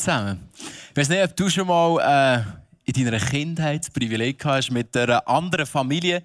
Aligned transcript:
Zusammen. 0.00 0.48
Ich 0.90 0.96
weiß 0.96 1.08
nicht, 1.08 1.22
ob 1.22 1.36
du 1.36 1.48
schon 1.48 1.66
mal 1.66 2.44
äh, 2.46 2.60
in 2.84 3.04
deiner 3.04 3.20
Kindheit 3.20 3.82
das 3.82 3.90
Privileg 3.90 4.44
hast, 4.44 4.70
mit 4.70 4.96
einer 4.96 5.26
anderen 5.28 5.66
Familie 5.66 6.22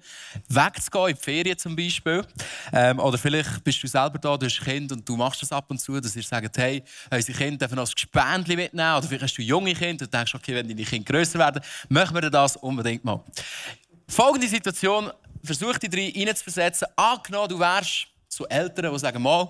wegzugehen, 0.48 1.10
in 1.10 1.16
die 1.16 1.22
Ferien 1.22 1.58
zum 1.58 1.76
Beispiel. 1.76 2.24
Ähm, 2.72 2.98
oder 2.98 3.18
vielleicht 3.18 3.62
bist 3.62 3.82
du 3.82 3.86
selber 3.86 4.18
da, 4.18 4.36
du 4.36 4.46
hast 4.46 4.60
ein 4.60 4.64
Kind 4.64 4.92
und 4.92 5.08
du 5.08 5.16
machst 5.16 5.42
das 5.42 5.52
ab 5.52 5.66
und 5.68 5.78
zu, 5.78 6.00
dass 6.00 6.16
ihr 6.16 6.22
sagt, 6.22 6.56
hey, 6.58 6.82
unsere 7.10 7.38
Kinder 7.38 7.58
dürfen 7.58 7.76
noch 7.76 7.86
ein 7.86 7.92
Gespendli 7.94 8.56
mitnehmen. 8.56 8.96
Oder 8.96 9.06
vielleicht 9.06 9.22
hast 9.24 9.36
du 9.36 9.42
junge 9.42 9.74
Kinder 9.74 10.04
und 10.04 10.12
denkst, 10.12 10.34
okay, 10.34 10.54
wenn 10.54 10.66
deine 10.66 10.84
Kinder 10.84 11.12
grösser 11.12 11.38
werden, 11.38 11.62
machen 11.88 12.14
wir 12.14 12.30
das 12.30 12.56
unbedingt 12.56 13.04
mal. 13.04 13.22
Folgende 14.08 14.48
Situation, 14.48 15.10
versuch 15.44 15.78
dich 15.78 15.92
rein 15.92 16.34
zu 16.34 16.42
versetzen. 16.42 16.86
Angenommen, 16.96 17.48
du 17.50 17.58
wärst 17.58 18.08
so 18.28 18.46
Eltern, 18.46 18.92
die 18.92 18.98
sagen, 18.98 19.22
mal, 19.22 19.48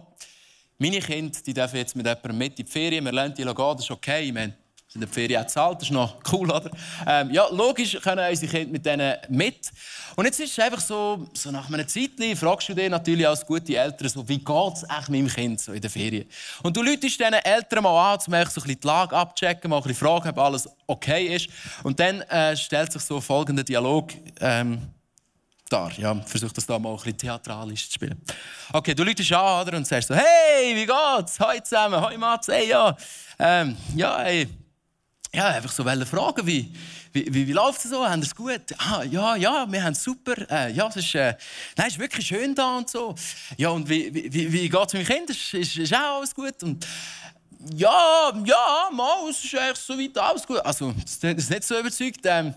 meine 0.79 1.01
Kinder 1.01 1.39
die 1.45 1.55
dürfen 1.55 1.77
jetzt 1.77 1.97
mit 1.97 2.07
jemandem 2.07 2.39
mit 2.39 2.59
in 2.59 2.65
die 2.65 2.71
Ferien, 2.71 3.05
wir 3.05 3.13
lernen 3.13 3.35
die 3.35 3.43
gehen, 3.43 3.55
das 3.55 3.81
ist 3.81 3.91
okay. 3.91 4.25
Ich 4.25 4.33
meine, 4.33 4.55
sind 4.89 5.01
die 5.01 5.07
Ferien 5.07 5.43
auch 5.43 5.47
zahlt, 5.47 5.81
das 5.81 5.89
ist 5.89 5.93
noch 5.93 6.17
cool, 6.33 6.51
oder? 6.51 6.71
Ähm, 7.07 7.31
ja, 7.31 7.47
logisch 7.51 7.99
können 8.01 8.29
unsere 8.29 8.51
Kinder 8.51 8.73
mit 8.73 8.87
denen 8.87 9.17
mit. 9.29 9.71
Und 10.15 10.25
jetzt 10.25 10.41
ist 10.41 10.53
es 10.53 10.59
einfach 10.59 10.81
so, 10.81 11.27
so 11.35 11.51
nach 11.51 11.69
einer 11.69 11.87
Zeit 11.87 12.13
fragst 12.37 12.69
du 12.69 12.75
dich 12.75 12.89
natürlich 12.89 13.27
als 13.27 13.45
gute 13.45 13.77
Eltern, 13.77 14.09
so, 14.09 14.27
wie 14.29 14.39
geht 14.39 14.73
es 14.75 15.09
meinem 15.09 15.29
Kind 15.29 15.61
so 15.61 15.73
in 15.73 15.81
der 15.81 15.91
Ferien? 15.91 16.27
Und 16.63 16.77
du 16.77 16.83
läutest 16.83 17.21
diesen 17.21 17.35
Eltern 17.35 17.83
mal 17.83 18.15
an, 18.15 18.19
um 18.27 18.51
so 18.51 18.61
die 18.61 18.79
Lage 18.83 19.17
abchecken, 19.17 19.71
mal 19.71 19.79
ein 19.79 19.83
bisschen 19.83 20.07
fragen, 20.07 20.29
ob 20.29 20.39
alles 20.39 20.69
okay 20.87 21.35
ist. 21.35 21.49
Und 21.83 21.99
dann 22.01 22.23
äh, 22.23 22.57
stellt 22.57 22.93
sich 22.93 23.03
so 23.03 23.21
folgender 23.21 23.65
Dialog 23.65 24.13
ähm, 24.41 24.81
dar. 25.69 25.93
Ja, 25.99 26.15
versuch 26.23 26.53
das 26.53 26.67
da 26.67 26.79
mal 26.79 26.91
ein 26.91 26.97
bisschen 26.97 27.19
theatralisch 27.19 27.89
zu 27.89 27.95
spielen. 27.95 28.21
Okay, 28.73 28.95
du 28.95 29.05
läutest 29.05 29.33
an 29.33 29.67
oder, 29.67 29.77
und 29.77 29.87
sagst 29.87 30.09
so, 30.09 30.15
hey, 30.15 30.75
wie 30.75 30.87
geht's? 30.87 31.39
Hoi 31.41 31.61
zusammen, 31.61 32.01
hoi 32.01 32.17
Mats, 32.17 32.49
hey, 32.49 32.69
ja. 32.69 32.97
Ähm, 33.39 33.77
ja, 33.95 34.19
hey. 34.21 34.49
Ja, 35.35 35.49
einfach 35.49 35.73
so 35.73 35.85
fragen, 35.85 36.47
wie, 36.47 36.73
wie, 37.13 37.27
wie, 37.35 37.47
wie 37.47 37.53
läuft 37.53 37.85
es 37.85 37.91
so? 37.91 38.09
Haben 38.09 38.23
es 38.23 38.35
gut? 38.35 38.63
Ah, 38.79 39.03
ja, 39.03 39.37
ja, 39.37 39.67
wir 39.69 39.83
haben 39.83 39.93
es 39.93 40.03
super. 40.03 40.35
Äh, 40.51 40.73
ja, 40.73 40.87
es 40.89 40.97
ist, 40.97 41.15
äh, 41.15 41.35
nein, 41.77 41.89
es 41.89 41.95
ist 41.95 41.99
wirklich 41.99 42.27
schön 42.27 42.55
da 42.55 42.79
und 42.79 42.89
so. 42.89 43.15
Ja, 43.59 43.69
und 43.71 43.89
wie, 43.89 44.15
wie, 44.15 44.53
wie 44.53 44.69
geht 44.69 44.87
es 44.87 44.95
meinem 44.95 45.07
Kind? 45.07 45.31
Ist, 45.31 45.53
ist, 45.53 45.77
ist 45.77 45.95
auch 45.95 46.19
alles 46.19 46.35
gut? 46.35 46.63
Und, 46.63 46.87
ja, 47.75 48.33
ja, 48.45 48.91
mal, 48.93 49.29
es 49.29 49.45
ist 49.45 49.55
eigentlich 49.57 49.79
so 49.79 49.99
weit 49.99 50.17
alles 50.17 50.47
gut. 50.47 50.61
Also, 50.65 50.93
das 50.93 51.23
ist 51.23 51.51
nicht 51.51 51.65
so 51.65 51.79
überzeugt. 51.79 52.21
Ähm, 52.25 52.55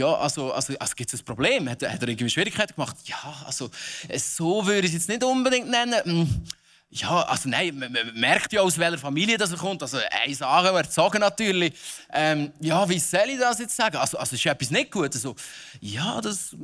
ja, 0.00 0.14
also, 0.14 0.52
also, 0.52 0.74
also 0.78 0.94
gibt 0.94 1.12
es 1.12 1.20
ein 1.20 1.24
Problem? 1.24 1.68
Hat, 1.68 1.82
hat 1.82 2.02
er 2.02 2.08
irgendwie 2.08 2.30
Schwierigkeiten 2.30 2.74
gemacht? 2.74 2.96
Ja, 3.04 3.42
also, 3.46 3.70
so 4.16 4.66
würde 4.66 4.86
ich 4.86 4.94
es 4.94 5.00
jetzt 5.00 5.08
nicht 5.08 5.22
unbedingt 5.22 5.68
nennen. 5.68 6.02
Hm, 6.04 6.42
ja, 6.88 7.22
also 7.22 7.48
nein, 7.50 7.78
man, 7.78 7.92
man 7.92 8.14
merkt 8.14 8.52
ja, 8.52 8.62
aus 8.62 8.78
welcher 8.78 8.98
Familie 8.98 9.36
das 9.36 9.52
er 9.52 9.58
kommt. 9.58 9.82
Also, 9.82 9.98
eine 10.10 10.34
Sache 10.34 10.84
sagen 10.90 11.20
natürlich. 11.20 11.74
Ähm, 12.12 12.50
ja, 12.60 12.88
wie 12.88 12.98
soll 12.98 13.28
ich 13.28 13.38
das 13.38 13.58
jetzt 13.58 13.76
sagen? 13.76 13.98
Also, 13.98 14.16
also 14.18 14.34
ist 14.34 14.46
etwas 14.46 14.70
nicht 14.70 14.90
gut? 14.90 15.14
Also, 15.14 15.36
ja, 15.80 16.20
das, 16.22 16.56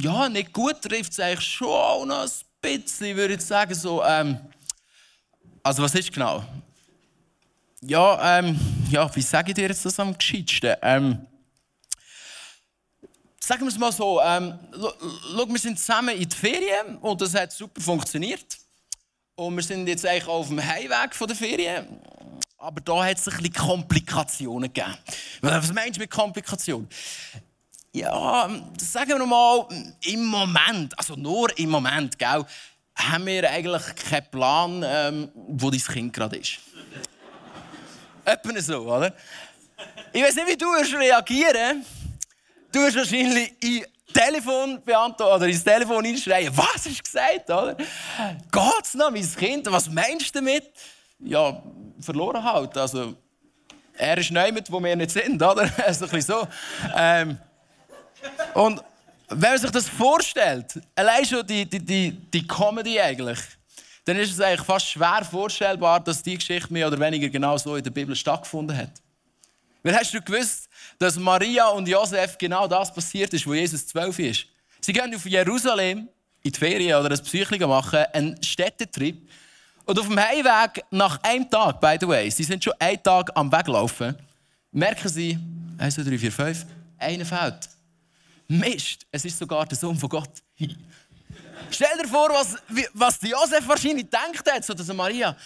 ja, 0.00 0.28
nicht 0.28 0.52
gut 0.52 0.82
trifft 0.82 1.12
es 1.12 1.20
eigentlich 1.20 1.48
schon 1.48 2.08
noch 2.08 2.24
ein 2.24 2.30
bisschen, 2.60 3.16
würde 3.16 3.34
ich 3.34 3.40
sagen. 3.40 3.74
So, 3.74 4.02
ähm, 4.04 4.38
also, 5.62 5.82
was 5.82 5.94
ist 5.94 6.12
genau? 6.12 6.44
Ja, 7.80 8.38
ähm, 8.38 8.58
ja, 8.90 9.14
wie 9.14 9.22
sage 9.22 9.50
ich 9.50 9.54
dir 9.54 9.68
jetzt 9.68 9.86
das 9.86 10.00
am 10.00 10.18
gescheitsten? 10.18 10.74
Ähm, 10.82 11.26
sagen 13.46 13.62
wir 13.62 13.68
es 13.68 13.78
mal 13.78 13.92
so, 13.92 14.20
ähm, 14.22 14.58
schau, 14.72 15.48
wir 15.48 15.58
sind 15.58 15.78
zusammen 15.78 16.16
in 16.16 16.28
die 16.28 16.36
Ferien 16.36 16.96
und 16.98 17.20
das 17.20 17.34
hat 17.34 17.52
super 17.52 17.80
funktioniert. 17.80 18.58
Und 19.36 19.56
wir 19.56 19.62
sind 19.62 19.86
jetzt 19.88 20.06
eigentlich 20.06 20.28
auf 20.28 20.48
dem 20.48 20.64
Heimweg 20.64 21.14
von 21.14 21.26
der 21.26 21.36
Ferien. 21.36 22.00
Aber 22.56 22.80
da 22.80 23.04
hat 23.04 23.18
es 23.18 23.28
ein 23.28 23.36
bisschen 23.36 23.52
Komplikationen 23.52 24.72
gegeben. 24.72 24.96
Was 25.42 25.72
meinst 25.72 25.96
du 25.96 26.00
mit 26.00 26.10
Komplikationen? 26.10 26.88
Ja, 27.92 28.48
sagen 28.78 29.18
wir 29.18 29.26
mal, 29.26 29.68
im 30.02 30.24
Moment, 30.24 30.98
also 30.98 31.14
nur 31.14 31.56
im 31.58 31.70
Moment, 31.70 32.18
gell, 32.18 32.44
haben 32.96 33.26
wir 33.26 33.50
eigentlich 33.50 33.82
keinen 33.96 34.30
Plan, 34.30 34.84
ähm, 34.86 35.30
wo 35.34 35.70
dein 35.70 35.80
Kind 35.80 36.12
gerade 36.12 36.36
ist. 36.36 36.58
Etwa 38.24 38.60
so, 38.60 38.80
oder? 38.80 39.14
Ich 40.12 40.22
weiß 40.22 40.34
nicht, 40.36 40.48
wie 40.48 40.56
du 40.56 40.66
reagieren 40.96 41.84
Du 42.74 42.80
wirst 42.80 42.96
wahrscheinlich 42.96 43.52
in 43.62 43.86
Telefon 44.12 44.82
beantworten 44.84 45.36
oder 45.36 45.46
ins 45.46 45.62
Telefon 45.62 46.04
einschreien. 46.04 46.50
Was 46.56 46.82
du 46.82 46.90
gesagt, 46.90 47.48
oder? 47.48 47.76
Geht's 47.76 48.94
noch, 48.94 49.12
mein 49.12 49.36
Kind? 49.36 49.70
Was 49.70 49.88
meinst 49.88 50.34
du 50.34 50.40
damit? 50.40 50.72
Ja, 51.20 51.62
verloren 52.00 52.42
halt. 52.42 52.76
Also, 52.76 53.14
er 53.92 54.18
ist 54.18 54.32
niemand, 54.32 54.72
wo 54.72 54.82
wir 54.82 54.96
nicht 54.96 55.12
sind, 55.12 55.40
oder? 55.40 55.68
so 55.92 56.04
ein 56.06 56.10
bisschen 56.10 56.20
so. 56.22 56.48
Ähm, 56.96 57.38
und 58.54 58.82
wenn 59.28 59.50
man 59.50 59.58
sich 59.58 59.70
das 59.70 59.88
vorstellt, 59.88 60.80
allein 60.96 61.24
schon 61.24 61.46
die, 61.46 61.64
die, 61.66 61.78
die, 61.78 62.10
die 62.10 62.44
Comedy 62.44 63.00
eigentlich, 63.00 63.38
dann 64.04 64.16
ist 64.16 64.32
es 64.32 64.40
eigentlich 64.40 64.66
fast 64.66 64.88
schwer 64.90 65.24
vorstellbar, 65.24 66.00
dass 66.00 66.24
die 66.24 66.34
Geschichte 66.34 66.72
mehr 66.72 66.88
oder 66.88 66.98
weniger 66.98 67.28
genau 67.28 67.56
so 67.56 67.76
in 67.76 67.84
der 67.84 67.92
Bibel 67.92 68.16
stattgefunden 68.16 68.76
hat. 68.76 68.90
Weil 69.84 69.94
hast 69.94 70.12
du 70.12 70.20
gewusst, 70.20 70.63
dass 70.98 71.16
Maria 71.18 71.68
und 71.68 71.88
Josef 71.88 72.38
genau 72.38 72.66
das 72.66 72.92
passiert 72.92 73.32
ist, 73.34 73.46
wo 73.46 73.54
Jesus 73.54 73.86
zwölf 73.86 74.18
ist? 74.18 74.46
Sie 74.80 74.92
gehen 74.92 75.14
auf 75.14 75.24
Jerusalem 75.26 76.08
in 76.42 76.52
die 76.52 76.58
Ferien 76.58 77.00
oder 77.00 77.10
ein 77.14 77.22
Psychiker 77.22 77.66
machen, 77.66 78.04
einen 78.12 78.42
Städtetrip. 78.42 79.28
Und 79.86 79.98
auf 79.98 80.06
dem 80.06 80.18
Heimweg 80.18 80.84
nach 80.90 81.22
einem 81.22 81.48
Tag, 81.50 81.80
by 81.80 81.96
the 82.00 82.08
way, 82.08 82.30
sie 82.30 82.44
sind 82.44 82.62
schon 82.62 82.74
einen 82.78 83.02
Tag 83.02 83.30
am 83.34 83.50
Weglaufen, 83.50 84.16
merken 84.70 85.08
sie, 85.08 85.38
1, 85.78 85.94
2, 85.94 86.02
3, 86.02 86.18
4, 86.18 86.32
5, 86.32 86.66
einer 86.98 87.24
fehlt. 87.24 87.68
Mist, 88.48 89.06
es 89.10 89.24
ist 89.24 89.38
sogar 89.38 89.66
der 89.66 89.76
Sohn 89.76 89.96
von 89.98 90.08
Gott. 90.08 90.30
Stell 91.70 91.98
dir 92.02 92.08
vor, 92.08 92.28
was, 92.30 92.56
was 92.92 93.18
Josef 93.22 93.66
wahrscheinlich 93.66 94.04
gedacht 94.04 94.50
hat, 94.50 94.64
so 94.64 94.74
dass 94.74 94.86
Maria, 94.92 95.36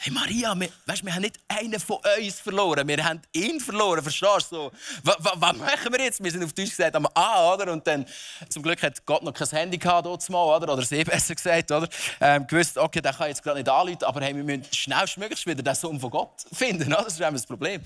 Hey 0.00 0.12
Maria, 0.12 0.54
wir, 0.54 0.68
weißt, 0.86 1.04
wir 1.04 1.12
haben 1.12 1.22
nicht 1.22 1.40
einen 1.48 1.80
von 1.80 1.98
uns 2.24 2.38
verloren, 2.38 2.86
wir 2.86 3.04
haben 3.04 3.20
ihn 3.32 3.58
verloren, 3.58 4.00
verstehst 4.00 4.52
du? 4.52 4.56
So, 4.56 4.72
was, 5.02 5.56
machen 5.56 5.92
wir 5.92 6.00
jetzt? 6.00 6.22
Wir 6.22 6.30
sind 6.30 6.44
auf 6.44 6.52
Deutsch 6.52 6.70
gesagt 6.70 6.94
am 6.94 7.08
A, 7.14 7.52
oder? 7.52 7.72
Und 7.72 7.84
dann, 7.84 8.06
zum 8.48 8.62
Glück 8.62 8.80
hat 8.80 9.04
Gott 9.04 9.24
noch 9.24 9.34
kein 9.34 9.48
Handy 9.48 9.76
gehabt, 9.76 10.06
mal, 10.30 10.56
oder? 10.56 10.72
Oder 10.72 10.82
sie 10.82 11.02
besser 11.04 11.34
gesagt, 11.34 11.72
oder? 11.72 11.88
Ähm, 12.20 12.46
gewusst, 12.46 12.78
okay, 12.78 13.00
der 13.00 13.12
kann 13.12 13.26
jetzt 13.26 13.42
gerade 13.42 13.58
nicht 13.58 13.68
anrufen, 13.68 14.04
aber 14.04 14.20
hey, 14.20 14.36
wir 14.36 14.44
müssen 14.44 14.72
schnellstmöglich 14.72 15.44
wieder 15.44 15.64
den 15.64 15.74
Sohn 15.74 15.98
von 15.98 16.10
Gott 16.10 16.44
finden, 16.52 16.92
oder? 16.92 17.02
Das 17.02 17.14
ist 17.14 17.20
das 17.20 17.46
Problem. 17.46 17.82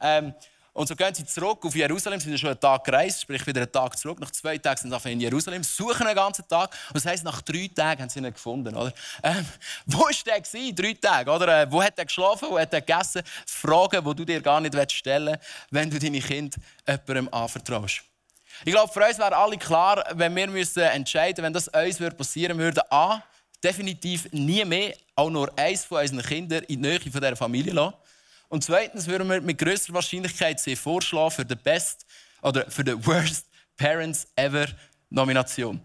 Ähm, 0.00 0.34
und 0.76 0.86
so 0.86 0.94
gehen 0.94 1.14
sie 1.14 1.24
zurück 1.24 1.64
auf 1.64 1.74
Jerusalem, 1.74 2.20
sind 2.20 2.38
schon 2.38 2.50
einen 2.50 2.60
Tag 2.60 2.84
gereist, 2.84 3.22
sprich 3.22 3.46
wieder 3.46 3.62
einen 3.62 3.72
Tag 3.72 3.96
zurück. 3.98 4.20
Nach 4.20 4.30
zwei 4.30 4.58
Tagen 4.58 4.78
sind 4.78 5.02
sie 5.02 5.12
in 5.12 5.20
Jerusalem, 5.20 5.64
suchen 5.64 6.06
einen 6.06 6.14
ganzen 6.14 6.46
Tag. 6.46 6.70
Und 6.88 6.96
das 6.96 7.06
heisst, 7.06 7.24
nach 7.24 7.40
drei 7.40 7.70
Tagen 7.74 8.02
haben 8.02 8.10
sie 8.10 8.18
ihn 8.18 8.30
gefunden. 8.30 8.76
Oder? 8.76 8.92
Ähm, 9.22 9.46
wo 9.86 10.00
war 10.00 10.10
der 10.26 10.38
gewesen, 10.38 10.76
drei 10.76 10.92
Tage? 10.92 11.30
Oder? 11.30 11.62
Äh, 11.62 11.72
wo 11.72 11.82
hat 11.82 11.98
er 11.98 12.04
geschlafen? 12.04 12.48
Wo 12.50 12.58
hat 12.58 12.74
er 12.74 12.82
gegessen? 12.82 13.22
Fragen, 13.46 14.04
die 14.04 14.14
du 14.14 14.24
dir 14.26 14.42
gar 14.42 14.60
nicht 14.60 14.92
stellen 14.92 15.28
willst, 15.28 15.66
wenn 15.70 15.88
du 15.88 15.98
deine 15.98 16.20
Kinder 16.20 16.58
jemandem 16.86 17.28
anvertraust. 17.32 18.02
Ich 18.66 18.72
glaube, 18.72 18.92
für 18.92 19.02
uns 19.02 19.18
wäre 19.18 19.34
alle 19.34 19.56
klar, 19.56 20.04
wenn 20.12 20.36
wir 20.36 20.46
müssen 20.46 20.82
entscheiden 20.82 21.42
wenn 21.42 21.54
das 21.54 21.68
uns 21.68 21.98
passieren 22.16 22.58
würde, 22.58 22.82
A, 22.92 23.22
definitiv 23.64 24.30
nie 24.32 24.64
mehr 24.64 24.94
auch 25.14 25.30
nur 25.30 25.58
eins 25.58 25.86
von 25.86 26.02
unseren 26.02 26.22
Kindern 26.22 26.64
in 26.64 26.82
die 26.82 26.88
Nähe 26.88 27.00
von 27.00 27.12
dieser 27.12 27.36
Familie 27.36 27.72
lassen. 27.72 27.94
Und 28.48 28.64
zweitens 28.64 29.06
würden 29.06 29.28
wir 29.28 29.40
mit 29.40 29.58
größter 29.58 29.92
Wahrscheinlichkeit 29.92 30.60
sie 30.60 30.76
vorschlagen 30.76 31.30
für 31.30 31.44
die 31.44 31.56
Best 31.56 32.06
oder 32.42 32.70
für 32.70 32.84
die 32.84 33.06
Worst 33.06 33.46
Parents 33.76 34.26
Ever 34.36 34.66
Nomination. 35.10 35.80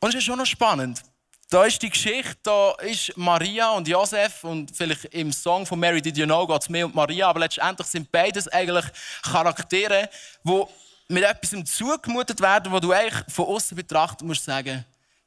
Und 0.00 0.08
es 0.08 0.16
ist 0.16 0.24
schon 0.24 0.38
noch 0.38 0.46
spannend. 0.46 1.02
da 1.50 1.64
ist 1.64 1.80
die 1.80 1.90
Geschichte, 1.90 2.36
da 2.42 2.72
ist 2.82 3.16
Maria 3.16 3.70
und 3.70 3.86
Josef 3.86 4.44
und 4.44 4.76
vielleicht 4.76 5.04
im 5.06 5.32
Song 5.32 5.64
von 5.64 5.78
Mary 5.78 6.02
Did 6.02 6.16
You 6.16 6.26
Know 6.26 6.46
geht 6.46 6.62
es 6.62 6.68
mehr 6.68 6.86
um 6.86 6.94
Maria, 6.94 7.28
aber 7.28 7.40
letztendlich 7.40 7.86
sind 7.86 8.10
beides 8.10 8.48
eigentlich 8.48 8.84
Charaktere, 9.22 10.10
die 10.42 10.62
mit 11.08 11.22
etwas 11.22 11.64
zugemutet 11.64 12.40
werden, 12.40 12.72
wo 12.72 12.80
du 12.80 12.92
eigentlich 12.92 13.24
von 13.28 13.46
außen 13.46 13.76
betrachtet 13.76 14.26
musst 14.26 14.44
sagen, 14.44 14.84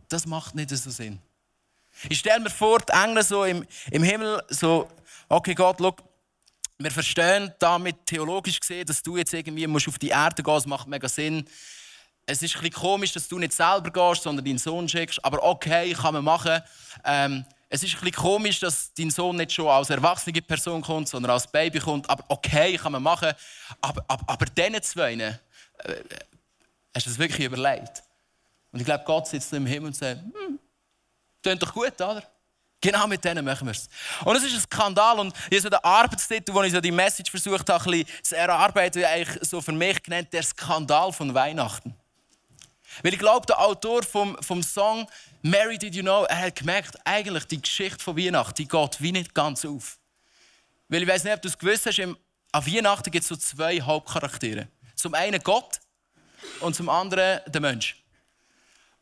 das 0.10 0.26
macht 0.26 0.54
nicht 0.54 0.70
so 0.70 0.90
Sinn. 0.90 1.20
Ich 2.10 2.20
stelle 2.20 2.40
mir 2.40 2.50
vor, 2.50 2.80
die 2.80 2.94
Engel 2.94 3.24
so 3.24 3.44
im, 3.44 3.66
im 3.92 4.04
Himmel, 4.04 4.42
so, 4.50 4.88
okay 5.30 5.54
Gott, 5.54 5.78
schau, 5.80 5.96
wir 6.80 6.92
verstehen 6.92 7.52
damit 7.60 8.06
theologisch 8.06 8.60
gesehen, 8.60 8.86
dass 8.86 9.02
du 9.02 9.18
jetzt 9.18 9.34
irgendwie 9.34 9.66
musst 9.68 9.88
auf 9.88 9.98
die 9.98 10.10
Erde 10.10 10.44
gehen 10.44 10.54
musst, 10.54 10.66
das 10.66 10.70
macht 10.70 10.88
mega 10.88 11.10
Sinn 11.10 11.48
es 12.30 12.44
ist 12.44 12.62
ein 12.62 12.72
komisch, 12.72 13.14
dass 13.14 13.28
du 13.28 13.40
nicht 13.40 13.54
selber 13.54 13.90
gehst, 13.90 14.24
sondern 14.24 14.44
deinen 14.44 14.58
Sohn 14.58 14.88
schickst. 14.88 15.24
Aber 15.24 15.42
okay, 15.44 15.94
kann 15.94 16.14
man 16.14 16.26
machen. 16.26 16.62
Ähm, 17.06 17.46
es 17.70 17.84
ist 17.84 18.04
ein 18.04 18.12
komisch, 18.12 18.60
dass 18.60 18.94
dein 18.94 19.10
Sohn 19.10 19.38
nicht 19.38 19.54
schon 19.54 19.68
als 19.68 19.90
erwachsene 19.90 20.42
Person 20.42 20.82
kommt, 20.82 21.08
sondern 21.08 21.32
als 21.32 21.48
Baby 21.48 21.80
kommt. 21.80 22.10
Aber 22.10 22.26
okay, 22.28 22.78
kann 22.78 22.92
man 22.92 23.02
machen. 23.02 23.32
Aber, 23.80 24.04
aber, 24.10 24.24
aber 24.28 24.46
diesen 24.46 24.82
zwei, 24.84 25.14
äh, 25.14 25.34
hast 26.94 27.06
du 27.06 27.10
das 27.10 27.18
wirklich 27.18 27.46
überlegt? 27.46 28.04
Und 28.74 28.82
ich 28.82 28.86
glaube, 28.86 29.06
Gott 29.06 29.28
sitzt 29.28 29.54
im 29.54 29.66
Himmel 29.66 29.88
und 29.88 29.96
sagt, 29.96 30.20
hm, 30.20 30.60
klingt 31.48 31.64
doch 31.64 31.74
gut, 31.74 32.02
oder? 32.02 32.24
Genau 32.82 33.08
mit 33.08 33.24
denen 33.24 33.44
machen 33.44 33.68
wir 33.68 33.72
es. 33.72 33.88
Und 34.24 34.36
es 34.36 34.44
ist 34.44 34.54
ein 34.54 34.62
Skandal. 34.62 35.20
Und 35.20 35.34
ich 35.50 35.62
so 35.62 35.70
den 35.70 35.80
Arbeitstitel, 35.84 36.54
wo 36.54 36.62
ich 36.62 36.74
so 36.74 36.82
die 36.82 36.92
Message 36.92 37.32
versucht 37.32 37.70
habe, 37.70 37.84
ein 37.84 37.92
bisschen 37.92 38.24
zu 38.24 38.36
erarbeiten, 38.36 39.04
eigentlich 39.04 39.50
so 39.50 39.62
für 39.62 39.72
mich 39.72 40.04
genannt, 40.04 40.28
der 40.32 40.44
Skandal 40.44 41.12
von 41.12 41.34
Weihnachten. 41.34 41.96
Weil 43.02 43.14
ich 43.14 43.20
glaube, 43.20 43.46
der 43.46 43.60
Autor 43.60 44.04
vom, 44.04 44.38
vom 44.42 44.62
Song 44.62 45.08
Mary 45.42 45.78
Did 45.78 45.96
You 45.96 46.04
Know, 46.04 46.26
er 46.26 46.40
hat 46.40 46.56
gemerkt, 46.56 46.98
eigentlich 47.04 47.46
die 47.46 47.62
Geschichte 47.62 48.04
von 48.04 48.18
Weihnachten, 48.18 48.56
die 48.56 48.68
geht 48.68 49.02
wie 49.02 49.12
nicht 49.12 49.34
ganz 49.34 49.66
auf. 49.66 49.98
Weil 50.90 51.04
ich 51.04 51.08
weiß 51.08 51.24
nicht, 51.24 51.34
ob 51.34 51.42
du 51.42 51.48
es 51.48 51.58
gewusst 51.58 51.86
hast, 51.86 52.00
an 52.00 52.16
Weihnachten 52.54 53.12
gibt 53.12 53.24
es 53.24 53.30
so 53.30 53.36
zwei 53.36 53.82
Hauptcharaktere. 53.82 54.68
Zum 54.96 55.14
einen 55.14 55.42
Gott 55.42 55.80
und 56.60 56.76
zum 56.76 56.90
anderen 56.90 57.42
der 57.48 57.62
Mensch. 57.62 57.96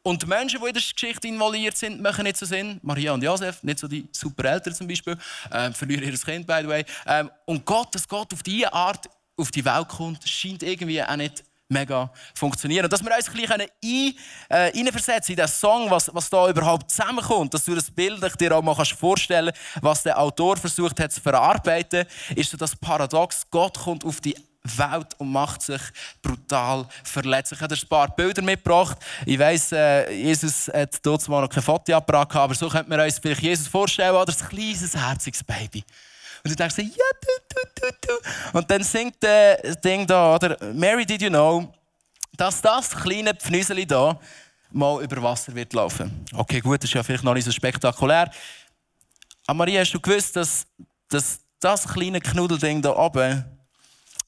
Und 0.06 0.22
die 0.22 0.28
Menschen, 0.28 0.62
die 0.62 0.68
in 0.68 0.74
der 0.74 0.84
Geschichte 0.84 1.28
involviert 1.28 1.76
sind, 1.76 2.00
machen 2.00 2.26
nicht 2.26 2.38
so 2.38 2.46
Sinn. 2.46 2.80
Maria 2.84 3.12
und 3.12 3.24
Josef, 3.24 3.64
nicht 3.64 3.80
so 3.80 3.88
die 3.88 4.08
super 4.12 4.46
Eltern 4.46 4.76
zum 4.76 4.88
Beispiel, 4.88 5.18
äh, 5.50 5.72
verlieren 5.72 6.04
ihr 6.04 6.16
Kind, 6.16 6.46
by 6.46 6.60
the 6.62 6.68
way. 6.68 6.86
Ähm, 7.08 7.32
und 7.46 7.66
Gott, 7.66 7.96
dass 7.96 8.08
Gott 8.08 8.32
auf 8.32 8.44
diese 8.44 8.72
Art 8.72 9.10
auf 9.36 9.50
die 9.50 9.66
Welt 9.66 9.88
kommt, 9.88 10.30
scheint 10.30 10.62
irgendwie 10.62 11.02
auch 11.02 11.16
nicht 11.16 11.44
mega 11.70 12.12
funktionieren. 12.36 12.86
Und 12.86 12.94
dass 12.94 13.04
wir 13.04 13.16
uns 13.16 13.28
ein 13.28 13.34
bisschen 13.34 14.16
äh, 14.52 14.80
in 14.80 14.86
den 14.86 15.48
Song, 15.48 15.90
was, 15.90 16.14
was 16.14 16.30
da 16.30 16.50
überhaupt 16.52 16.92
zusammenkommt, 16.92 17.56
dass 17.56 17.66
du 17.66 17.74
das 17.74 17.90
Bild 17.90 18.22
dir 18.40 18.56
auch 18.56 18.62
mal 18.62 18.76
vorstellen 18.86 19.52
kannst, 19.52 19.84
was 19.84 20.04
der 20.04 20.20
Autor 20.20 20.56
versucht 20.56 21.00
hat 21.00 21.14
zu 21.14 21.20
verarbeiten, 21.20 22.06
ist 22.36 22.52
so 22.52 22.58
das 22.58 22.76
Paradox, 22.76 23.42
Gott 23.50 23.80
kommt 23.80 24.06
auf 24.06 24.22
die 24.22 24.36
Welt 24.66 25.14
und 25.18 25.32
macht 25.32 25.62
sich 25.62 25.82
brutal 26.22 26.88
verletzlich. 27.04 27.60
Ich 27.60 27.64
habe 27.64 27.76
ein 27.76 27.88
paar 27.88 28.16
Bilder 28.16 28.42
mitgebracht. 28.42 28.98
Ich 29.26 29.38
weiss, 29.38 29.72
äh, 29.72 30.12
Jesus 30.12 30.68
hat 30.74 31.06
dort 31.06 31.28
mal 31.30 31.42
noch 31.42 31.50
kein 31.50 31.64
Fotoapparat 31.64 32.36
aber 32.36 32.56
so 32.56 32.70
könnte 32.70 32.90
man 32.90 33.00
uns 33.00 33.20
vielleicht 33.20 33.42
Jesus 33.42 33.68
vorstellen, 33.68 34.16
oder 34.16 34.34
ein 34.34 34.50
kleines, 34.50 34.96
herziges 34.96 35.44
Baby. 35.44 35.84
Und 36.44 36.52
du 36.52 36.56
denkst, 36.56 36.78
ja, 36.78 36.84
du, 36.84 37.28
du, 37.50 37.82
du, 37.82 38.08
du. 38.08 38.58
Und 38.58 38.70
dann 38.70 38.84
singt 38.84 39.16
das 39.20 39.80
Ding 39.82 40.06
da, 40.06 40.36
oder? 40.36 40.58
Mary, 40.74 41.06
did 41.06 41.22
you 41.22 41.30
know, 41.30 41.74
dass 42.38 42.62
das 42.62 42.92
kleine 42.92 43.34
Pfnüseli 43.34 43.86
da 43.86 44.20
mal 44.72 45.04
über 45.04 45.22
Wasser 45.24 45.56
wird 45.56 45.74
laufen? 45.74 46.26
Okay, 46.34 46.60
gut, 46.60 46.84
das 46.84 46.90
ist 46.90 46.94
ja 46.94 47.04
vielleicht 47.04 47.24
noch 47.24 47.34
nicht 47.34 47.46
so 47.46 47.52
spektakulär. 47.52 48.30
Aber 49.48 49.58
Maria, 49.58 49.82
hast 49.82 49.92
du 49.92 50.00
gewusst, 50.00 50.36
dass, 50.36 50.68
dass 51.10 51.40
das 51.60 51.88
kleine 51.88 52.20
Knuddelding 52.20 52.82
da 52.82 52.96
oben, 52.96 53.46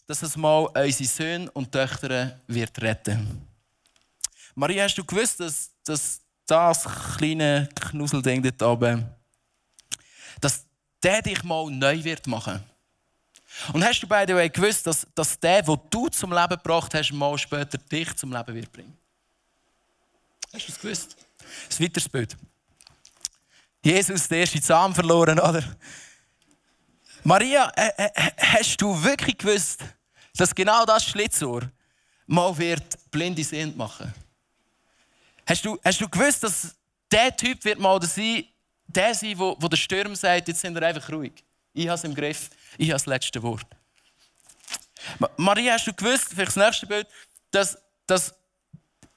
dass 0.08 0.22
es 0.22 0.36
mal 0.38 0.66
unsere 0.74 1.10
Söhne 1.10 1.52
und 1.52 1.72
Töchter 1.72 2.40
wird 2.48 2.82
retten? 2.82 3.46
Maria, 4.56 4.86
hast 4.86 4.98
du 4.98 5.06
gewusst, 5.06 5.40
dass, 5.40 5.70
dass 5.84 6.22
das 6.48 6.88
kleine 7.18 7.70
Knusselding 7.76 8.42
dort 8.42 8.62
oben, 8.64 9.08
dass 10.42 10.66
der 11.04 11.22
dich 11.22 11.44
mal 11.44 11.70
neu 11.70 12.04
wird 12.04 12.26
machen. 12.26 12.64
Und 13.74 13.84
hast 13.84 14.00
du 14.02 14.08
by 14.08 14.24
the 14.28 14.34
way 14.34 14.50
gewusst, 14.50 14.88
dass, 14.88 15.06
dass 15.14 15.40
der, 15.40 15.62
den 15.62 15.80
du 15.90 16.08
zum 16.10 16.32
Leben 16.32 16.50
gebracht 16.50 16.94
hast, 16.94 17.12
mal 17.12 17.38
später 17.38 17.78
dich 17.78 18.16
zum 18.16 18.32
Leben 18.32 18.56
wird 18.56 18.72
bringen? 18.72 18.98
Hast 20.54 20.68
du 20.68 20.72
es 20.72 20.80
gewusst? 20.80 21.18
Ein 21.70 21.86
weiteres 21.86 22.10
Bild. 22.10 22.38
Jesus, 23.84 24.28
der 24.28 24.40
erste 24.40 24.62
Zahn 24.62 24.94
verloren, 24.94 25.40
oder? 25.40 25.64
Maria, 27.24 27.70
äh, 27.76 27.92
äh, 27.98 28.32
hast 28.38 28.82
du 28.82 29.04
wirklich 29.04 29.38
gewusst, 29.38 29.84
dass 30.38 30.54
genau 30.54 30.86
das 30.86 31.06
Schlitzohr 31.06 31.70
mal 32.26 32.58
wird 32.58 33.12
blinde 33.12 33.44
Sehend 33.44 33.76
machen? 33.76 34.14
Hast 35.46 35.64
du, 35.64 35.80
hast 35.84 36.02
du 36.02 36.10
gewusst, 36.10 36.44
dass 36.44 36.76
der 37.12 37.36
Typ 37.36 37.64
wird 37.64 37.80
mal 37.80 38.02
sein, 38.02 38.46
der 38.88 39.14
sein, 39.14 39.38
wo, 39.38 39.56
wo 39.60 39.68
der 39.68 39.78
Sturm 39.78 40.16
sagt, 40.16 40.48
jetzt 40.48 40.62
sind 40.62 40.74
wir 40.74 40.84
einfach 40.84 41.10
ruhig. 41.10 41.44
Ich 41.74 41.88
habe 41.88 41.96
es 41.96 42.04
im 42.04 42.14
Griff, 42.14 42.50
ich 42.78 42.90
habe 42.90 42.96
das 42.96 43.06
letzte 43.06 43.42
Wort. 43.42 43.66
Maria, 45.38 45.74
hast 45.74 45.88
du 45.88 45.94
gewusst, 45.94 46.30
vielleicht 46.30 46.56
das 46.56 46.56
nächste 46.56 46.88
Bild, 46.88 47.08
dass, 47.52 47.78
dass 48.06 48.34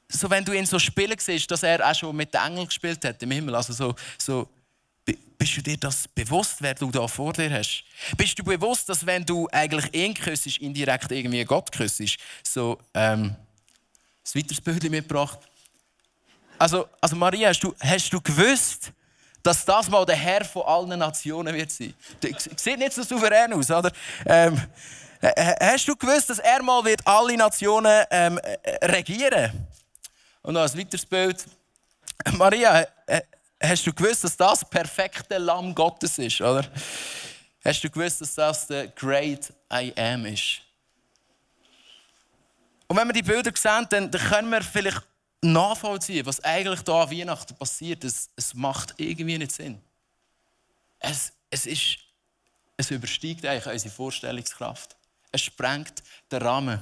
so, 0.09 0.29
wenn 0.29 0.45
du 0.45 0.53
ihn 0.53 0.67
so 0.67 0.79
spielen 0.79 1.17
siehst, 1.19 1.51
dass 1.51 1.63
er 1.63 1.89
auch 1.89 1.95
schon 1.95 2.15
mit 2.15 2.35
den 2.35 2.43
Engeln 2.43 2.67
gespielt 2.67 3.05
hat 3.05 3.23
im 3.23 3.31
Himmel. 3.31 3.55
Also 3.55 3.73
so, 3.73 3.95
so, 4.19 4.49
bist 5.41 5.57
du 5.57 5.63
dir 5.63 5.79
das 5.79 6.07
bewusst, 6.07 6.57
wer 6.61 6.75
du 6.75 6.91
da 6.91 7.09
vor 7.09 7.33
dir 7.33 7.51
hast? 7.51 7.83
Bist 8.15 8.39
du 8.39 8.45
bewusst, 8.45 8.87
dass 8.91 9.07
wenn 9.07 9.25
du 9.25 9.49
eigentlich 9.51 9.93
ihn 9.95 10.13
küsst, 10.13 10.59
indirekt 10.59 11.11
irgendwie 11.11 11.43
Gott 11.47 11.73
küsst? 11.73 12.19
So, 12.47 12.79
ähm, 12.93 13.35
ein 13.35 14.35
weiteres 14.35 14.61
Bild 14.61 14.83
mitgebracht. 14.91 15.39
Also, 16.59 16.87
also 17.01 17.17
Maria, 17.17 17.49
hast 17.49 17.61
du, 17.61 17.75
hast 17.81 18.11
du 18.11 18.21
gewusst, 18.21 18.93
dass 19.43 19.65
das 19.65 19.89
mal 19.89 20.05
der 20.05 20.17
Herr 20.17 20.45
von 20.45 20.63
allen 20.65 20.99
Nationen 20.99 21.55
wird 21.55 21.71
sein. 21.71 21.95
Sieht 22.57 22.79
nicht 22.79 22.93
so 22.93 23.03
souverän 23.03 23.55
aus, 23.55 23.71
oder? 23.71 23.91
Ähm, 24.27 24.61
hast 25.23 25.89
du 25.89 25.97
gewusst, 25.97 26.29
dass 26.29 26.39
er 26.39 26.63
mal 26.63 26.85
wird 26.85 27.07
alle 27.07 27.35
Nationen 27.39 28.05
ähm, 28.11 28.39
regieren? 28.83 29.67
Und 30.43 30.53
noch 30.53 30.71
ein 30.71 30.79
weiteres 30.79 31.07
Bild. 31.07 31.47
Maria, 32.33 32.87
hast 33.63 33.87
du 33.87 33.93
gewusst, 33.93 34.25
dass 34.25 34.37
das 34.37 34.69
perfekte 34.69 35.39
Lamm 35.39 35.75
Gottes 35.75 36.19
ist, 36.19 36.41
oder? 36.41 36.65
Hast 37.65 37.85
du 37.85 37.91
gewusst, 37.91 38.21
dass 38.21 38.35
das 38.35 38.67
der 38.67 38.89
Great 38.89 39.53
I 39.73 39.93
Am 39.97 40.25
ist? 40.27 40.63
Und 42.89 42.97
wenn 42.97 43.07
wir 43.07 43.13
die 43.13 43.23
Bilder 43.23 43.53
sehen, 43.55 43.87
dann, 43.91 44.11
können 44.11 44.51
wir 44.51 44.63
vielleicht 44.63 45.03
nachvollziehen, 45.43 46.27
was 46.27 46.41
eigentlich 46.43 46.83
da 46.83 47.03
an 47.03 47.11
Weihnachten 47.11 47.55
passiert. 47.55 48.03
Es, 48.05 48.31
es 48.35 48.55
macht 48.55 48.95
irgendwie 48.97 49.39
nicht 49.39 49.53
Sinn. 49.53 49.81
Es, 50.99 51.33
es, 51.51 51.67
ist, 51.67 51.99
es 52.77 52.91
übersteigt 52.91 53.47
eigentlich 53.47 53.67
unsere 53.67 53.95
Vorstellungskraft. 53.95 54.97
Es 55.33 55.43
sprengt 55.43 56.03
den 56.33 56.43
Rahmen. 56.43 56.81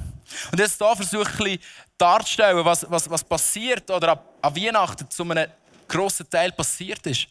Und 0.51 0.59
jetzt 0.59 0.79
hier 0.79 0.97
versuche 0.97 1.49
ich 1.49 1.61
darzustellen, 1.99 2.65
was, 2.65 2.91
was, 2.91 3.11
was 3.11 3.23
passiert 3.23 3.91
oder 3.91 4.25
an 4.41 4.57
Weihnachten 4.57 5.11
zu 5.11 5.25
einem 5.25 5.51
grossen 5.89 6.29
Teil 6.29 6.53
passiert 6.53 7.07
ist. 7.07 7.29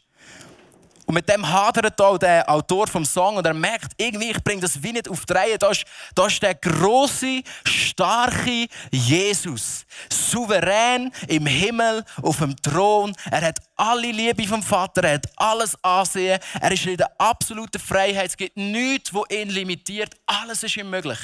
Und 1.08 1.14
mit 1.14 1.30
dem 1.30 1.48
hadert 1.50 2.02
auch 2.02 2.18
der 2.18 2.50
Autor 2.50 2.86
vom 2.86 3.06
Song 3.06 3.38
und 3.38 3.46
er 3.46 3.54
merkt, 3.54 3.94
irgendwie, 3.96 4.32
ich 4.32 4.44
bringe 4.44 4.60
das 4.60 4.84
wie 4.84 4.92
nicht 4.92 5.08
auf 5.08 5.26
die 5.26 5.32
Reihe. 5.32 5.58
Da 5.58 5.70
ist, 5.70 5.86
da 6.14 6.28
ist 6.28 6.44
der 6.44 6.54
große, 6.54 7.44
starke 7.64 8.68
Jesus. 8.92 9.86
Souverän 10.10 11.14
im 11.30 11.46
Himmel, 11.46 12.04
auf 12.22 12.40
dem 12.40 12.54
Thron. 12.58 13.16
Er 13.32 13.42
hat 13.42 13.60
alle 13.78 14.12
Liebe 14.12 14.46
vom 14.46 14.62
Vater, 14.62 15.02
er 15.06 15.14
hat 15.14 15.30
alles 15.38 15.82
Ansehen. 15.82 16.42
Er 16.60 16.72
ist 16.74 16.86
in 16.86 16.98
der 16.98 17.10
absoluten 17.22 17.80
Freiheit. 17.80 18.32
Es 18.32 18.36
gibt 18.36 18.58
nichts, 18.58 19.14
wo 19.14 19.24
ihn 19.30 19.48
limitiert. 19.50 20.14
Alles 20.26 20.62
ist 20.64 20.76
ihm 20.76 20.90
möglich. 20.90 21.20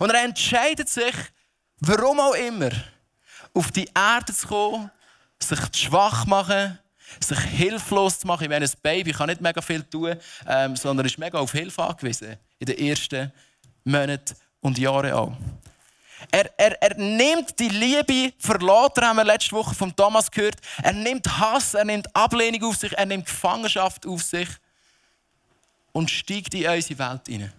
Und 0.00 0.10
er 0.10 0.22
entscheidet 0.22 0.90
sich, 0.90 1.14
warum 1.80 2.20
auch 2.20 2.34
immer, 2.34 2.72
auf 3.54 3.72
die 3.72 3.88
Erde 3.94 4.34
zu 4.34 4.48
kommen, 4.48 4.90
sich 5.48 5.60
schwach 5.74 6.26
machen, 6.26 6.78
sich 7.20 7.38
hilflos 7.38 8.20
zu 8.20 8.26
machen. 8.26 8.44
Ich 8.44 8.48
meine, 8.48 8.64
ein 8.64 8.72
Baby 8.82 9.12
kann 9.12 9.28
nicht 9.28 9.40
mega 9.40 9.60
viel 9.60 9.82
tun, 9.82 10.16
ähm, 10.46 10.76
sondern 10.76 11.06
ist 11.06 11.18
mega 11.18 11.38
auf 11.38 11.52
Hilfe 11.52 11.82
angewiesen 11.82 12.36
in 12.58 12.66
den 12.66 12.78
ersten 12.78 13.32
Monaten 13.84 14.34
und 14.60 14.78
Jahren 14.78 15.12
auch. 15.12 15.32
Er, 16.30 16.50
er, 16.58 16.82
er 16.82 16.96
nimmt 16.96 17.58
die 17.58 17.68
Liebe 17.68 18.32
verlassen, 18.38 19.02
haben 19.02 19.16
wir 19.16 19.24
letzte 19.24 19.52
Woche 19.52 19.74
von 19.74 19.94
Thomas 19.94 20.30
gehört. 20.30 20.56
Er 20.82 20.92
nimmt 20.92 21.26
Hass, 21.38 21.74
er 21.74 21.84
nimmt 21.84 22.14
Ablehnung 22.16 22.70
auf 22.70 22.76
sich, 22.76 22.92
er 22.96 23.06
nimmt 23.06 23.26
Gefangenschaft 23.26 24.06
auf 24.06 24.22
sich 24.22 24.48
und 25.92 26.10
steigt 26.10 26.54
in 26.54 26.66
unsere 26.66 26.98
Welt 26.98 27.22
hinein. 27.26 27.52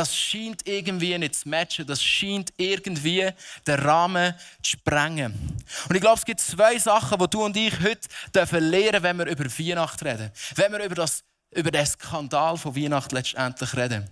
Das 0.00 0.16
scheint 0.16 0.66
irgendwie 0.66 1.18
nicht 1.18 1.34
zu 1.34 1.46
matchen, 1.46 1.86
das 1.86 2.02
scheint 2.02 2.54
irgendwie 2.56 3.30
den 3.66 3.80
Rahmen 3.80 4.34
zu 4.62 4.70
sprengen. 4.70 5.34
Und 5.90 5.94
ich 5.94 6.00
glaube, 6.00 6.16
es 6.16 6.24
gibt 6.24 6.40
zwei 6.40 6.78
Sachen, 6.78 7.18
die 7.18 7.28
du 7.28 7.44
und 7.44 7.54
ich 7.54 7.78
heute 7.80 8.08
lernen 8.58 8.92
dürfen, 8.92 9.02
wenn 9.02 9.18
wir 9.18 9.26
über 9.26 9.44
Weihnachten 9.44 10.06
reden. 10.06 10.32
Wenn 10.54 10.72
wir 10.72 10.82
über, 10.82 10.94
das, 10.94 11.22
über 11.50 11.70
den 11.70 11.84
Skandal 11.84 12.56
von 12.56 12.74
Weihnachten 12.74 13.14
letztendlich 13.14 13.76
reden. 13.76 14.08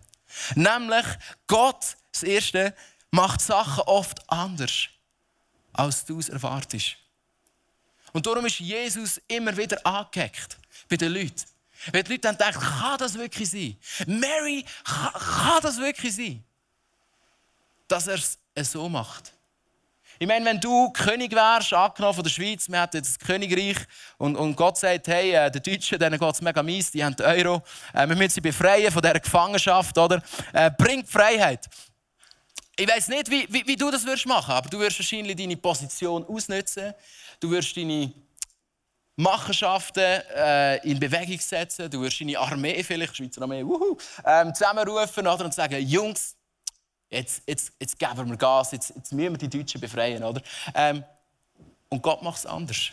Nämlich, 0.57 1.07
Gott, 1.47 1.97
das 2.13 2.23
Erste, 2.23 2.75
macht 3.11 3.41
Sachen 3.41 3.85
oft 3.85 4.31
anders, 4.31 4.89
als 5.73 6.05
du 6.05 6.19
es 6.19 6.29
erwartest. 6.29 6.97
Und 8.13 8.27
darum 8.27 8.45
ist 8.45 8.61
Jesus 8.61 9.23
immer 9.27 9.57
wieder 9.57 9.87
angehackt 9.87 10.59
bei 10.91 10.97
den 10.97 11.15
Leuten. 11.15 11.45
Wenn 11.93 12.05
die 12.05 12.13
Leute 12.13 12.23
dann 12.23 12.39
denken, 12.39 12.61
kann 12.61 12.99
das 12.99 13.15
wirklich 13.15 13.51
sein? 13.51 13.77
Mary, 14.07 14.65
kann, 14.85 15.13
kann 15.13 15.63
das 15.63 15.79
wirklich 15.79 16.15
sein? 16.15 16.45
Dass 17.87 18.07
er 18.07 18.19
es 18.55 18.73
so 18.73 18.89
macht. 18.89 19.33
Ich 20.21 20.27
meine, 20.27 20.45
wenn 20.45 20.61
du 20.61 20.91
König 20.91 21.33
wärst, 21.33 21.73
angenommen 21.73 22.15
von 22.15 22.25
der 22.25 22.31
Schweiz, 22.31 22.69
wir 22.69 22.83
hätten 22.83 22.99
das 22.99 23.19
Königreich 23.21 23.77
und, 24.17 24.35
und 24.35 24.57
Gott 24.57 24.77
sagt, 24.77 25.07
hey, 25.07 25.33
äh, 25.33 25.49
den 25.49 25.63
Deutschen, 25.63 25.97
denen 25.97 26.19
geht 26.19 26.35
es 26.35 26.41
mega 26.41 26.61
mies, 26.61 26.91
die 26.91 27.05
haben 27.05 27.15
den 27.15 27.25
Euro, 27.25 27.63
äh, 27.95 28.09
wir 28.09 28.17
müssen 28.17 28.31
sie 28.31 28.41
befreien 28.41 28.91
von 28.91 29.01
dieser 29.01 29.21
Gefangenschaft, 29.21 29.97
oder? 29.97 30.21
Äh, 30.53 30.73
bringt 30.77 31.09
Freiheit. 31.09 31.67
Ich 32.77 32.89
weiß 32.89 33.09
nicht, 33.09 33.31
wie, 33.31 33.47
wie, 33.49 33.65
wie, 33.65 33.77
du 33.77 33.93
das 33.93 34.05
würdest 34.05 34.27
machen, 34.27 34.53
aber 34.53 34.69
du 34.69 34.81
wirst 34.81 34.99
wahrscheinlich 34.99 35.37
deine 35.37 35.57
Position 35.57 36.25
ausnutzen, 36.27 36.95
du 37.39 37.51
wirst 37.53 37.77
deine 37.77 38.13
Machenschaften 39.19 40.01
äh, 40.01 40.77
in 40.89 41.01
Bewegung 41.01 41.41
setzen. 41.41 41.91
Du 41.91 42.01
wirst 42.03 42.21
deine 42.21 42.39
Armee, 42.39 42.85
vielleicht 42.85 43.17
Schweizer 43.17 43.43
Armee, 43.43 43.65
wuhu, 43.65 43.97
ähm, 44.25 44.55
zusammenrufen 44.55 45.27
oder, 45.27 45.45
und 45.45 45.53
sagen, 45.53 45.85
Jungs, 45.85 46.37
jetzt, 47.11 47.43
jetzt, 47.45 47.73
jetzt 47.81 47.99
geben 47.99 48.31
wir 48.31 48.37
Gas, 48.37 48.71
jetzt, 48.71 48.93
jetzt 48.95 49.13
müssen 49.13 49.33
wir 49.33 49.39
die 49.39 49.59
Deutschen 49.59 49.81
befreien. 49.81 50.23
Oder? 50.23 50.41
Ähm, 50.73 51.03
und 51.89 52.01
Gott 52.01 52.23
macht 52.23 52.39
es 52.39 52.47
anders. 52.47 52.91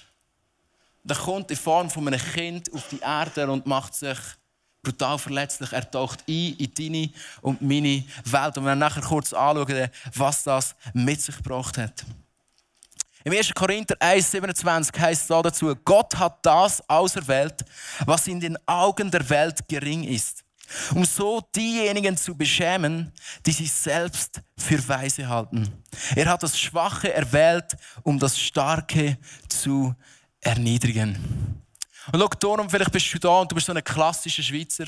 Er 1.08 1.16
kommt 1.16 1.52
in 1.52 1.58
Form 1.58 1.92
von 1.92 2.08
einem 2.08 2.20
Kind 2.20 2.74
auf 2.74 2.88
die 2.90 3.00
Erde 3.00 3.52
und 3.52 3.68
macht 3.68 3.94
sich 3.94 4.18
brutal 4.82 5.20
verletzlich. 5.20 5.72
Er 5.74 5.90
taucht 5.90 6.24
ein 6.28 6.56
in 6.58 6.74
deine 6.74 7.10
und 7.44 7.62
meine 7.62 8.04
Welt. 8.24 8.58
Und 8.58 8.64
wir 8.64 8.70
werden 8.70 8.80
nachher 8.80 9.04
kurz 9.04 9.32
anschauen, 9.32 9.90
was 10.16 10.44
das 10.44 10.76
mit 10.94 11.22
sich 11.22 11.38
gebracht 11.38 11.78
hat. 11.78 12.04
Im 13.26 13.34
1. 13.34 13.56
Korinther 13.56 13.96
1,27 13.96 15.00
heißt 15.00 15.22
es 15.24 15.28
dazu, 15.28 15.76
Gott 15.84 16.16
hat 16.16 16.46
das 16.46 16.88
auserwählt, 16.88 17.66
was 18.06 18.28
in 18.28 18.40
den 18.40 18.56
Augen 18.68 19.10
der 19.10 19.28
Welt 19.28 19.68
gering 19.68 20.04
ist, 20.04 20.44
um 20.94 21.04
so 21.04 21.42
diejenigen 21.56 22.16
zu 22.16 22.38
beschämen, 22.38 23.12
die 23.44 23.52
sich 23.52 23.72
selbst 23.72 24.42
für 24.56 24.88
weise 24.88 25.28
halten. 25.28 25.68
Er 26.16 26.28
hat 26.28 26.44
das 26.44 26.60
Schwache 26.60 27.12
erwählt, 27.12 27.76
um 28.04 28.20
das 28.20 28.40
Starke 28.40 29.18
zu 29.50 29.96
erniedrigen. 30.40 31.64
Und 32.12 32.20
schau, 32.20 32.28
darum, 32.28 32.70
vielleicht 32.70 32.92
bist 32.92 33.12
du 33.12 33.18
da 33.18 33.40
und 33.40 33.52
du 33.52 33.56
bist 33.56 33.66
so 33.66 33.74
ein 33.74 33.84
klassischer 33.84 34.44
Schweizer. 34.44 34.86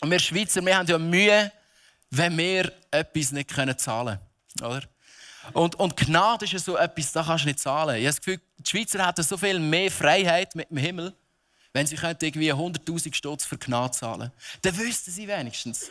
Und 0.00 0.10
wir 0.10 0.18
Schweizer, 0.18 0.64
wir 0.64 0.74
haben 0.74 0.86
ja 0.86 0.96
Mühe, 0.96 1.52
wenn 2.08 2.34
wir 2.38 2.72
etwas 2.90 3.30
nicht 3.32 3.50
zahlen 3.78 4.18
können. 4.58 4.72
Oder? 4.72 4.88
Und, 5.52 5.74
und 5.76 5.96
Gnade 5.96 6.44
ist 6.44 6.52
ja 6.52 6.58
so 6.58 6.76
etwas, 6.76 7.12
das 7.12 7.26
kannst 7.26 7.44
du 7.44 7.48
nicht 7.48 7.58
zahlen. 7.58 7.96
Ich 7.96 8.02
habe 8.02 8.14
das 8.14 8.20
Gefühl, 8.20 8.40
die 8.58 8.70
Schweizer 8.70 9.06
hätten 9.06 9.22
so 9.22 9.36
viel 9.36 9.58
mehr 9.58 9.90
Freiheit 9.90 10.54
mit 10.54 10.70
dem 10.70 10.76
Himmel, 10.78 11.14
wenn 11.72 11.86
sie 11.86 11.96
irgendwie 11.96 12.52
100'000 12.52 13.14
Stutz 13.14 13.44
für 13.44 13.58
Gnade 13.58 13.92
zahlen 13.92 14.32
Dann 14.62 14.76
wüssten 14.76 15.10
sie 15.10 15.28
wenigstens, 15.28 15.90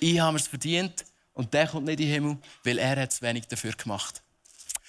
ich 0.00 0.20
habe 0.20 0.36
es 0.36 0.46
verdient 0.46 1.04
und 1.32 1.52
der 1.52 1.68
kommt 1.68 1.86
nicht 1.86 2.00
in 2.00 2.06
den 2.06 2.12
Himmel, 2.12 2.38
weil 2.64 2.78
er 2.78 3.00
hat 3.00 3.12
es 3.12 3.22
wenig 3.22 3.46
dafür 3.46 3.72
gemacht. 3.72 4.22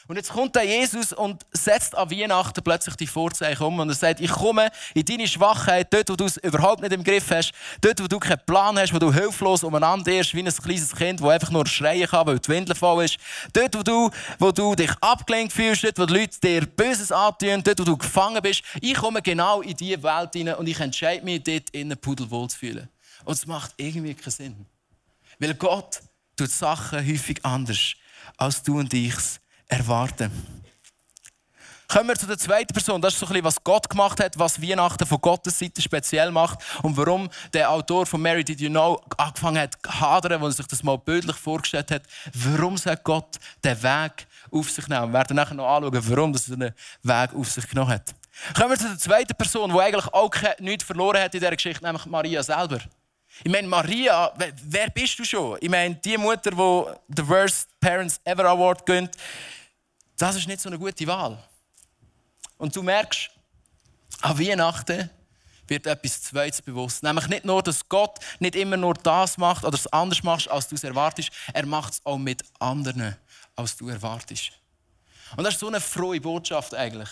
Und 0.07 0.15
jetzt 0.15 0.31
kommt 0.31 0.55
der 0.55 0.63
Jesus 0.63 1.11
und 1.11 1.45
setzt 1.51 1.93
an 1.93 2.09
Weihnachten 2.09 2.63
plötzlich 2.63 2.95
die 2.95 3.07
Vorzeichen 3.07 3.61
um 3.63 3.77
und 3.79 3.89
er 3.89 3.95
sagt, 3.95 4.21
ich 4.21 4.31
komme 4.31 4.69
in 4.93 5.03
deine 5.03 5.27
Schwachheit, 5.27 5.93
dort, 5.93 6.09
wo 6.09 6.15
du 6.15 6.25
es 6.25 6.37
überhaupt 6.37 6.81
nicht 6.81 6.93
im 6.93 7.03
Griff 7.03 7.29
hast, 7.29 7.51
dort, 7.81 8.01
wo 8.01 8.07
du 8.07 8.17
keinen 8.17 8.39
Plan 8.45 8.79
hast, 8.79 8.93
wo 8.93 8.99
du 8.99 9.11
hilflos 9.11 9.65
umeinander 9.65 10.09
irrst, 10.09 10.33
wie 10.33 10.39
ein 10.39 10.45
kleines 10.45 10.95
Kind, 10.95 11.19
das 11.19 11.27
einfach 11.27 11.51
nur 11.51 11.67
schreien 11.67 12.07
kann, 12.07 12.25
weil 12.25 12.39
die 12.39 12.47
Windel 12.47 12.73
voll 12.73 13.03
ist. 13.03 13.17
Dort, 13.51 13.75
wo 13.75 13.83
du, 13.83 14.09
wo 14.39 14.51
du 14.51 14.75
dich 14.75 14.91
abgelenkt 15.01 15.51
fühlst, 15.51 15.83
dort, 15.83 15.99
wo 15.99 16.05
die 16.05 16.13
Leute 16.13 16.39
dir 16.39 16.65
Böses 16.65 17.11
antun, 17.11 17.61
dort, 17.61 17.79
wo 17.79 17.83
du 17.83 17.97
gefangen 17.97 18.41
bist. 18.41 18.63
Ich 18.79 18.93
komme 18.93 19.21
genau 19.21 19.61
in 19.61 19.75
diese 19.75 20.01
Welt 20.03 20.29
hinein 20.33 20.55
und 20.55 20.67
ich 20.67 20.79
entscheide 20.79 21.25
mich, 21.25 21.43
dort 21.43 21.69
innen 21.71 21.97
pudelwohl 21.97 22.49
zu 22.49 22.57
fühlen. 22.57 22.87
Und 23.25 23.33
es 23.33 23.45
macht 23.45 23.73
irgendwie 23.75 24.13
keinen 24.13 24.31
Sinn. 24.31 24.65
Weil 25.37 25.53
Gott 25.55 25.99
tut 26.37 26.49
Sachen 26.49 27.05
häufig 27.05 27.43
anders, 27.43 27.93
als 28.37 28.63
du 28.63 28.79
und 28.79 28.93
ich 28.93 29.13
es 29.13 29.41
erwarten. 29.67 30.31
Kommen 31.87 32.09
wir 32.09 32.15
zu 32.17 32.27
der 32.27 32.37
zweiten 32.37 32.73
Person. 32.73 33.01
Das 33.01 33.13
ist 33.13 33.19
so 33.19 33.25
ein 33.25 33.29
bisschen, 33.29 33.45
was 33.45 33.63
Gott 33.63 33.89
gemacht 33.89 34.19
hat, 34.21 34.37
was 34.37 34.61
Weihnachten 34.61 35.05
von 35.05 35.21
Gottes 35.21 35.57
Seite 35.57 35.81
speziell 35.81 36.31
macht 36.31 36.59
und 36.83 36.97
warum 36.97 37.29
der 37.53 37.71
Autor 37.71 38.05
von 38.05 38.21
Mary 38.21 38.43
Did 38.43 38.59
You 38.59 38.69
Know 38.69 39.01
angefangen 39.15 39.61
hat 39.61 39.75
zu 39.81 39.99
hadern, 39.99 40.43
als 40.43 40.55
er 40.55 40.57
sich 40.57 40.67
das 40.67 40.83
mal 40.83 40.97
bildlich 40.97 41.37
vorgestellt 41.37 41.89
hat. 41.91 42.03
Warum 42.33 42.75
sagt 42.75 43.05
Gott 43.05 43.37
den 43.63 43.81
Weg 43.81 44.27
auf 44.51 44.69
sich 44.69 44.85
nehmen? 44.89 45.13
Wir 45.13 45.13
werden 45.13 45.37
nachher 45.37 45.55
noch 45.55 45.65
anschauen, 45.65 46.09
warum 46.09 46.33
er 46.33 46.57
den 46.57 46.73
Weg 47.03 47.33
auf 47.33 47.49
sich 47.49 47.67
genommen 47.69 47.91
hat. 47.91 48.13
Kommen 48.53 48.71
wir 48.71 48.77
zu 48.77 48.89
der 48.89 48.99
zweiten 48.99 49.35
Person, 49.35 49.71
die 49.71 49.79
eigentlich 49.79 50.13
auch 50.13 50.31
nichts 50.59 50.83
verloren 50.83 51.21
hat 51.21 51.33
in 51.33 51.39
dieser 51.39 51.55
Geschichte, 51.55 51.85
nämlich 51.85 52.05
Maria 52.05 52.43
selber. 52.43 52.79
Ich 53.43 53.51
meine, 53.51 53.67
Maria, 53.67 54.33
wer 54.63 54.89
bist 54.89 55.17
du 55.19 55.23
schon? 55.23 55.57
Ich 55.61 55.69
meine, 55.69 55.95
die 55.95 56.17
Mutter, 56.17 56.51
die 56.51 57.15
The 57.15 57.27
Worst 57.27 57.69
Parents 57.79 58.19
Ever 58.25 58.45
Award 58.45 58.85
gönnt, 58.85 59.11
das 60.17 60.35
ist 60.35 60.47
nicht 60.47 60.61
so 60.61 60.69
eine 60.69 60.79
gute 60.79 61.05
Wahl. 61.07 61.41
Und 62.57 62.75
du 62.75 62.81
merkst, 62.81 63.29
an 64.21 64.39
Weihnachten 64.39 65.09
wird 65.67 65.85
etwas 65.85 66.21
Zweites 66.23 66.61
bewusst. 66.61 67.03
Nämlich 67.03 67.27
nicht 67.27 67.45
nur, 67.45 67.61
dass 67.61 67.87
Gott 67.87 68.19
nicht 68.39 68.55
immer 68.55 68.77
nur 68.77 68.93
das 68.95 69.37
macht 69.37 69.63
oder 69.63 69.75
es 69.75 69.87
anders 69.87 70.23
macht, 70.23 70.49
als 70.49 70.67
du 70.67 70.75
es 70.75 70.83
erwartest. 70.83 71.29
Er 71.53 71.65
macht 71.65 71.93
es 71.93 72.05
auch 72.05 72.17
mit 72.17 72.43
anderen, 72.59 73.15
als 73.55 73.75
du 73.75 73.89
erwartest. 73.89 74.51
Und 75.35 75.43
das 75.43 75.55
ist 75.55 75.59
so 75.59 75.67
eine 75.67 75.81
frohe 75.81 76.21
Botschaft 76.21 76.73
eigentlich. 76.73 77.09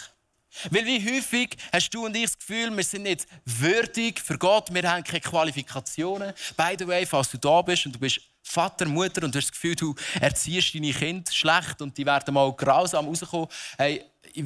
Weil 0.69 0.85
wie 0.85 1.15
häufig 1.15 1.57
hast 1.71 1.89
du 1.89 2.05
und 2.05 2.15
ich 2.15 2.23
das 2.23 2.37
Gefühl, 2.37 2.75
wir 2.75 2.83
sind 2.83 3.03
nicht 3.03 3.27
würdig 3.43 4.21
für 4.21 4.37
Gott, 4.37 4.73
wir 4.73 4.89
haben 4.89 5.03
keine 5.03 5.19
Qualifikationen. 5.19 6.33
By 6.55 6.75
the 6.79 6.87
way, 6.87 7.05
falls 7.05 7.29
du 7.29 7.37
da 7.37 7.61
bist 7.61 7.85
und 7.85 7.95
du 7.95 7.99
bist 7.99 8.21
Vater, 8.47 8.85
Mutter 8.85 9.23
und 9.23 9.33
du 9.33 9.39
hast 9.39 9.47
das 9.47 9.51
Gefühl, 9.51 9.75
du 9.75 9.95
erziehst 10.21 10.73
deine 10.75 10.93
Kinder 10.93 11.31
schlecht 11.31 11.81
und 11.81 11.97
die 11.97 12.05
werden 12.05 12.33
mal 12.33 12.53
grausam 12.53 13.07
rauskommen. 13.07 13.47
Hey, 13.77 14.05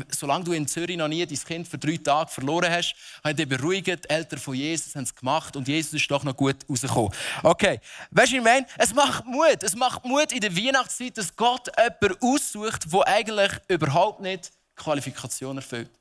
solange 0.09 0.45
du 0.45 0.53
in 0.53 0.67
Zürich 0.67 0.97
noch 0.97 1.07
nie 1.07 1.25
dein 1.25 1.37
Kind 1.37 1.67
für 1.67 1.77
drei 1.77 1.97
Tage 1.97 2.31
verloren 2.31 2.71
hast, 2.71 2.95
haben 3.23 3.35
dich 3.35 3.47
beruhigt, 3.47 3.87
die 3.87 4.09
Eltern 4.09 4.39
von 4.39 4.55
Jesus 4.55 4.95
haben 4.95 5.03
es 5.03 5.13
gemacht 5.13 5.55
und 5.55 5.67
Jesus 5.67 5.93
ist 5.93 6.09
doch 6.09 6.23
noch 6.23 6.35
gut 6.35 6.57
rausgekommen. 6.69 7.11
Okay, 7.43 7.79
weißt 8.11 8.31
du, 8.31 8.37
ich 8.37 8.43
meine, 8.43 8.65
es 8.77 8.93
macht 8.93 9.25
Mut. 9.25 9.61
Es 9.61 9.75
macht 9.75 10.05
Mut 10.05 10.31
in 10.31 10.39
der 10.39 10.55
Weihnachtszeit, 10.55 11.17
dass 11.17 11.35
Gott 11.35 11.69
jemanden 11.77 12.17
aussucht, 12.21 12.91
der 12.91 13.07
eigentlich 13.07 13.51
überhaupt 13.67 14.21
nicht 14.21 14.51
Qualifikationen 14.75 15.57
erfüllt. 15.57 15.98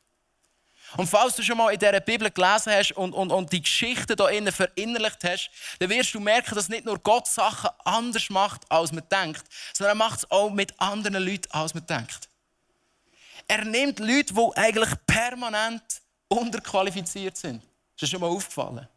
Und 0.97 1.07
falls 1.07 1.37
du 1.37 1.43
schon 1.43 1.59
mal 1.59 1.71
in 1.71 1.79
dieser 1.79 2.01
Bibel 2.01 2.31
gelesen 2.31 2.73
hast 2.73 2.93
und, 2.93 3.13
und, 3.13 3.31
und 3.31 3.53
die 3.53 3.61
Geschichte 3.61 4.17
da 4.17 4.29
innen 4.29 4.53
verinnerlicht 4.53 5.23
hast, 5.23 5.51
dann 5.79 5.91
wirst 5.91 6.15
du 6.15 6.21
merken, 6.21 6.55
dass 6.55 6.69
nicht 6.69 6.85
nur 6.85 6.99
Gott 6.99 7.27
Sachen 7.27 7.71
anders 7.85 8.31
macht, 8.31 8.63
als 8.71 8.93
man 8.93 9.05
denkt, 9.11 9.45
sondern 9.75 9.97
er 9.97 9.99
macht 9.99 10.21
es 10.21 10.31
auch 10.31 10.51
mit 10.51 10.79
anderen 10.81 11.23
Leuten, 11.23 11.51
als 11.51 11.75
man 11.75 11.85
denkt. 11.87 12.29
Er 13.47 13.65
nimmt 13.65 13.99
Leute, 13.99 14.33
die 14.33 14.51
eigentlich 14.57 14.91
permanent 15.07 15.83
unterqualifiziert 16.29 17.37
sind. 17.37 17.63
Ist 17.63 18.03
das 18.03 18.11
schon 18.11 18.21
mal 18.21 18.29
aufgefallen? 18.29 18.89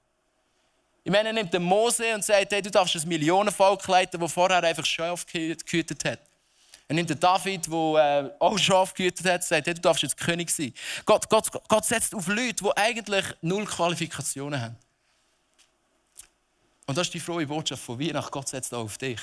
Ich 1.04 1.12
meine, 1.12 1.30
er 1.30 1.34
nimmt 1.34 1.54
den 1.54 1.64
Mose 1.64 2.14
und 2.14 2.24
sagt, 2.24 2.52
hey, 2.52 2.62
du 2.62 2.70
darfst 2.70 2.96
ein 2.96 3.08
Millionenvolk 3.08 3.86
leiten, 3.88 4.20
das 4.20 4.32
vorher 4.32 4.64
einfach 4.64 4.86
Schaf 4.86 5.26
gehütet 5.26 6.06
hat. 6.06 6.20
Er 6.92 6.96
nimmt 6.96 7.10
den 7.10 7.22
David, 7.22 7.68
der 7.68 8.34
äh, 8.38 8.44
auch 8.44 8.60
Schaf 8.60 8.94
gehütet 8.94 9.26
hat, 9.26 9.36
und 9.36 9.44
sagt, 9.46 9.66
hey, 9.66 9.74
du 9.74 9.80
darfst 9.80 10.04
jetzt 10.04 10.18
König 10.18 10.50
sein. 10.50 10.74
Gott, 11.06 11.30
Gott, 11.30 11.50
Gott 11.70 11.86
setzt 11.86 12.14
auf 12.14 12.28
Leute, 12.28 12.66
die 12.66 12.70
eigentlich 12.76 13.24
null 13.42 13.64
Qualifikationen 13.64 14.60
haben. 14.62 14.76
Und 16.86 16.98
das 16.98 17.08
ist 17.08 17.14
die 17.14 17.22
frohe 17.22 17.48
Botschaft 17.48 17.82
von 17.82 17.98
Weihnachten. 17.98 18.30
Gott 18.30 18.50
setzt 18.50 18.74
auch 18.74 18.84
auf 18.84 18.98
dich. 18.98 19.22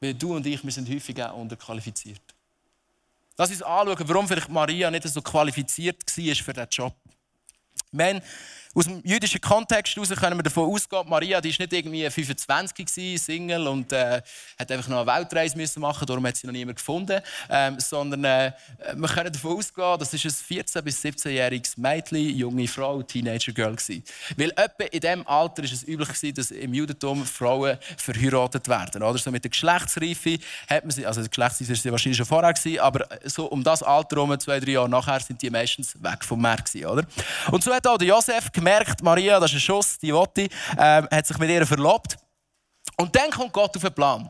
Weil 0.00 0.14
du 0.14 0.34
und 0.34 0.46
ich, 0.46 0.64
wir 0.64 0.72
sind 0.72 0.88
häufig 0.88 1.22
auch 1.22 1.36
unterqualifiziert. 1.36 2.22
Lass 3.36 3.50
uns 3.50 3.60
anschauen, 3.60 4.08
warum 4.08 4.26
vielleicht 4.26 4.48
Maria 4.48 4.90
nicht 4.90 5.06
so 5.06 5.20
qualifiziert 5.20 6.02
war 6.06 6.34
für 6.36 6.52
diesen 6.54 6.68
Job. 6.70 6.94
Wir 7.92 8.22
aus 8.78 8.84
dem 8.84 9.00
jüdischen 9.02 9.40
Kontext 9.40 9.96
heraus 9.96 10.10
können 10.10 10.38
wir 10.38 10.42
davon 10.44 10.72
ausgehen, 10.72 11.02
Maria 11.08 11.40
die 11.40 11.48
ist 11.48 11.58
nicht 11.58 11.72
irgendwie 11.72 12.08
25 12.08 12.86
gewesen, 12.86 13.18
Single 13.18 13.66
und 13.66 13.92
äh, 13.92 14.22
hat 14.56 14.70
einfach 14.70 14.86
noch 14.86 15.00
eine 15.00 15.18
Weltreise 15.18 15.56
müssen 15.56 15.80
machen, 15.80 16.06
darum 16.06 16.24
hat 16.24 16.36
sie 16.36 16.46
noch 16.46 16.52
niemand 16.52 16.76
gefunden, 16.76 17.20
ähm, 17.50 17.80
sondern 17.80 18.22
äh, 18.22 18.52
wir 18.94 19.08
können 19.08 19.32
davon 19.32 19.56
ausgehen, 19.56 19.98
das 19.98 20.14
ist 20.14 20.24
ein 20.24 20.30
14 20.30 20.84
bis 20.84 21.04
17-jähriges 21.04 21.72
Mädchen, 21.76 22.36
junge 22.36 22.68
Frau, 22.68 23.02
Teenager 23.02 23.50
Girl 23.52 23.74
gewesen. 23.74 24.04
Weil 24.36 24.50
etwa 24.50 24.84
in 24.84 25.00
diesem 25.00 25.26
Alter 25.26 25.64
ist 25.64 25.72
es 25.72 25.82
üblich 25.82 26.08
gewesen, 26.08 26.34
dass 26.34 26.50
im 26.52 26.72
Judentum 26.72 27.26
Frauen 27.26 27.78
verheiratet 27.96 28.68
werden, 28.68 29.02
oder 29.02 29.18
so 29.18 29.32
mit 29.32 29.42
der 29.42 29.50
Geschlechtsreife 29.50 30.38
hat 30.68 30.84
man 30.84 30.92
sie, 30.92 31.04
also 31.04 31.20
die 31.20 31.28
Geschlechtsreife 31.28 31.72
ist 31.72 31.82
sie 31.82 31.90
wahrscheinlich 31.90 32.16
schon 32.16 32.26
vorher 32.26 32.52
gewesen, 32.52 32.78
aber 32.78 33.08
so 33.24 33.46
um 33.46 33.64
das 33.64 33.82
Alter 33.82 34.16
herum, 34.16 34.38
zwei 34.38 34.60
drei 34.60 34.72
Jahre 34.72 34.88
nachher, 34.88 35.18
sind 35.18 35.42
die 35.42 35.50
meistens 35.50 36.00
weg 36.00 36.24
vom 36.24 36.40
Meer 36.40 36.58
gewesen, 36.58 36.86
oder? 36.86 37.02
Und 37.50 37.64
so 37.64 37.74
hat 37.74 37.84
auch 37.84 37.98
der 37.98 38.06
Josef 38.06 38.52
gemerkt 38.52 38.67
merkt, 38.68 39.02
Maria, 39.02 39.40
das 39.40 39.50
ist 39.50 39.56
ein 39.56 39.60
Schuss, 39.60 39.98
die 39.98 40.12
Wotti, 40.12 40.48
ähm, 40.78 41.08
hat 41.10 41.26
sich 41.26 41.38
mit 41.38 41.48
ihr 41.50 41.66
verlobt. 41.66 42.16
Und 42.96 43.14
dann 43.14 43.30
kommt 43.30 43.52
Gott 43.52 43.74
auf 43.76 43.82
den 43.82 43.94
Plan. 43.94 44.28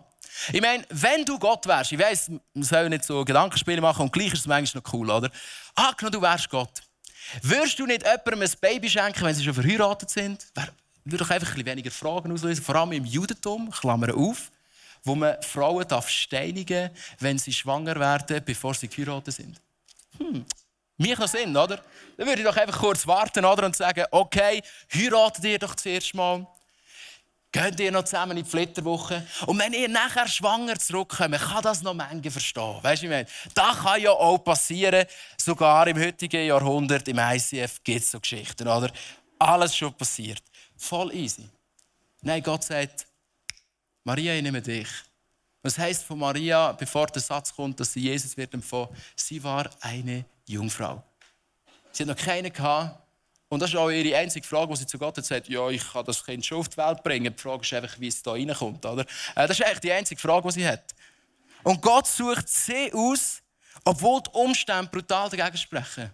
Ich 0.53 0.61
meine, 0.61 0.85
wenn 0.91 1.25
du 1.25 1.39
Gott 1.39 1.67
wärst, 1.67 1.91
ich 1.91 1.99
weiss, 1.99 2.29
man 2.29 2.63
soll 2.63 2.89
nicht 2.89 3.05
so 3.05 3.25
Gedankenspiele 3.25 3.81
machen 3.81 4.03
und 4.03 4.13
gleich 4.13 4.33
ist 4.33 4.41
es 4.41 4.47
manchmal 4.47 4.83
noch 4.83 4.93
cool, 4.93 5.11
oder? 5.11 5.31
Ah, 5.75 5.93
genau, 5.97 6.11
du 6.11 6.23
wärst 6.23 6.49
Gott. 6.49 6.83
Würdest 7.43 7.79
du 7.79 7.87
nicht 7.87 8.03
jemandem 8.03 8.43
ein 8.43 8.61
Baby 8.61 8.89
schenken, 8.89 9.23
wenn 9.25 9.35
sie 9.35 9.45
schon 9.45 9.55
verheiratet 9.55 10.11
sind? 10.11 10.47
Würde 11.05 11.25
doch 11.25 11.31
einfach 11.31 11.57
ein 11.57 11.67
weniger 11.67 11.91
Fragen 11.91 12.31
auslösen, 12.31 12.63
vor 12.63 12.77
allem 12.77 12.93
im 12.93 13.05
Judentum, 13.05 13.71
Klammer 13.71 14.15
auf, 14.15 14.51
wo 15.03 15.15
man 15.15 15.43
Frauen 15.43 15.89
darf 15.89 16.09
steinigen 16.09 16.91
wenn 17.19 17.39
sie 17.39 17.53
schwanger 17.53 17.99
werden, 17.99 18.43
bevor 18.45 18.75
sie 18.75 18.89
geheiratet 18.89 19.35
sind. 19.35 19.61
Hm, 20.19 20.45
mich 20.99 21.19
noch 21.19 21.29
Sinn, 21.29 21.57
oder? 21.57 21.81
Dann 22.17 22.27
würde 22.27 22.43
ich 22.43 22.47
doch 22.47 22.57
einfach 22.57 22.79
kurz 22.79 23.07
warten 23.07 23.45
oder? 23.45 23.67
und 23.67 23.77
sagen, 23.77 24.05
okay, 24.11 24.63
heiratet 24.93 25.45
ihr 25.45 25.59
doch 25.59 25.75
zuerst 25.75 26.15
mal. 26.15 26.47
Geht 27.51 27.81
ihr 27.81 27.91
noch 27.91 28.05
zusammen 28.05 28.37
in 28.37 28.45
die 28.45 28.51
Flitterwoche? 28.51 29.27
Und 29.47 29.59
wenn 29.59 29.73
ihr 29.73 29.89
nachher 29.89 30.29
schwanger 30.29 30.79
zurückkommt, 30.79 31.39
kann 31.39 31.63
das 31.63 31.81
noch 31.81 31.95
Menge 31.95 32.31
verstehen. 32.31 32.77
Weißt 32.83 33.03
du, 33.03 33.07
ich 33.07 33.11
meine, 33.11 33.27
das 33.55 33.79
kann 33.79 34.03
ja 34.03 34.11
auch 34.11 34.39
passieren. 34.39 35.07
Sogar 35.39 35.87
im 35.87 35.99
heutigen 35.99 36.47
Jahrhundert, 36.47 37.09
im 37.09 37.19
ICF, 37.19 37.83
gibt 37.83 38.01
es 38.01 38.11
so 38.11 38.21
Geschichten, 38.21 38.69
oder? 38.69 38.91
Alles 39.39 39.75
schon 39.75 39.95
passiert. 39.95 40.43
Voll 40.77 41.15
easy. 41.15 41.49
Nein, 42.21 42.43
Gott 42.43 42.65
sagt, 42.65 43.07
Maria, 44.05 44.35
ich 44.35 44.43
nehme 44.43 44.61
dich. 44.61 44.89
Was 45.63 45.79
heißt 45.79 46.05
von 46.05 46.19
Maria, 46.19 46.73
bevor 46.73 47.07
der 47.07 47.23
Satz 47.23 47.55
kommt, 47.55 47.81
dass 47.81 47.93
sie 47.93 48.01
Jesus 48.01 48.37
wird 48.37 48.53
empfohlen? 48.53 48.89
Sie 49.17 49.43
war 49.43 49.71
eine 49.81 50.25
Jungfrau. 50.53 51.03
Sie 51.93 52.05
hat 52.05 52.09
noch 52.09 52.25
keine 52.25 52.51
gehabt. 52.51 53.03
Und 53.51 53.61
das 53.61 53.71
ist 53.71 53.77
auch 53.77 53.89
ihre 53.89 54.17
einzige 54.17 54.47
Frage, 54.47 54.73
die 54.73 54.77
sie 54.77 54.87
zu 54.87 54.99
Gott 54.99 55.17
hat 55.17 55.49
ja, 55.49 55.69
ich 55.71 55.93
kann 55.93 56.05
das 56.05 56.23
Kind 56.23 56.45
schon 56.45 56.59
auf 56.59 56.69
die 56.69 56.77
Welt 56.77 57.03
bringen. 57.03 57.35
Die 57.35 57.43
Frage 57.43 57.63
ist 57.63 57.73
einfach, 57.73 57.99
wie 57.99 58.09
es 58.09 58.23
da 58.23 58.33
reinkommt. 58.33 58.85
Oder? 58.85 59.03
Äh, 59.35 59.49
das 59.49 59.59
ist 59.59 59.65
eigentlich 59.65 59.81
die 59.81 59.93
einzige 59.93 60.21
Frage, 60.21 60.47
die 60.49 60.55
sie 60.55 60.69
hat. 60.69 60.95
Und 61.63 61.81
Gott 61.81 62.07
sucht 62.07 62.49
sie 62.49 62.93
aus, 62.93 63.43
obwohl 63.85 64.21
die 64.23 64.31
Umstände 64.33 64.91
brutal 64.91 65.31
dagegen 65.31 65.57
sprechen. 65.57 66.11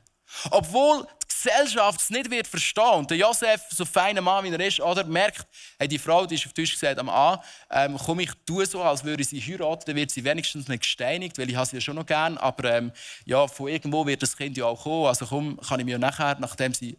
Obwohl 0.50 1.06
Gesellschaft 1.44 2.00
es 2.00 2.10
nicht 2.10 2.30
wird 2.30 2.46
verstehen 2.46 2.94
und 2.94 3.10
der 3.10 3.18
Josef, 3.18 3.62
so 3.70 3.84
feiner 3.84 4.20
Mann 4.20 4.44
wie 4.44 4.50
er 4.50 4.60
ist, 4.60 4.80
oder, 4.80 5.04
merkt, 5.04 5.46
hey, 5.78 5.88
die 5.88 5.98
Frau 5.98 6.26
die 6.26 6.36
ist 6.36 6.46
auf 6.46 6.52
Tisch 6.52 6.72
gesagt 6.72 6.98
am 6.98 7.08
A, 7.08 7.42
ähm, 7.70 7.98
komm, 8.02 8.20
ich 8.20 8.30
tue 8.46 8.64
so, 8.66 8.82
als 8.82 9.04
würde 9.04 9.24
sie 9.24 9.40
heiraten, 9.40 9.84
dann 9.86 9.96
wird 9.96 10.10
sie 10.10 10.24
wenigstens 10.24 10.68
nicht 10.68 10.80
gesteinigt, 10.80 11.38
weil 11.38 11.50
ich 11.50 11.58
sie 11.68 11.76
ja 11.76 11.80
schon 11.80 11.96
noch 11.96 12.06
gern, 12.06 12.38
aber 12.38 12.72
ähm, 12.72 12.92
ja, 13.26 13.46
von 13.46 13.68
irgendwo 13.68 14.06
wird 14.06 14.22
das 14.22 14.36
Kind 14.36 14.56
ja 14.56 14.64
auch 14.66 14.82
kommen, 14.82 15.06
also 15.06 15.26
komm, 15.26 15.60
kann 15.60 15.80
ich 15.80 15.86
mir 15.86 15.98
nachher, 15.98 16.36
nachdem 16.40 16.72
sie 16.72 16.98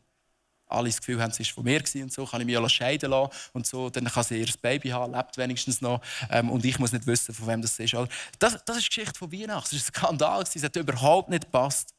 alle 0.67 0.89
das 0.89 0.99
Gefühl 0.99 1.21
haben, 1.21 1.31
sie 1.31 1.43
war 1.43 1.53
von 1.53 1.63
mir 1.63 1.81
und 2.03 2.11
so, 2.11 2.25
kann 2.25 2.41
ich 2.41 2.47
mich 2.47 2.71
scheiden 2.71 3.11
lassen 3.11 3.31
und 3.53 3.67
so, 3.67 3.89
dann 3.89 4.05
kann 4.05 4.23
sie 4.23 4.39
ihr 4.39 4.47
Baby 4.61 4.89
haben, 4.89 5.13
lebt 5.13 5.37
wenigstens 5.37 5.81
noch 5.81 6.01
ähm, 6.29 6.49
und 6.49 6.65
ich 6.65 6.77
muss 6.79 6.91
nicht 6.91 7.07
wissen, 7.07 7.33
von 7.33 7.47
wem 7.47 7.61
das 7.61 7.79
ist. 7.79 7.95
Das, 8.39 8.63
das 8.65 8.77
ist 8.77 8.85
die 8.85 8.89
Geschichte 8.89 9.17
von 9.17 9.31
Weihnachten, 9.31 9.69
das 9.71 9.81
ist 9.81 9.89
ein 9.89 9.93
Skandal, 9.95 10.43
es 10.43 10.63
hat 10.63 10.75
überhaupt 10.75 11.29
nicht 11.29 11.45
gepasst. 11.45 11.93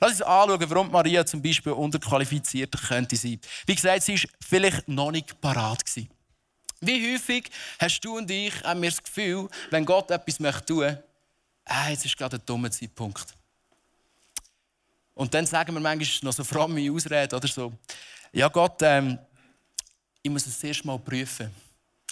Lass 0.00 0.12
uns 0.12 0.22
anschauen, 0.22 0.70
warum 0.70 0.90
Maria 0.90 1.26
zum 1.26 1.42
Beispiel 1.42 1.72
unterqualifiziert 1.72 2.74
könnte 2.88 3.16
sein. 3.16 3.38
Wie 3.66 3.74
gesagt, 3.74 4.02
sie 4.02 4.14
war 4.14 4.30
vielleicht 4.40 4.88
noch 4.88 5.10
nicht 5.10 5.40
parat. 5.40 5.82
Wie 6.80 7.12
häufig 7.12 7.50
hast 7.78 8.00
du 8.00 8.16
und 8.16 8.30
ich 8.30 8.64
haben 8.64 8.80
wir 8.80 8.90
das 8.90 9.02
Gefühl, 9.02 9.48
wenn 9.70 9.84
Gott 9.84 10.10
etwas 10.10 10.36
tun 10.36 10.46
möchte, 10.46 11.04
ah, 11.66 11.90
jetzt 11.90 12.06
ist 12.06 12.16
gerade 12.16 12.38
ein 12.38 12.42
dummer 12.46 12.70
Zeitpunkt. 12.70 13.34
Und 15.14 15.34
dann 15.34 15.44
sagen 15.44 15.74
wir 15.74 15.80
manchmal 15.80 16.08
noch 16.22 16.32
so 16.32 16.44
fromme 16.44 16.90
Ausrede 16.90 17.36
oder 17.36 17.46
so, 17.46 17.72
ja 18.32 18.48
Gott, 18.48 18.80
ähm, 18.80 19.18
ich 20.22 20.30
muss 20.30 20.46
es 20.46 20.64
erst 20.64 20.84
mal 20.84 20.98
prüfen. 20.98 21.50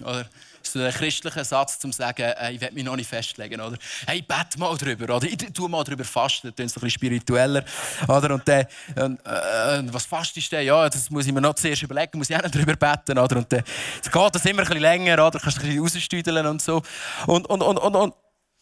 Oder 0.02 0.28
so 0.62 0.80
ein 0.80 0.92
christlicher 0.92 1.44
Satz, 1.44 1.78
um 1.84 1.92
zu 1.92 1.98
sagen, 1.98 2.22
äh, 2.22 2.52
ich 2.52 2.60
will 2.60 2.70
mich 2.72 2.84
noch 2.84 2.96
nicht 2.96 3.08
festlegen. 3.08 3.60
Oder? 3.60 3.76
Hey, 4.06 4.22
bett 4.22 4.58
mal 4.58 4.76
drüber. 4.76 5.16
Oder? 5.16 5.26
Ich 5.26 5.36
tue 5.36 5.68
mal 5.68 5.82
drüber 5.84 6.04
fasten. 6.04 6.52
Das 6.54 6.66
ist 6.66 6.76
ein 6.76 6.80
bisschen 6.80 6.90
spiritueller. 6.90 7.64
Oder? 8.06 8.34
Und 8.34 8.46
dann, 8.46 8.66
äh, 8.96 9.92
was 9.92 10.04
fastest 10.06 10.52
du? 10.52 10.60
Ja, 10.62 10.88
das 10.88 11.10
muss 11.10 11.26
ich 11.26 11.32
mir 11.32 11.40
noch 11.40 11.54
zuerst 11.54 11.82
überlegen. 11.82 12.18
Muss 12.18 12.30
ich 12.30 12.36
auch 12.36 12.42
noch 12.42 12.50
drüber 12.50 12.76
beten. 12.76 13.18
Oder? 13.18 13.36
Und 13.36 13.52
dann 13.52 13.62
geht 14.02 14.34
das 14.34 14.44
immer 14.44 14.62
ein 14.62 14.66
bisschen 14.66 14.80
länger. 14.80 15.26
Oder? 15.26 15.38
Kannst 15.38 15.58
du 15.58 15.62
ein 15.62 15.82
bisschen 15.82 16.00
rausstüdeln 16.00 16.46
und 16.46 16.62
so. 16.62 16.82
Und, 17.26 17.48
und, 17.48 17.62
und, 17.62 17.78
und, 17.78 17.96
und, 17.96 18.14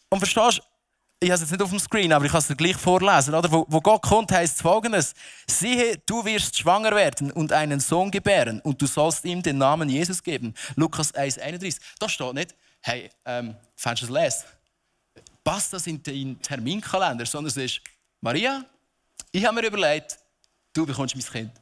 und 0.09 0.19
verstehst 0.19 0.59
du? 0.59 0.76
Ich 1.19 1.31
habe 1.31 1.37
es 1.37 1.41
jetzt 1.41 1.51
nicht 1.51 1.63
auf 1.63 1.71
dem 1.71 1.79
Screen, 1.79 2.13
aber 2.13 2.27
ich 2.27 2.31
kann 2.31 2.41
es 2.41 2.47
dir 2.47 2.57
gleich 2.57 2.77
vorlesen. 2.77 3.35
Oder? 3.35 3.51
Wo, 3.51 3.65
wo 3.69 3.81
Gott 3.81 4.03
kommt, 4.03 4.31
heißt 4.33 4.57
es 4.57 4.63
folgendes: 4.63 5.15
Siehe, 5.49 5.99
du 6.05 6.25
wirst 6.25 6.59
schwanger 6.59 6.95
werden 6.95 7.31
und 7.31 7.53
einen 7.53 7.81
Sohn 7.81 8.11
gebären 8.11 8.61
und 8.61 8.81
du 8.83 8.87
sollst 8.87 9.25
ihm 9.25 9.43
den 9.43 9.59
Namen 9.59 9.89
Jesus 9.89 10.23
geben. 10.23 10.55
Lukas 10.75 11.15
1,31. 11.15 11.79
Da 11.99 12.09
steht 12.09 12.35
nicht, 12.35 12.55
hey, 12.83 13.11
ähm, 13.25 13.57
fändest 13.77 14.09
du 14.09 14.15
es 14.15 14.23
lesen? 14.23 14.45
Passt 15.43 15.73
das 15.73 15.87
in 15.87 16.03
deinen 16.03 16.41
Terminkalender? 16.43 17.25
Sondern 17.25 17.49
es 17.49 17.57
ist, 17.57 17.81
Maria, 18.21 18.65
ich 19.33 19.45
habe 19.45 19.61
mir 19.61 19.67
überlegt, 19.67 20.19
du 20.75 20.85
bekommst 20.85 21.17
mein 21.17 21.25
Kind. 21.25 21.53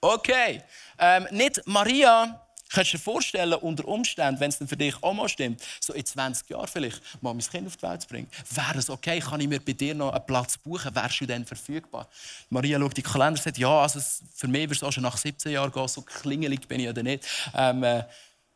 Okay. 0.00 0.62
Ähm, 0.98 1.26
nicht 1.30 1.60
Maria, 1.66 2.43
Kannst 2.74 2.92
du 2.92 2.96
dir 2.96 3.02
vorstellen, 3.04 3.52
unter 3.54 3.86
Umständen, 3.86 4.40
wenn 4.40 4.48
es 4.48 4.58
dann 4.58 4.66
für 4.66 4.76
dich 4.76 5.00
auch 5.00 5.14
mal 5.14 5.28
stimmt, 5.28 5.62
so 5.78 5.92
in 5.92 6.04
20 6.04 6.50
Jahren 6.50 6.66
vielleicht 6.66 7.00
mal 7.22 7.32
mein 7.32 7.46
Kind 7.46 7.68
auf 7.68 7.76
die 7.76 7.82
Welt 7.82 8.02
zu 8.02 8.08
bringen, 8.08 8.28
wäre 8.50 8.78
es 8.78 8.90
okay, 8.90 9.20
kann 9.20 9.40
ich 9.40 9.46
mir 9.46 9.60
bei 9.60 9.74
dir 9.74 9.94
noch 9.94 10.12
einen 10.12 10.26
Platz 10.26 10.58
buchen, 10.58 10.92
wärst 10.92 11.20
du 11.20 11.26
dann 11.26 11.44
verfügbar? 11.44 12.08
Maria 12.50 12.80
schaut 12.80 12.96
die 12.96 13.02
Kalender 13.02 13.38
und 13.38 13.42
sagt, 13.44 13.58
ja, 13.58 13.82
also 13.82 14.00
für 14.34 14.48
mich 14.48 14.62
wird 14.62 14.72
es 14.72 14.82
auch 14.82 14.90
schon 14.90 15.04
nach 15.04 15.16
17 15.16 15.52
Jahren 15.52 15.70
gehen, 15.70 15.86
so 15.86 16.02
klingelig 16.02 16.66
bin 16.66 16.80
ich 16.80 16.88
oder 16.88 17.04
nicht. 17.04 17.24
Ähm, 17.54 17.84
äh, 17.84 18.02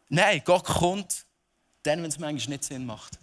nein, 0.09 0.43
Gott 0.45 0.65
kommt 0.65 1.25
dann, 1.85 2.03
wenn 2.03 2.09
es 2.09 2.19
manchmal 2.19 2.57
nicht 2.57 2.65
Sinn 2.65 2.85
macht. 2.85 3.21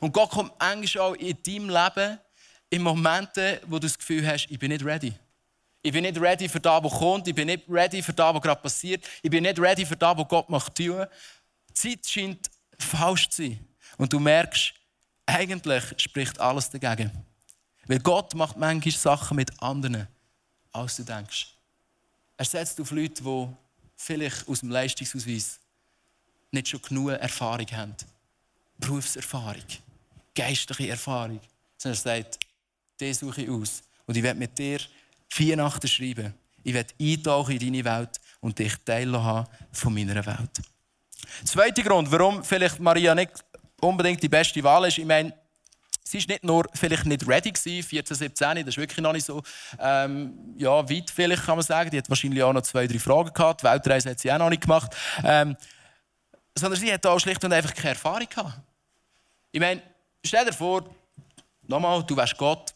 Und 0.00 0.12
Gott 0.12 0.30
kommt 0.30 0.52
manchmal 0.58 1.04
auch 1.04 1.14
in 1.14 1.40
deinem 1.44 1.70
Leben 1.70 2.18
in 2.70 2.82
Momenten, 2.82 3.58
wo 3.66 3.76
du 3.76 3.86
das 3.86 3.96
Gefühl 3.96 4.26
hast, 4.26 4.46
ich 4.50 4.58
bin 4.58 4.72
nicht 4.72 4.84
ready. 4.84 5.12
Ich 5.82 5.92
bin 5.92 6.02
nicht 6.04 6.20
ready 6.20 6.48
für 6.48 6.60
das, 6.60 6.82
was 6.82 6.92
kommt. 6.92 7.26
Ich 7.26 7.34
bin 7.34 7.46
nicht 7.48 7.64
ready 7.68 8.02
für 8.02 8.12
das, 8.12 8.34
was 8.34 8.42
gerade 8.42 8.60
passiert. 8.60 9.04
Ich 9.20 9.30
bin 9.30 9.42
nicht 9.42 9.58
ready 9.58 9.84
für 9.84 9.96
das, 9.96 10.16
was 10.16 10.28
Gott 10.28 10.48
macht. 10.48 10.78
Die 10.78 10.92
Zeit 11.74 12.06
scheint 12.06 12.50
falsch 12.78 13.28
zu 13.28 13.42
sein. 13.42 13.66
Und 13.98 14.12
du 14.12 14.20
merkst, 14.20 14.74
eigentlich 15.26 15.84
spricht 15.96 16.38
alles 16.38 16.70
dagegen. 16.70 17.10
Weil 17.86 17.98
Gott 17.98 18.34
macht 18.34 18.56
manchmal 18.56 18.92
Sachen 18.92 19.36
mit 19.36 19.60
anderen, 19.60 20.06
als 20.70 20.96
du 20.96 21.02
denkst. 21.02 21.48
Er 22.36 22.44
setzt 22.44 22.80
auf 22.80 22.90
Leute, 22.92 23.22
die 23.22 23.48
vielleicht 23.96 24.48
aus 24.48 24.60
dem 24.60 24.70
Leistungsausweis 24.70 25.58
nicht 26.52 26.68
schon 26.68 26.82
genug 26.82 27.10
Erfahrung 27.10 27.66
haben. 27.72 27.94
Berufserfahrung, 28.78 29.64
geistliche 30.34 30.90
Erfahrung. 30.90 31.40
Sondern 31.76 31.98
er 31.98 32.02
sagt, 32.02 32.38
den 33.00 33.14
suche 33.14 33.42
ich 33.42 33.50
aus. 33.50 33.82
Und 34.06 34.16
ich 34.16 34.22
werde 34.22 34.38
mit 34.38 34.56
dir 34.58 34.78
Weihnachten 35.38 35.88
schreiben. 35.88 36.34
Ich 36.62 36.74
werde 36.74 36.94
eintauchen 37.00 37.52
in 37.52 37.58
deine 37.58 37.84
Welt 37.84 38.20
und 38.40 38.58
dich 38.58 38.74
teilhaben 38.84 39.46
von 39.72 39.94
meiner 39.94 40.24
Welt. 40.24 40.60
Zweiter 41.44 41.82
Grund, 41.82 42.10
warum 42.10 42.44
vielleicht 42.44 42.78
Maria 42.78 43.14
nicht 43.14 43.32
unbedingt 43.80 44.22
die 44.22 44.28
beste 44.28 44.62
Wahl 44.62 44.86
ist, 44.86 44.98
ich 44.98 45.04
meine, 45.04 45.32
sie 46.04 46.18
ist 46.18 46.28
nicht 46.28 46.44
nur 46.44 46.66
vielleicht 46.74 47.06
nicht 47.06 47.26
ready 47.26 47.50
gewesen, 47.50 47.82
14, 47.82 48.16
17, 48.16 48.56
das 48.58 48.66
ist 48.68 48.78
wirklich 48.78 49.00
noch 49.00 49.12
nicht 49.12 49.24
so 49.24 49.42
ähm, 49.78 50.54
ja, 50.56 50.88
weit 50.88 51.10
vielleicht 51.10 51.44
kann 51.44 51.56
man 51.56 51.64
sagen. 51.64 51.90
Die 51.90 51.98
hat 51.98 52.08
wahrscheinlich 52.08 52.42
auch 52.42 52.52
noch 52.52 52.62
zwei, 52.62 52.86
drei 52.86 52.98
Fragen 52.98 53.32
gehabt. 53.32 53.62
Die 53.62 53.64
Weltreise 53.64 54.10
hat 54.10 54.20
sie 54.20 54.32
auch 54.32 54.38
noch 54.38 54.50
nicht 54.50 54.62
gemacht. 54.62 54.94
Ähm, 55.24 55.56
sondern 56.56 56.78
sie 56.78 56.92
hat 56.92 57.04
auch 57.06 57.18
schlicht 57.18 57.42
und 57.44 57.52
einfach 57.52 57.74
keine 57.74 57.90
Erfahrung 57.90 58.28
gehabt. 58.28 58.60
Ich 59.50 59.60
meine, 59.60 59.82
stell 60.24 60.44
dir 60.44 60.52
vor, 60.52 60.84
nochmal, 61.66 62.02
du 62.04 62.16
wärst 62.16 62.36
Gott, 62.36 62.71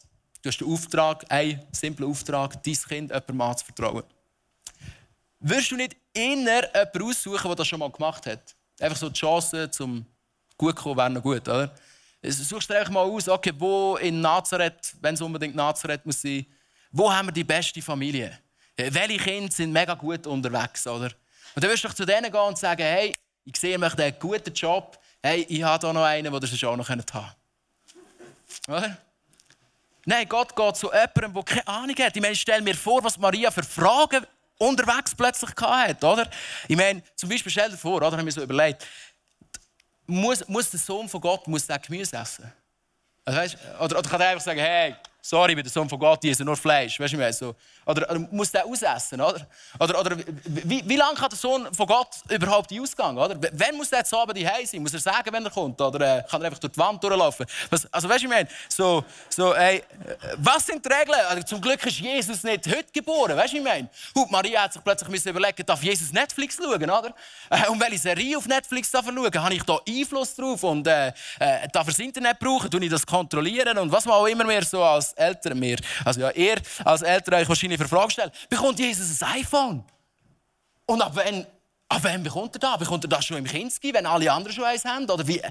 Du 0.47 0.51
hast 0.51 0.61
den 0.61 0.71
Auftrag, 0.71 1.25
einen 1.27 1.61
simplen 1.73 2.09
Auftrag, 2.09 2.63
dein 2.63 2.73
Kind 2.73 3.09
jemandem 3.11 3.41
anzuvertrauen. 3.41 4.03
Würdest 5.41 5.71
du 5.71 5.75
nicht 5.75 5.97
inner 6.13 6.73
jemanden 6.73 7.03
aussuchen, 7.03 7.47
der 7.47 7.55
das 7.55 7.67
schon 7.67 7.79
mal 7.79 7.91
gemacht 7.91 8.25
hat? 8.25 8.55
Einfach 8.79 8.95
so 8.95 9.09
die 9.09 9.19
Chance 9.19 9.69
zum 9.71 10.05
gut 10.57 10.77
kommen, 10.77 10.95
wäre 10.95 11.09
noch 11.09 11.21
gut, 11.21 11.45
oder? 11.49 11.75
Suchst 12.23 12.69
du 12.69 12.73
einfach 12.73 12.93
mal 12.93 13.01
aus, 13.01 13.27
okay, 13.27 13.51
wo 13.57 13.97
in 13.97 14.21
Nazareth, 14.21 14.95
wenn 15.01 15.15
es 15.15 15.21
unbedingt 15.21 15.53
Nazareth 15.53 16.05
muss 16.05 16.21
sein, 16.21 16.45
wo 16.93 17.11
haben 17.11 17.27
wir 17.27 17.33
die 17.33 17.43
beste 17.43 17.81
Familie? 17.81 18.39
Welche 18.77 19.17
Kinder 19.17 19.51
sind 19.51 19.73
mega 19.73 19.95
gut 19.95 20.25
unterwegs, 20.27 20.87
oder? 20.87 21.11
Und 21.55 21.61
dann 21.61 21.69
wirst 21.69 21.83
du 21.83 21.89
doch 21.89 21.95
zu 21.95 22.05
denen 22.05 22.31
gehen 22.31 22.39
und 22.39 22.57
sagen, 22.57 22.83
hey, 22.83 23.13
ich 23.43 23.57
sehe, 23.57 23.71
ihr 23.71 23.79
macht 23.79 23.99
einen 23.99 24.17
guten 24.17 24.53
Job. 24.53 24.97
Hey, 25.21 25.45
ich 25.49 25.61
habe 25.61 25.85
hier 25.85 25.93
noch 25.93 26.05
einen, 26.05 26.31
den 26.31 26.41
ihr 26.41 26.69
auch 26.69 26.77
noch 26.77 26.87
haben 26.87 27.05
könnt. 27.05 27.35
Oder? 28.69 28.97
Nein, 30.09 30.25
Gott 30.29 30.55
geht 30.55 30.77
zu 30.77 30.87
jemandem, 30.87 31.33
der 31.33 31.43
keine 31.43 31.67
Ahnung 31.67 31.95
hat. 31.99 32.15
Ich 32.15 32.21
meine, 32.21 32.33
stell 32.33 32.61
mir 32.61 32.75
vor, 32.75 33.03
was 33.03 33.17
Maria 33.17 33.51
für 33.51 33.61
Fragen 33.61 34.25
unterwegs 34.57 35.13
plötzlich 35.13 35.51
hatte, 35.59 36.07
oder? 36.07 36.29
Ich 36.65 36.77
meine, 36.77 37.03
zum 37.13 37.27
Beispiel, 37.27 37.51
stell 37.51 37.69
dir 37.71 37.77
vor, 37.77 37.97
oder, 37.97 38.05
habe 38.05 38.19
ich 38.19 38.23
mir 38.23 38.31
so 38.31 38.41
überlegt, 38.41 38.87
muss, 40.05 40.47
muss 40.47 40.69
der 40.69 40.79
Sohn 40.79 41.09
von 41.09 41.19
Gott 41.19 41.45
muss 41.49 41.67
Gemüse 41.67 42.15
essen? 42.15 42.49
Also, 43.25 43.37
weißt, 43.37 43.57
oder, 43.81 43.99
oder 43.99 44.09
kann 44.09 44.21
er 44.21 44.29
einfach 44.29 44.45
sagen, 44.45 44.61
hey, 44.61 44.95
sorry, 45.27 45.51
ich 45.51 45.55
bin 45.55 45.63
der 45.63 45.71
Sohn 45.71 45.89
von 45.89 45.99
Gott, 45.99 46.23
die 46.23 46.29
essen 46.29 46.45
nur 46.45 46.55
Fleisch. 46.55 46.99
Weißt 46.99 47.13
du, 47.13 47.27
ich 47.27 47.35
so. 47.35 47.55
Oder, 47.85 48.09
oder 48.09 48.19
muss 48.31 48.51
der 48.51 48.65
ausessen, 48.65 49.19
oder? 49.19 49.45
Oder, 49.79 49.99
oder 49.99 50.17
wie, 50.45 50.81
wie 50.87 50.95
lange 50.95 51.15
kann 51.15 51.29
der 51.29 51.37
Sohn 51.37 51.73
von 51.73 51.85
Gott 51.85 52.09
überhaupt 52.29 52.71
Ausgang, 52.79 53.17
oder? 53.17 53.37
Wann 53.53 53.75
muss 53.75 53.89
der 53.89 53.99
jetzt 53.99 54.13
Abend 54.13 54.37
die 54.37 54.43
sein? 54.65 54.81
Muss 54.81 54.93
er 54.93 54.99
sagen, 54.99 55.31
wenn 55.31 55.43
er 55.43 55.51
kommt? 55.51 55.79
Oder 55.81 56.19
äh, 56.19 56.23
kann 56.23 56.41
er 56.41 56.47
einfach 56.47 56.59
durch 56.59 56.73
die 56.73 56.79
Wand 56.79 57.03
durchlaufen? 57.03 57.45
Was, 57.69 57.91
also, 57.91 58.07
weißt 58.07 58.21
du, 58.21 58.25
ich 58.25 58.31
meine, 58.31 58.49
so, 58.69 59.03
so, 59.29 59.53
ey, 59.53 59.83
was 60.37 60.65
sind 60.65 60.83
die 60.83 60.89
Regeln? 60.89 61.19
Also, 61.27 61.43
zum 61.43 61.61
Glück 61.61 61.85
ist 61.85 61.99
Jesus 61.99 62.43
nicht 62.43 62.65
heute 62.67 62.91
geboren, 62.93 63.35
weißt 63.35 63.53
du, 63.53 63.57
ich 63.57 63.63
meine? 63.63 63.89
Maria 64.29 64.63
hat 64.63 64.73
sich 64.73 64.83
plötzlich 64.83 65.25
überlegen, 65.25 65.65
darf 65.65 65.83
Jesus 65.83 66.11
Netflix 66.13 66.55
schauen, 66.55 66.83
oder? 66.83 67.13
Äh, 67.49 67.67
und 67.69 67.81
welche 67.81 67.97
Serie 67.97 68.37
auf 68.37 68.47
Netflix 68.47 68.91
darf 68.91 69.05
er 69.07 69.13
schauen? 69.13 69.43
Habe 69.43 69.53
ich 69.53 69.63
da 69.63 69.79
Einfluss 69.87 70.35
drauf? 70.35 70.63
Und 70.63 70.87
äh, 70.87 71.09
äh, 71.39 71.67
darf 71.71 71.87
er 71.87 71.91
das 71.91 71.99
Internet 71.99 72.39
brauchen? 72.39 72.69
Tue 72.69 72.83
ich 72.83 72.89
das 72.89 73.05
kontrollieren? 73.05 73.77
Und 73.77 73.91
was 73.91 74.05
man 74.05 74.15
auch 74.15 74.25
immer 74.25 74.45
mehr 74.45 74.63
so 74.63 74.83
als 74.83 75.16
Eltern 75.17 75.59
mir, 75.59 75.77
also 76.05 76.21
ja, 76.21 76.31
ihr 76.31 76.57
als 76.83 77.01
Eltern 77.01 77.35
euch 77.35 77.49
wahrscheinlich 77.49 77.79
für 77.79 77.87
Frage 77.87 78.11
stellt, 78.11 78.31
bekommt 78.49 78.79
Jesus 78.79 79.21
ein 79.21 79.41
iPhone? 79.41 79.83
Und 80.85 81.01
ab 81.01 81.11
wann, 81.15 81.45
ab 81.89 81.99
wann 82.01 82.23
bekommt 82.23 82.55
er 82.55 82.59
das? 82.59 82.77
Bekommt 82.79 83.03
er 83.03 83.09
das 83.09 83.25
schon 83.25 83.37
im 83.37 83.45
Kinski, 83.45 83.93
wenn 83.93 84.05
alle 84.05 84.31
anderen 84.31 84.55
schon 84.55 84.65
eins 84.65 84.85
haben? 84.85 85.09
Oder 85.09 85.27
wie? 85.27 85.41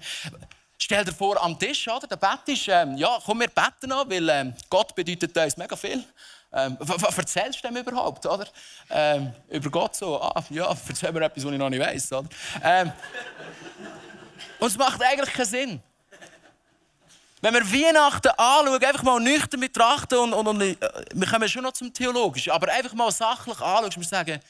Stell 0.78 1.04
dir 1.04 1.12
vor, 1.12 1.42
am 1.42 1.58
Tisch, 1.58 1.88
oder? 1.88 2.06
der 2.06 2.16
Bett 2.16 2.40
ist, 2.46 2.68
ähm, 2.68 2.96
ja, 2.96 3.18
komm, 3.24 3.40
wir 3.40 3.48
beten 3.48 3.92
an, 3.92 4.10
weil 4.10 4.28
ähm, 4.28 4.54
Gott 4.68 4.94
bedeutet 4.94 5.36
uns 5.36 5.56
mega 5.56 5.74
viel. 5.74 6.04
Ähm, 6.52 6.76
was 6.78 7.18
erzählst 7.18 7.62
du 7.62 7.68
dem 7.68 7.76
überhaupt, 7.76 8.24
oder? 8.24 8.46
Ähm, 8.90 9.32
über 9.48 9.70
Gott 9.70 9.96
so, 9.96 10.20
ah, 10.20 10.44
ja, 10.50 10.74
erzähl 10.88 11.12
mir 11.12 11.24
etwas, 11.24 11.44
was 11.44 11.52
ich 11.52 11.58
noch 11.58 11.70
nicht 11.70 11.80
weiss, 11.80 12.12
oder? 12.12 12.28
Ähm, 12.62 12.92
und 14.58 14.68
es 14.68 14.76
macht 14.76 15.02
eigentlich 15.02 15.34
keinen 15.34 15.46
Sinn. 15.46 15.82
Wenn 17.46 17.54
wir 17.54 17.86
Weihnachten 17.86 18.26
anschauen, 18.36 18.82
einfach 18.82 19.02
mal 19.04 19.20
nüchtern 19.20 19.60
betrachten 19.60 20.18
und, 20.18 20.32
und, 20.32 20.48
und 20.48 20.60
äh, 20.62 20.76
wir 21.14 21.28
kommen 21.28 21.48
schon 21.48 21.62
noch 21.62 21.74
zum 21.74 21.94
Theologischen, 21.94 22.50
aber 22.50 22.72
einfach 22.72 22.92
mal 22.92 23.12
sachlich 23.12 23.60
anschauen, 23.60 23.92
wir 23.94 24.02
sagen, 24.02 24.40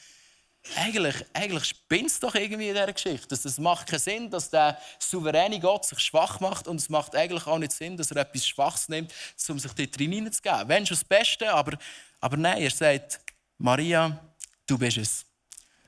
eigentlich, 0.75 1.23
eigentlich 1.31 1.75
es 1.89 2.19
doch 2.19 2.33
irgendwie 2.33 2.69
in 2.69 2.73
dieser 2.73 2.91
Geschichte. 2.91 3.35
Es 3.35 3.59
macht 3.59 3.85
keinen 3.85 3.99
Sinn, 3.99 4.31
dass 4.31 4.49
der 4.49 4.79
souveräne 4.97 5.59
Gott 5.59 5.85
sich 5.85 5.99
schwach 5.99 6.39
macht 6.39 6.67
und 6.67 6.77
es 6.77 6.89
macht 6.89 7.15
eigentlich 7.15 7.45
auch 7.45 7.59
nicht 7.59 7.71
Sinn, 7.71 7.95
dass 7.95 8.09
er 8.09 8.17
etwas 8.17 8.47
Schwaches 8.47 8.89
nimmt, 8.89 9.13
um 9.47 9.59
sich 9.59 9.73
dort 9.73 9.95
hineinzugeben. 9.95 10.67
Wenn 10.67 10.83
schon 10.83 10.97
das 10.97 11.03
Beste, 11.03 11.53
aber, 11.53 11.77
aber 12.19 12.35
nein, 12.35 12.63
er 12.63 12.71
sagt, 12.71 13.19
Maria, 13.59 14.19
du 14.65 14.75
bist 14.75 14.97
es. 14.97 15.23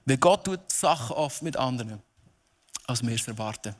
Weil 0.05 0.17
Gott 0.17 0.43
tut 0.43 0.71
Sachen 0.71 1.15
oft 1.15 1.41
mit 1.41 1.57
anderen, 1.57 2.03
als 2.85 3.01
wir 3.01 3.15
es 3.15 3.27
erwarten. 3.27 3.75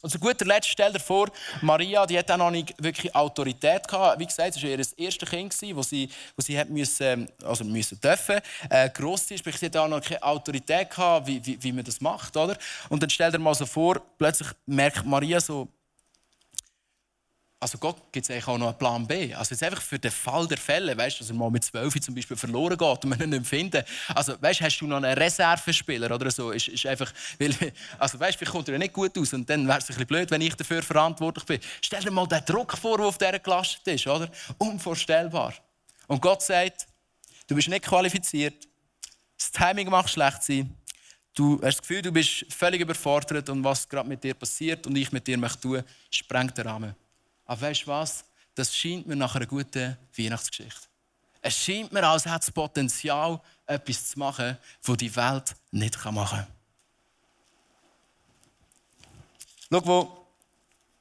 Und 0.00 0.10
zu 0.10 0.18
guter 0.18 0.44
Letzt 0.44 0.68
stell 0.68 0.92
dir 0.92 1.00
vor, 1.00 1.28
Maria, 1.60 2.06
die 2.06 2.18
hat 2.18 2.30
auch 2.30 2.36
noch 2.36 2.50
nicht 2.50 2.72
wirklich 2.78 3.14
Autorität 3.14 3.88
gehabt. 3.88 4.20
Wie 4.20 4.26
gesagt, 4.26 4.56
es 4.56 4.62
war 4.62 4.70
ihr 4.70 4.78
erstes 4.78 5.28
Kind, 5.28 5.52
das 5.52 5.90
sie, 5.90 6.08
das 6.36 6.46
sie 6.46 6.58
hat 6.58 6.68
müssen, 6.70 7.28
also 7.44 7.64
müssen 7.64 8.00
dürfen. 8.00 8.40
Äh, 8.70 8.90
gross 8.90 9.30
ist, 9.30 9.44
sie 9.44 9.66
hat 9.66 9.76
auch 9.76 9.88
noch 9.88 10.00
keine 10.00 10.22
Autorität 10.22 10.90
gehabt, 10.90 11.26
wie, 11.26 11.44
wie, 11.44 11.62
wie 11.62 11.72
man 11.72 11.84
das 11.84 12.00
macht, 12.00 12.36
oder? 12.36 12.56
Und 12.88 13.02
dann 13.02 13.10
stell 13.10 13.32
dir 13.32 13.38
mal 13.38 13.54
so 13.54 13.66
vor, 13.66 14.00
plötzlich 14.18 14.48
merkt 14.66 15.04
Maria 15.04 15.40
so, 15.40 15.68
also 17.60 17.76
Gott 17.78 18.12
gibt 18.12 18.24
es 18.24 18.30
eigentlich 18.30 18.46
auch 18.46 18.56
noch 18.56 18.68
einen 18.68 18.78
Plan 18.78 19.06
B. 19.06 19.34
Also 19.34 19.52
jetzt 19.52 19.64
einfach 19.64 19.82
für 19.82 19.98
den 19.98 20.12
Fall 20.12 20.46
der 20.46 20.58
Fälle, 20.58 20.96
weißt 20.96 21.20
dass 21.20 21.28
er 21.28 21.34
mal 21.34 21.50
mit 21.50 21.64
12 21.64 22.00
zum 22.00 22.14
Beispiel 22.14 22.36
verloren 22.36 22.78
geht 22.78 23.04
und 23.04 23.06
man 23.06 23.20
ihn 23.20 23.30
nicht 23.30 23.46
finden. 23.46 23.82
Also 24.14 24.40
weißt, 24.40 24.60
hast 24.60 24.78
du 24.78 24.86
noch 24.86 24.98
einen 24.98 25.18
Reservespieler 25.18 26.14
oder 26.14 26.30
so? 26.30 26.52
Ist, 26.52 26.68
ist 26.68 26.86
einfach, 26.86 27.12
weil, 27.38 27.52
also 27.98 28.20
weißt, 28.20 28.38
vielleicht 28.38 28.52
kommt 28.52 28.68
er 28.68 28.78
nicht 28.78 28.92
gut 28.92 29.18
aus 29.18 29.32
und 29.32 29.50
dann 29.50 29.66
wäre 29.66 29.78
es 29.78 29.84
ein 29.84 29.88
bisschen 29.88 30.06
blöd, 30.06 30.30
wenn 30.30 30.40
ich 30.40 30.54
dafür 30.54 30.82
verantwortlich 30.82 31.44
bin. 31.46 31.60
Stell 31.80 32.00
dir 32.00 32.12
mal 32.12 32.28
den 32.28 32.44
Druck 32.44 32.78
vor, 32.78 32.96
der 32.96 33.06
auf 33.06 33.18
dieser 33.18 33.38
gelastet 33.40 33.86
ist, 33.88 34.06
oder? 34.06 34.30
Unvorstellbar. 34.58 35.52
Und 36.06 36.22
Gott 36.22 36.42
sagt, 36.42 36.86
du 37.48 37.56
bist 37.56 37.68
nicht 37.68 37.84
qualifiziert, 37.84 38.68
das 39.36 39.50
Timing 39.50 39.90
macht 39.90 40.10
schlecht 40.10 40.44
sein, 40.44 40.76
du 41.34 41.54
hast 41.54 41.78
das 41.78 41.80
Gefühl, 41.80 42.02
du 42.02 42.12
bist 42.12 42.46
völlig 42.50 42.80
überfordert 42.80 43.48
und 43.48 43.64
was 43.64 43.88
gerade 43.88 44.08
mit 44.08 44.22
dir 44.22 44.34
passiert 44.34 44.86
und 44.86 44.94
ich 44.94 45.10
mit 45.10 45.26
dir 45.26 45.38
möchte 45.38 45.60
tun, 45.60 45.82
sprengt 46.08 46.56
den 46.56 46.66
Rahmen. 46.66 47.07
Aber 47.48 47.62
weißt 47.62 47.82
du 47.82 47.86
was? 47.88 48.24
Das 48.54 48.76
scheint 48.76 49.06
mir 49.06 49.16
nach 49.16 49.34
einer 49.34 49.46
guten 49.46 49.96
Weihnachtsgeschichte. 50.16 50.86
Es 51.40 51.56
scheint 51.56 51.92
mir, 51.92 52.06
als 52.06 52.26
hätte 52.26 52.40
es 52.40 52.50
Potenzial, 52.50 53.40
etwas 53.66 54.10
zu 54.10 54.18
machen, 54.18 54.58
das 54.84 54.96
die 54.96 55.16
Welt 55.16 55.56
nicht 55.70 56.04
machen 56.04 56.38
kann. 56.38 56.46
Schau, 59.70 59.86
wo 59.86 60.26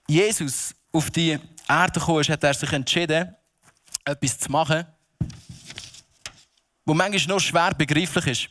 Jesus 0.08 0.74
auf 0.92 1.10
die 1.10 1.38
Erde 1.68 2.00
kam, 2.00 2.24
hat 2.24 2.44
er 2.44 2.54
sich 2.54 2.72
entschieden, 2.72 3.36
etwas 4.06 4.40
zu 4.40 4.52
machen, 4.52 4.86
wo 6.86 6.94
manchmal 6.94 7.36
noch 7.36 7.42
schwer 7.42 7.74
begreiflich 7.74 8.28
ist. 8.28 8.50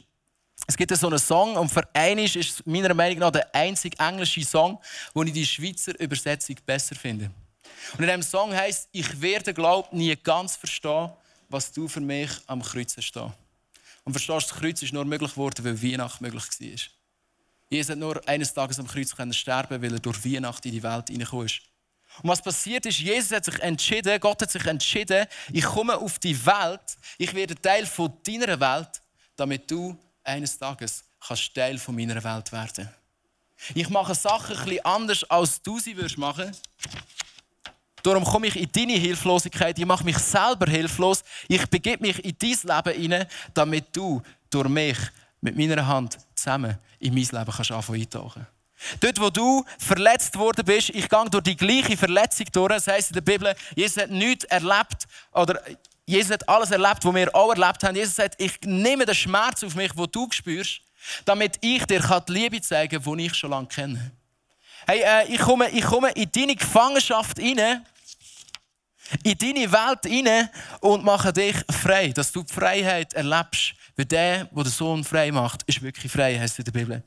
Es 0.66 0.76
gibt 0.76 0.94
so 0.94 1.06
einen 1.06 1.18
Song 1.18 1.56
und 1.56 1.70
für 1.70 1.88
einen 1.94 2.24
ist 2.26 2.37
es 2.37 2.66
meiner 2.66 2.92
Meinung 2.92 3.20
nach 3.20 3.30
der 3.30 3.54
einzige 3.54 3.98
englische 3.98 4.44
Song, 4.44 4.80
den 5.14 5.28
ich 5.28 5.32
die 5.32 5.46
Schweizer 5.46 5.98
Übersetzung 5.98 6.56
besser 6.66 6.94
finde. 6.94 7.30
Und 7.95 8.01
in 8.01 8.07
diesem 8.07 8.23
Song 8.23 8.55
heißt, 8.55 8.89
ich 8.93 9.21
werde, 9.21 9.53
glaub, 9.55 9.93
nie 9.93 10.17
ganz 10.17 10.57
verstehen, 10.57 11.11
was 11.49 11.73
du 11.73 11.89
für 11.89 12.01
mich 12.01 12.31
am 12.47 12.62
Kreuz 12.62 12.97
hast. 12.97 13.17
Und 13.17 14.12
verstehst, 14.12 14.51
das 14.51 14.59
Kreuz 14.59 14.83
ist 14.83 14.93
nur 14.93 15.05
möglich 15.05 15.33
geworden, 15.33 15.65
weil 15.65 15.83
Weihnachten 15.83 16.25
möglich 16.25 16.45
war. 16.45 16.91
Jesus 17.69 17.91
hat 17.91 17.99
nur 17.99 18.29
eines 18.29 18.55
Tages 18.55 18.79
am 18.79 18.87
Kreuz 18.87 19.12
sterben 19.33 19.83
weil 19.83 19.93
er 19.93 19.99
durch 19.99 20.25
Weihnachten 20.25 20.69
in 20.69 20.75
die 20.75 20.83
Welt 20.83 21.09
hineingekommen. 21.09 21.51
Und 22.23 22.31
was 22.31 22.41
passiert 22.41 22.87
ist, 22.87 22.99
Jesus 22.99 23.33
hat 23.33 23.45
sich 23.45 23.59
entschieden, 23.61 24.19
Gott 24.21 24.41
hat 24.41 24.51
sich 24.51 24.65
entschieden, 24.65 25.27
ich 25.53 25.65
komme 25.65 25.97
auf 25.99 26.19
die 26.19 26.47
Welt, 26.47 26.97
ich 27.19 27.35
werde 27.35 27.55
Teil 27.61 27.85
von 27.85 28.12
deiner 28.27 28.59
Welt, 28.59 29.03
damit 29.37 29.71
du 29.71 29.97
eines 30.25 30.59
Tages 30.59 31.05
kannst 31.21 31.55
Teil 31.55 31.79
von 31.79 31.95
meiner 31.95 32.23
Welt 32.23 32.53
werden. 32.53 32.89
Ich 33.75 33.89
mache 33.89 34.15
Sachen 34.15 34.57
bisschen 34.57 34.85
anders, 34.85 35.25
als 35.25 35.61
du 35.62 35.79
sie 35.79 35.97
würdest 35.97 36.19
machen. 36.19 36.55
Darum 38.07 38.23
komme 38.23 38.47
ich 38.47 38.55
in 38.55 38.71
deine 38.71 38.92
Hilflosigkeit, 38.92 39.77
ich 39.77 39.85
mache 39.85 40.05
mich 40.05 40.16
selber 40.19 40.71
hilflos, 40.71 41.25
ich 41.49 41.66
begebe 41.66 42.07
mich 42.07 42.25
in 42.25 42.37
dein 42.38 42.85
Leben 42.85 43.03
hinein, 43.03 43.27
damit 43.53 43.87
du 43.97 44.23
durch 44.49 44.69
mich 44.69 44.97
mit 45.40 45.57
meiner 45.57 45.85
Hand 45.85 46.16
zusammen 46.37 46.79
in 47.01 47.12
mein 47.12 47.25
Leben 47.25 47.53
kannst 47.53 47.73
anfangen 47.73 48.01
eintauchen. 48.01 48.47
Dort, 49.01 49.21
wo 49.21 49.29
du 49.29 49.64
verletzt 49.81 50.38
worden 50.38 50.64
bist, 50.64 50.90
ich 50.90 51.09
gehe 51.09 51.25
durch 51.31 51.42
die 51.42 51.57
gleiche 51.57 51.97
Verletzung 51.97 52.47
durch. 52.53 52.69
Das 52.75 52.87
heisst 52.87 53.11
in 53.11 53.14
der 53.14 53.23
Bibel, 53.23 53.53
Jesus 53.75 54.01
hat 54.01 54.11
nichts 54.11 54.45
erlebt, 54.45 55.09
oder 55.33 55.61
Jesus 56.07 56.31
hat 56.31 56.49
alles 56.49 56.71
erlebt, 56.71 57.05
was 57.05 57.12
wir 57.12 57.35
auch 57.35 57.57
erlebt 57.57 57.83
haben. 57.83 57.97
Jesus 57.97 58.14
sagt, 58.14 58.40
ich 58.40 58.61
nehme 58.62 59.05
den 59.05 59.16
Schmerz 59.16 59.64
auf 59.64 59.75
mich, 59.75 59.90
den 59.90 60.07
du 60.12 60.29
spürst, 60.31 60.81
damit 61.25 61.59
ich 61.61 61.85
dir 61.87 61.99
die 62.01 62.33
Liebe 62.33 62.61
zeigen 62.61 63.03
kann, 63.03 63.19
die 63.19 63.27
ich 63.27 63.35
schon 63.35 63.51
lange 63.51 63.66
kenne. 63.66 64.12
Hey, 64.87 65.01
äh, 65.01 65.35
ich, 65.35 65.40
komme, 65.40 65.69
ich 65.71 65.85
komme 65.85 66.12
in 66.12 66.31
deine 66.31 66.55
Gefangenschaft 66.55 67.40
hinein 67.40 67.85
in 69.23 69.38
deine 69.38 69.71
Welt 69.71 70.05
hinein 70.05 70.49
und 70.81 71.05
mache 71.05 71.33
dich 71.33 71.57
frei, 71.71 72.09
dass 72.09 72.33
du 72.33 72.42
die 72.42 72.53
Freiheit 72.53 73.12
erlebst. 73.14 73.75
Weil 73.97 74.07
der, 74.07 74.45
der 74.45 74.64
den 74.64 74.73
Sohn 74.73 75.05
frei 75.05 75.33
macht, 75.33 75.62
ist 75.66 75.83
wirklich 75.83 76.11
frei, 76.11 76.38
heißt 76.38 76.55
es 76.55 76.59
in 76.59 76.64
der 76.64 76.73
Bibel. 76.73 77.03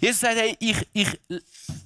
Jesus 0.00 0.20
sagt, 0.20 0.36
hey, 0.36 0.56
ich, 0.60 0.86
ich, 0.92 1.20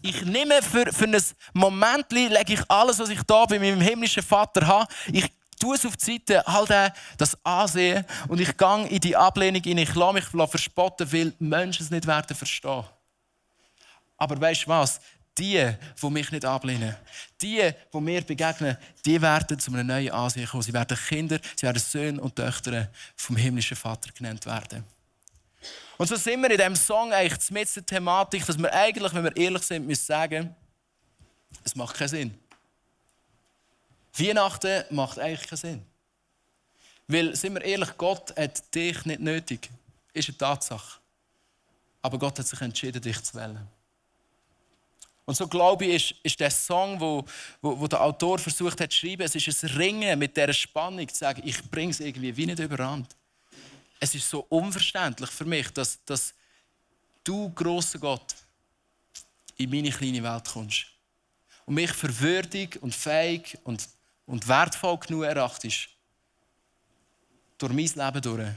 ich 0.02 0.24
nehme 0.24 0.60
für, 0.60 0.92
für 0.92 1.04
ein 1.04 1.22
Moment, 1.52 2.10
lege 2.10 2.54
ich 2.54 2.70
alles, 2.70 2.98
was 2.98 3.08
ich 3.08 3.22
da 3.22 3.44
bei 3.44 3.58
meinem 3.58 3.80
himmlischen 3.80 4.22
Vater 4.22 4.66
habe, 4.66 4.92
ich 5.12 5.30
tue 5.62 5.76
es 5.76 5.86
auf 5.86 5.96
die 5.96 6.20
Seite, 6.26 6.42
halt 6.44 6.92
das 7.16 7.38
Ansehen 7.44 8.04
und 8.28 8.40
ich 8.40 8.56
gehe 8.56 8.86
in 8.88 9.00
die 9.00 9.16
Ablehnung 9.16 9.62
hinein. 9.62 9.84
Ich 9.84 9.94
lasse 9.94 10.14
mich 10.14 10.24
verspotten, 10.24 11.12
weil 11.12 11.32
Menschen 11.38 11.84
es 11.84 11.90
nicht 11.90 12.06
werden 12.06 12.36
verstehen. 12.36 12.84
Aber 14.16 14.40
weißt 14.40 14.64
du 14.64 14.68
was? 14.68 15.00
Die, 15.38 15.74
die 16.02 16.10
mich 16.10 16.30
nicht 16.30 16.44
ablehnen, 16.44 16.94
die, 17.40 17.70
die 17.92 18.00
mir 18.00 18.20
begegnen, 18.20 18.76
die 19.04 19.20
werden 19.20 19.58
zu 19.58 19.72
einem 19.72 19.86
neuen 19.86 20.10
Ansehen 20.10 20.46
kommen. 20.46 20.62
Sie 20.62 20.74
werden 20.74 20.98
Kinder, 21.08 21.38
sie 21.56 21.64
werden 21.64 21.78
Söhne 21.78 22.20
und 22.20 22.36
Töchter 22.36 22.90
vom 23.16 23.36
himmlischen 23.36 23.76
Vater 23.76 24.10
genannt 24.12 24.44
werden. 24.44 24.84
Und 25.96 26.06
so 26.06 26.16
sind 26.16 26.40
wir 26.42 26.50
in 26.50 26.56
diesem 26.56 26.76
Song 26.76 27.12
eigentlich 27.12 27.50
mit 27.50 27.76
der 27.76 27.86
Thematik, 27.86 28.44
dass 28.44 28.58
wir 28.58 28.72
eigentlich, 28.72 29.14
wenn 29.14 29.24
wir 29.24 29.36
ehrlich 29.36 29.62
sind, 29.62 29.86
müssen 29.86 30.04
sagen, 30.04 30.54
es 31.64 31.74
macht 31.76 31.96
keinen 31.96 32.08
Sinn. 32.08 32.38
Weihnachten 34.18 34.84
macht 34.90 35.18
eigentlich 35.18 35.48
keinen 35.48 35.58
Sinn. 35.58 35.86
Weil, 37.06 37.36
sind 37.36 37.54
wir 37.54 37.62
ehrlich, 37.62 37.96
Gott 37.96 38.36
hat 38.36 38.74
dich 38.74 39.04
nicht 39.04 39.20
nötig. 39.20 39.70
Ist 40.12 40.28
eine 40.28 40.38
Tatsache. 40.38 41.00
Aber 42.00 42.18
Gott 42.18 42.38
hat 42.38 42.46
sich 42.46 42.60
entschieden, 42.60 43.00
dich 43.00 43.22
zu 43.22 43.34
wählen. 43.34 43.66
Und 45.24 45.36
so 45.36 45.46
glaube 45.46 45.84
ich, 45.84 46.10
ist, 46.10 46.20
ist 46.24 46.40
der 46.40 46.50
Song, 46.50 47.00
wo, 47.00 47.24
wo, 47.60 47.78
wo, 47.78 47.86
der 47.86 48.02
Autor 48.02 48.38
versucht 48.38 48.80
hat 48.80 48.90
zu 48.90 48.98
schreiben, 48.98 49.22
es 49.22 49.34
ist 49.34 49.64
ein 49.64 49.70
Ringen 49.70 50.18
mit 50.18 50.36
dieser 50.36 50.52
Spannung, 50.52 51.08
zu 51.08 51.14
sagen, 51.14 51.42
ich 51.44 51.62
bringe 51.70 51.92
es 51.92 52.00
irgendwie 52.00 52.36
wie 52.36 52.46
nicht 52.46 52.58
überrand. 52.58 53.14
Es 54.00 54.14
ist 54.14 54.28
so 54.28 54.40
unverständlich 54.48 55.30
für 55.30 55.44
mich, 55.44 55.70
dass, 55.70 56.04
dass 56.04 56.34
du, 57.22 57.50
großer 57.50 58.00
Gott, 58.00 58.34
in 59.56 59.70
meine 59.70 59.90
kleine 59.90 60.22
Welt 60.22 60.48
kommst. 60.48 60.86
Und 61.66 61.74
mich 61.74 61.92
für 61.92 62.18
würdig 62.18 62.82
und 62.82 62.92
fähig 62.92 63.56
und, 63.62 63.88
und 64.26 64.48
wertvoll 64.48 64.98
genug 64.98 65.24
erachtest, 65.24 65.88
durch 67.58 67.72
mein 67.72 67.86
Leben 67.86 68.22
durch 68.22 68.50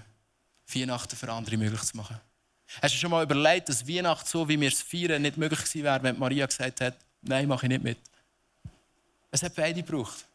Weihnachten 0.74 1.16
für 1.16 1.32
andere 1.32 1.58
möglich 1.58 1.84
zu 1.84 1.98
machen. 1.98 2.20
Hast 2.82 2.94
du 2.94 2.98
schon 2.98 3.12
mal 3.12 3.24
überlegt, 3.24 3.70
dass 3.70 3.88
Weihnachten 3.88 4.28
so, 4.28 4.48
wie 4.48 4.60
wir 4.60 4.68
es 4.68 4.82
feiern, 4.82 5.22
nicht 5.22 5.38
möglich 5.38 5.60
gewesen 5.60 5.84
wäre, 5.84 6.04
wenn 6.04 6.20
Maria 6.20 6.46
gesagt 6.46 6.82
hat, 6.82 6.96
nein, 7.22 7.48
mache 7.48 7.66
ich 7.66 7.70
nicht 7.70 7.84
mit. 7.84 7.98
Es 9.32 9.44
hat 9.44 9.56
beide 9.56 9.82
gebraucht. 9.82 10.26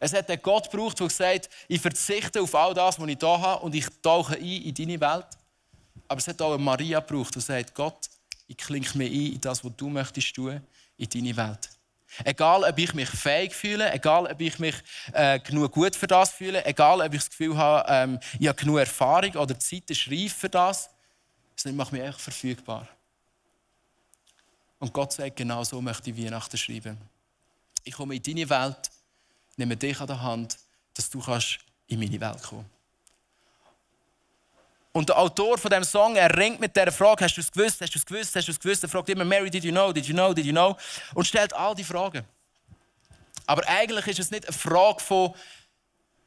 Es 0.00 0.12
hat 0.12 0.30
einen 0.30 0.40
Gott 0.42 0.70
gebraucht, 0.70 1.00
der 1.00 1.08
gesagt 1.08 1.48
ich 1.66 1.80
verzichte 1.80 2.40
auf 2.40 2.54
all 2.54 2.74
das, 2.74 2.98
was 2.98 3.08
ich 3.08 3.18
hier 3.18 3.40
habe 3.40 3.64
und 3.64 3.74
ich 3.74 3.86
tauche 4.02 4.36
ein 4.36 4.42
in 4.42 4.74
deine 4.74 5.00
Welt. 5.00 5.26
Aber 6.06 6.18
es 6.18 6.28
hat 6.28 6.40
auch 6.40 6.54
eine 6.54 6.62
Maria 6.62 7.00
gebraucht, 7.00 7.34
die 7.34 7.40
sagt, 7.40 7.74
Gott, 7.74 8.08
ich 8.46 8.56
klinke 8.56 8.96
mir 8.96 9.06
ein 9.06 9.32
in 9.34 9.40
das, 9.40 9.64
was 9.64 9.72
du 9.76 9.88
möchtest 9.88 10.34
tun, 10.34 10.60
in 10.96 11.08
deine 11.08 11.36
Welt. 11.36 11.68
Egal, 12.24 12.64
ob 12.64 12.78
ich 12.78 12.94
mich 12.94 13.08
fähig 13.08 13.54
fühle, 13.54 13.92
egal, 13.92 14.26
ob 14.26 14.40
ich 14.40 14.58
mich 14.58 14.74
äh, 15.12 15.38
genug 15.40 15.72
gut 15.72 15.94
für 15.94 16.06
das 16.06 16.30
fühle, 16.30 16.64
egal, 16.64 17.00
ob 17.00 17.12
ich 17.12 17.20
das 17.20 17.30
Gefühl 17.30 17.56
habe, 17.56 17.86
ähm, 17.88 18.20
ich 18.38 18.48
habe 18.48 18.58
genug 18.58 18.78
Erfahrung 18.78 19.32
oder 19.32 19.54
die 19.54 19.58
Zeit 19.58 19.90
ist 19.90 20.10
reif 20.10 20.32
für 20.32 20.48
das, 20.48 20.88
sondern 21.58 21.74
ich 21.74 21.84
mache 21.84 21.94
mich 21.94 22.08
echt 22.08 22.20
verfügbar. 22.20 22.88
Und 24.78 24.92
Gott 24.92 25.12
sagt, 25.12 25.36
genau 25.36 25.64
so 25.64 25.80
möchte 25.80 26.10
ich 26.10 26.16
Weihnachten 26.16 26.56
schreiben. 26.56 26.96
Ich 27.82 27.94
komme 27.94 28.14
in 28.14 28.22
deine 28.22 28.48
Welt, 28.48 28.90
nehme 29.56 29.76
dich 29.76 30.00
an 30.00 30.06
der 30.06 30.22
Hand, 30.22 30.56
dass 30.94 31.10
du 31.10 31.20
kannst 31.20 31.58
in 31.88 31.98
meine 31.98 32.20
Welt 32.20 32.42
kommen 32.42 32.66
Und 34.92 35.08
der 35.08 35.18
Autor 35.18 35.58
von 35.58 35.70
dem 35.70 35.82
Song, 35.82 36.14
er 36.14 36.36
ringt 36.36 36.60
mit 36.60 36.76
der 36.76 36.92
Frage, 36.92 37.24
hast 37.24 37.36
du 37.36 37.40
es 37.40 37.50
gewusst, 37.50 37.80
hast 37.80 37.92
du 37.92 37.98
es 37.98 38.06
gewusst, 38.06 38.36
hast 38.36 38.46
du 38.46 38.52
es 38.52 38.60
gewusst? 38.60 38.82
Er 38.84 38.88
fragt 38.88 39.08
immer, 39.08 39.24
Mary, 39.24 39.50
did 39.50 39.64
you 39.64 39.72
know, 39.72 39.92
did 39.92 40.06
you 40.06 40.14
know, 40.14 40.32
did 40.32 40.46
you 40.46 40.52
know? 40.52 40.76
Und 41.14 41.26
stellt 41.26 41.52
all 41.52 41.74
die 41.74 41.84
Fragen. 41.84 42.24
Aber 43.46 43.66
eigentlich 43.66 44.06
ist 44.06 44.20
es 44.20 44.30
nicht 44.30 44.46
eine 44.46 44.56
Frage 44.56 45.00
von, 45.00 45.34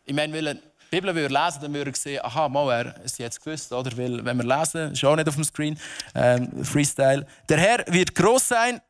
ich 0.04 0.14
meine, 0.14 0.62
Bibel 0.92 1.16
würde 1.16 1.34
lesen, 1.34 1.60
dann 1.62 1.74
würde 1.74 1.90
ich 1.92 1.96
sehen, 1.96 2.20
aha, 2.22 2.50
mal, 2.50 2.70
er 2.70 3.06
ist 3.06 3.18
jetzt 3.18 3.42
gewusst, 3.42 3.72
oder? 3.72 3.98
Weil, 3.98 4.26
wenn 4.26 4.36
wir 4.36 4.44
lesen, 4.44 4.92
ist 4.92 5.04
auch 5.06 5.16
nicht 5.16 5.30
auf 5.30 5.36
dem 5.36 5.46
Screen, 5.46 5.80
ähm, 6.14 6.66
Freestyle. 6.66 7.26
Der 7.48 7.58
Herr 7.58 7.86
wird 7.88 8.14
groß 8.14 8.50
sein, 8.50 8.82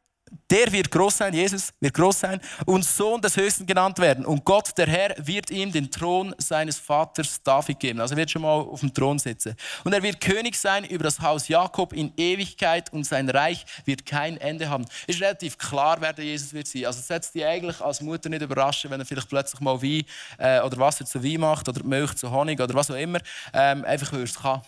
der 0.50 0.72
wird 0.72 0.92
groß 0.92 1.18
sein, 1.18 1.34
Jesus 1.34 1.74
wird 1.80 1.94
groß 1.94 2.20
sein 2.20 2.42
und 2.66 2.84
Sohn 2.84 3.22
des 3.22 3.36
Höchsten 3.38 3.66
genannt 3.66 4.00
werden. 4.00 4.26
Und 4.26 4.44
Gott, 4.44 4.78
der 4.78 4.88
Herr, 4.88 5.16
wird 5.18 5.50
ihm 5.50 5.72
den 5.72 5.90
Thron 5.90 6.36
seines 6.38 6.78
Vaters 6.78 7.42
David 7.42 7.80
geben. 7.80 8.00
Also 8.02 8.14
er 8.14 8.18
wird 8.18 8.32
schon 8.32 8.42
mal 8.42 8.60
auf 8.60 8.80
dem 8.82 8.94
Thron 8.94 9.18
sitzen. 9.20 9.56
Und 9.84 9.94
er 9.94 10.04
wird 10.04 10.20
König 10.20 10.56
sein 10.56 10.84
über 10.86 11.06
das 11.06 11.20
Haus 11.20 11.48
Jakob 11.48 11.94
in 11.94 12.14
Ewigkeit 12.18 12.92
und 12.92 13.06
sein 13.06 13.30
Reich 13.30 13.66
wird 13.86 14.06
kein 14.06 14.38
Ende 14.38 14.70
haben. 14.70 14.86
Ist 15.08 15.22
relativ 15.22 15.58
klar, 15.58 15.98
wer 16.00 16.14
der 16.14 16.26
Jesus 16.26 16.54
wird 16.54 16.68
sein. 16.68 16.86
Also 16.86 17.02
setzt 17.02 17.34
dich 17.34 17.46
eigentlich 17.46 17.80
als 17.82 18.02
Mutter 18.02 18.30
nicht 18.30 18.42
überraschen, 18.42 18.92
wenn 18.92 19.00
er 19.00 19.06
vielleicht 19.06 19.30
plötzlich 19.30 19.62
mal 19.62 19.82
Wein 19.82 20.04
äh, 20.38 20.62
oder 20.62 20.78
Wasser 20.78 21.06
zu 21.06 21.24
Wein 21.24 21.40
macht 21.40 21.68
oder 21.70 21.84
Milch 21.84 22.14
zu 22.16 22.30
Honig 22.30 22.60
oder 22.60 22.74
was 22.74 22.92
auch 22.92 22.96
immer. 22.96 23.20
Ähm, 23.54 23.86
einfach, 23.86 24.12
es 24.14 24.38
kann. 24.38 24.62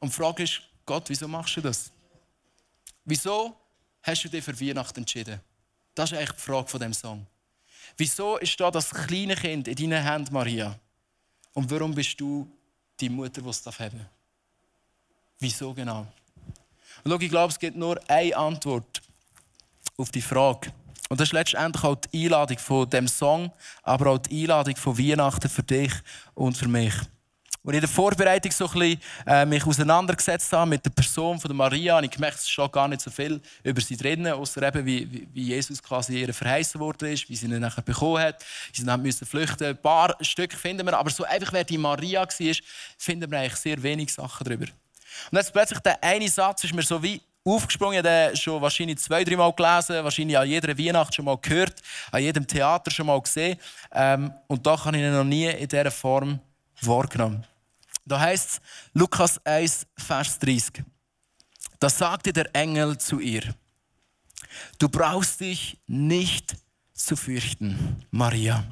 Und 0.00 0.08
die 0.08 0.16
Frage 0.16 0.42
ist, 0.42 0.60
Gott, 0.84 1.04
wieso 1.06 1.28
machst 1.28 1.56
du 1.56 1.60
das? 1.60 1.92
Wieso 3.04 3.56
hast 4.02 4.24
du 4.24 4.28
dich 4.28 4.44
für 4.44 4.58
Weihnachten 4.60 5.00
entschieden? 5.00 5.40
Das 5.94 6.10
ist 6.10 6.18
eigentlich 6.18 6.32
die 6.32 6.40
Frage 6.40 6.68
von 6.68 6.80
dem 6.80 6.94
Song. 6.94 7.26
Wieso 7.96 8.38
ist 8.38 8.58
da 8.58 8.70
das 8.70 8.90
kleine 8.90 9.36
Kind 9.36 9.68
in 9.68 9.76
deinen 9.76 10.02
Händen, 10.02 10.32
Maria? 10.32 10.78
Und 11.52 11.70
warum 11.70 11.94
bist 11.94 12.18
du 12.20 12.50
die 12.98 13.08
Mutter, 13.08 13.42
die 13.42 13.48
es 13.48 13.64
haben 13.66 13.98
darf? 13.98 14.08
Wieso 15.38 15.74
genau? 15.74 16.06
Und 17.04 17.10
schau, 17.10 17.18
ich 17.18 17.30
glaube, 17.30 17.52
es 17.52 17.58
gibt 17.58 17.76
nur 17.76 18.00
eine 18.08 18.36
Antwort 18.36 19.02
auf 19.96 20.10
die 20.10 20.22
Frage. 20.22 20.72
Und 21.08 21.20
das 21.20 21.28
ist 21.28 21.32
letztendlich 21.32 21.84
auch 21.84 21.96
die 21.96 22.24
Einladung 22.24 22.58
von 22.58 22.88
dem 22.88 23.08
Song, 23.08 23.52
aber 23.82 24.12
auch 24.12 24.18
die 24.18 24.42
Einladung 24.42 24.76
von 24.76 24.96
Weihnachten 24.96 25.48
für 25.48 25.62
dich 25.62 25.92
und 26.34 26.56
für 26.56 26.68
mich. 26.68 26.94
Als 27.64 27.70
ich 27.70 27.74
in 27.74 27.80
der 27.80 27.88
Vorbereitung 27.88 28.50
so 28.50 28.66
ein 28.66 28.72
bisschen, 28.72 29.00
äh, 29.24 29.46
mich 29.46 29.64
auseinandergesetzt 29.64 30.52
habe 30.52 30.68
mit 30.68 30.84
der 30.84 30.90
Person 30.90 31.38
von 31.38 31.56
Maria, 31.56 31.94
habe 31.94 32.06
ich 32.06 32.10
gemerkt, 32.10 32.38
es 32.38 32.50
steht 32.50 32.72
gar 32.72 32.88
nicht 32.88 33.00
so 33.00 33.08
viel 33.08 33.40
über 33.62 33.80
sie 33.80 33.96
drinnen, 33.96 34.32
außer 34.32 34.60
eben, 34.64 34.84
wie, 34.84 35.28
wie 35.32 35.42
Jesus 35.42 35.80
quasi 35.80 36.20
ihr 36.20 36.34
verheißen 36.34 36.80
worden 36.80 37.12
ist, 37.12 37.28
wie 37.28 37.36
sie 37.36 37.46
ihn 37.46 37.60
nachher 37.60 37.82
bekommen 37.82 38.20
hat, 38.20 38.44
sie 38.72 38.84
dann 38.84 39.00
müssen 39.00 39.28
flüchten. 39.28 39.64
Ein 39.64 39.80
paar 39.80 40.16
Stücke 40.22 40.56
finden 40.56 40.84
wir, 40.84 40.98
aber 40.98 41.10
so 41.10 41.22
einfach, 41.22 41.52
wer 41.52 41.62
die 41.62 41.78
Maria 41.78 42.22
war, 42.22 42.54
finden 42.98 43.30
wir 43.30 43.38
eigentlich 43.38 43.56
sehr 43.56 43.80
wenig 43.80 44.12
Sachen 44.12 44.42
darüber. 44.44 44.66
Und 45.30 45.38
jetzt 45.38 45.52
plötzlich 45.52 45.78
der 45.80 46.02
eine 46.02 46.28
Satz 46.28 46.64
ist 46.64 46.74
mir 46.74 46.82
so 46.82 47.00
wie 47.00 47.20
aufgesprungen, 47.44 47.94
ich 47.94 47.98
habe 47.98 48.30
den 48.30 48.36
schon 48.36 48.60
wahrscheinlich 48.60 48.98
zwei, 48.98 49.22
drei 49.22 49.36
Mal 49.36 49.52
gelesen, 49.52 50.02
wahrscheinlich 50.02 50.36
an 50.36 50.48
jeder 50.48 50.76
Weihnacht 50.76 51.14
schon 51.14 51.26
mal 51.26 51.38
gehört, 51.38 51.74
an 52.10 52.22
jedem 52.22 52.44
Theater 52.44 52.90
schon 52.90 53.06
mal 53.06 53.20
gesehen. 53.20 53.56
Ähm, 53.92 54.32
und 54.48 54.66
da 54.66 54.84
habe 54.84 54.96
ich 54.96 55.02
ihn 55.04 55.12
noch 55.12 55.22
nie 55.22 55.46
in 55.46 55.68
dieser 55.68 55.92
Form 55.92 56.40
wahrgenommen. 56.80 57.44
Da 58.04 58.20
heißt 58.20 58.50
es, 58.50 58.60
Lukas 58.94 59.44
1, 59.44 59.86
Vers 59.96 60.38
30. 60.38 60.84
Da 61.78 61.88
sagte 61.88 62.32
der 62.32 62.54
Engel 62.54 62.98
zu 62.98 63.20
ihr, 63.20 63.54
du 64.78 64.88
brauchst 64.88 65.40
dich 65.40 65.78
nicht 65.86 66.56
zu 66.92 67.16
fürchten, 67.16 68.04
Maria, 68.10 68.64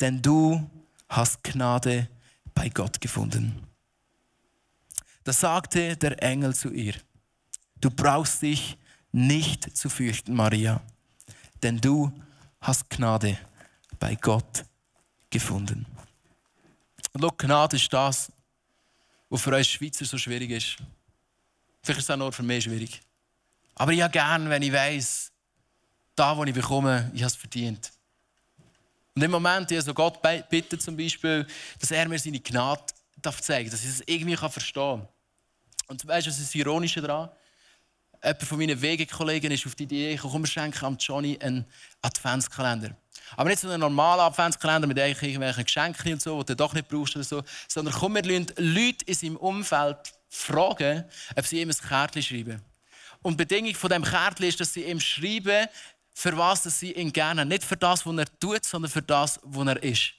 denn 0.00 0.22
du 0.22 0.68
hast 1.08 1.42
Gnade 1.42 2.08
bei 2.54 2.68
Gott 2.68 3.00
gefunden. 3.00 3.66
Da 5.24 5.32
sagte 5.32 5.96
der 5.96 6.22
Engel 6.22 6.54
zu 6.54 6.70
ihr, 6.70 6.94
du 7.80 7.90
brauchst 7.90 8.42
dich 8.42 8.78
nicht 9.12 9.76
zu 9.76 9.88
fürchten, 9.88 10.34
Maria, 10.34 10.80
denn 11.62 11.80
du 11.80 12.12
hast 12.60 12.88
Gnade 12.90 13.38
bei 13.98 14.14
Gott 14.14 14.64
gefunden. 15.30 15.86
Und 17.18 17.24
schau, 17.24 17.34
Gnade 17.36 17.76
ist 17.76 17.92
das, 17.92 18.30
was 19.28 19.42
für 19.42 19.54
uns 19.54 19.66
Schweizer 19.66 20.04
so 20.04 20.16
schwierig 20.16 20.50
ist. 20.50 20.76
Vielleicht 21.82 21.98
ist 21.98 22.04
es 22.04 22.10
auch 22.10 22.16
nur 22.16 22.32
für 22.32 22.44
mich 22.44 22.62
schwierig. 22.62 23.00
Aber 23.74 23.92
ich 23.92 24.00
habe 24.00 24.12
gerne, 24.12 24.48
wenn 24.48 24.62
ich 24.62 24.72
weiss, 24.72 25.32
da, 26.14 26.36
wo 26.36 26.44
ich 26.44 26.54
bekomme, 26.54 27.10
ich 27.12 27.22
habe 27.22 27.28
es 27.28 27.34
verdient. 27.34 27.90
Und 29.16 29.22
im 29.22 29.32
Moment, 29.32 29.68
ich 29.72 29.82
so 29.82 29.92
Gott 29.92 30.20
bitte 30.48 30.78
zum 30.78 30.96
Beispiel, 30.96 31.44
dass 31.80 31.90
er 31.90 32.08
mir 32.08 32.20
seine 32.20 32.38
Gnade 32.38 32.84
darf 33.20 33.40
zeigen 33.42 33.68
dass 33.68 33.82
ich 33.82 33.88
es 33.88 34.02
irgendwie 34.06 34.36
verstehen 34.36 35.00
kann. 35.00 35.08
Und 35.88 36.06
weißt 36.06 36.26
du, 36.28 36.30
was 36.30 36.38
ist 36.38 36.50
das 36.50 36.54
Ironische 36.54 37.00
daran? 37.00 37.30
Jemand 38.22 38.42
von 38.44 38.58
meinen 38.58 38.80
Wegekollegen 38.80 39.50
ist 39.50 39.66
auf 39.66 39.74
die 39.74 39.84
Idee 39.84 40.14
gekommen, 40.14 40.44
wir 40.44 40.48
schenken 40.48 40.84
am 40.84 40.96
Johnny 40.96 41.36
einen 41.40 41.66
Adventskalender. 42.00 42.96
Aber 43.36 43.48
nicht 43.48 43.60
so 43.60 43.68
einen 43.68 43.80
normalen 43.80 44.20
Adventskalender 44.20 44.86
mit 44.86 44.98
irgendwelchen 44.98 45.64
Geschenken 45.64 46.14
und 46.14 46.22
so, 46.22 46.42
die 46.42 46.46
du 46.48 46.56
doch 46.56 46.74
nicht 46.74 46.88
brauchst 46.88 47.16
oder 47.16 47.24
so, 47.24 47.42
sondern 47.66 47.94
komm, 47.94 48.14
wir 48.14 48.22
lassen 48.22 48.46
Leute 48.56 49.04
in 49.06 49.14
seinem 49.14 49.36
Umfeld 49.36 49.98
fragen, 50.28 51.04
ob 51.36 51.46
sie 51.46 51.60
ihm 51.60 51.70
ein 51.70 51.88
Kärtchen 51.88 52.22
schreiben. 52.22 52.62
Und 53.22 53.32
die 53.32 53.44
Bedingung 53.44 53.74
von 53.74 53.90
dem 53.90 54.04
Kärtchen 54.04 54.46
ist, 54.46 54.60
dass 54.60 54.72
sie 54.72 54.84
ihm 54.84 55.00
schreiben, 55.00 55.68
für 56.14 56.36
was 56.36 56.64
sie 56.64 56.92
ihn 56.92 57.12
gerne 57.12 57.42
haben. 57.42 57.48
Nicht 57.48 57.64
für 57.64 57.76
das, 57.76 58.04
was 58.04 58.16
er 58.16 58.38
tut, 58.40 58.64
sondern 58.64 58.90
für 58.90 59.02
das, 59.02 59.38
was 59.42 59.66
er 59.66 59.82
ist. 59.82 60.14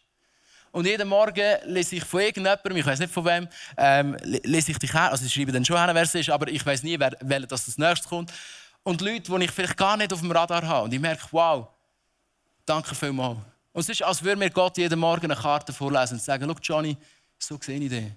Und 0.72 0.86
jeden 0.86 1.08
Morgen 1.08 1.58
lese 1.66 1.96
ich 1.96 2.04
von 2.04 2.22
irgendjemandem, 2.22 2.78
ich 2.78 2.86
weiß 2.86 3.00
nicht 3.00 3.14
von 3.14 3.26
wem, 3.26 3.48
ähm, 3.76 4.16
lese 4.24 4.72
ich 4.72 4.78
dich 4.78 4.94
her. 4.94 5.12
Also 5.12 5.26
ich 5.26 5.34
schreibe 5.34 5.52
dann 5.52 5.66
schon 5.66 5.78
her, 5.78 5.94
wer 5.94 6.04
es 6.04 6.14
ist, 6.14 6.30
aber 6.30 6.48
ich 6.48 6.64
weiß 6.64 6.84
nie, 6.84 7.00
wer, 7.00 7.12
wer 7.22 7.40
das 7.42 7.66
als 7.68 7.78
nächstes 7.78 8.08
kommt. 8.08 8.32
Und 8.84 9.02
Leute, 9.02 9.32
die 9.32 9.44
ich 9.46 9.52
vielleicht 9.52 9.78
gar 9.78 9.98
nicht 9.98 10.14
auf 10.14 10.20
dem 10.22 10.32
Radar 10.32 10.66
habe. 10.66 10.86
Und 10.86 10.94
ich 10.94 11.00
merke, 11.00 11.24
wow, 11.32 11.68
Danke 12.70 12.94
vielmals. 12.94 13.40
Und 13.74 13.82
es 13.82 13.90
ist, 13.90 14.04
als 14.04 14.24
würde 14.24 14.38
mir 14.38 14.52
Gott 14.52 14.78
jeden 14.78 15.00
Morgen 15.00 15.26
eine 15.26 15.42
Karte 15.42 15.74
vorlesen 15.74 16.14
und 16.14 16.22
sagen, 16.22 16.48
schau 16.48 16.60
Johnny, 16.62 16.96
so 17.40 17.58
sehe 17.60 17.80
ich 17.80 17.90
dich. 17.90 18.12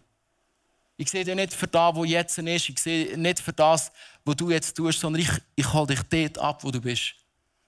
Ich 0.98 1.10
sehe 1.10 1.24
dich 1.24 1.34
nicht 1.34 1.54
für 1.54 1.66
das, 1.66 1.96
was 1.96 2.06
jetzt 2.06 2.36
ist. 2.36 2.68
Ich 2.68 2.78
sehe 2.78 3.16
nicht 3.16 3.40
für 3.40 3.54
das, 3.54 3.90
was 4.26 4.36
du 4.36 4.50
jetzt 4.50 4.76
tust, 4.76 5.00
sondern 5.00 5.22
ich, 5.22 5.30
ich 5.56 5.72
hole 5.72 5.86
dich 5.86 6.02
dort 6.02 6.36
ab, 6.36 6.62
wo 6.64 6.70
du 6.70 6.82
bist. 6.82 7.14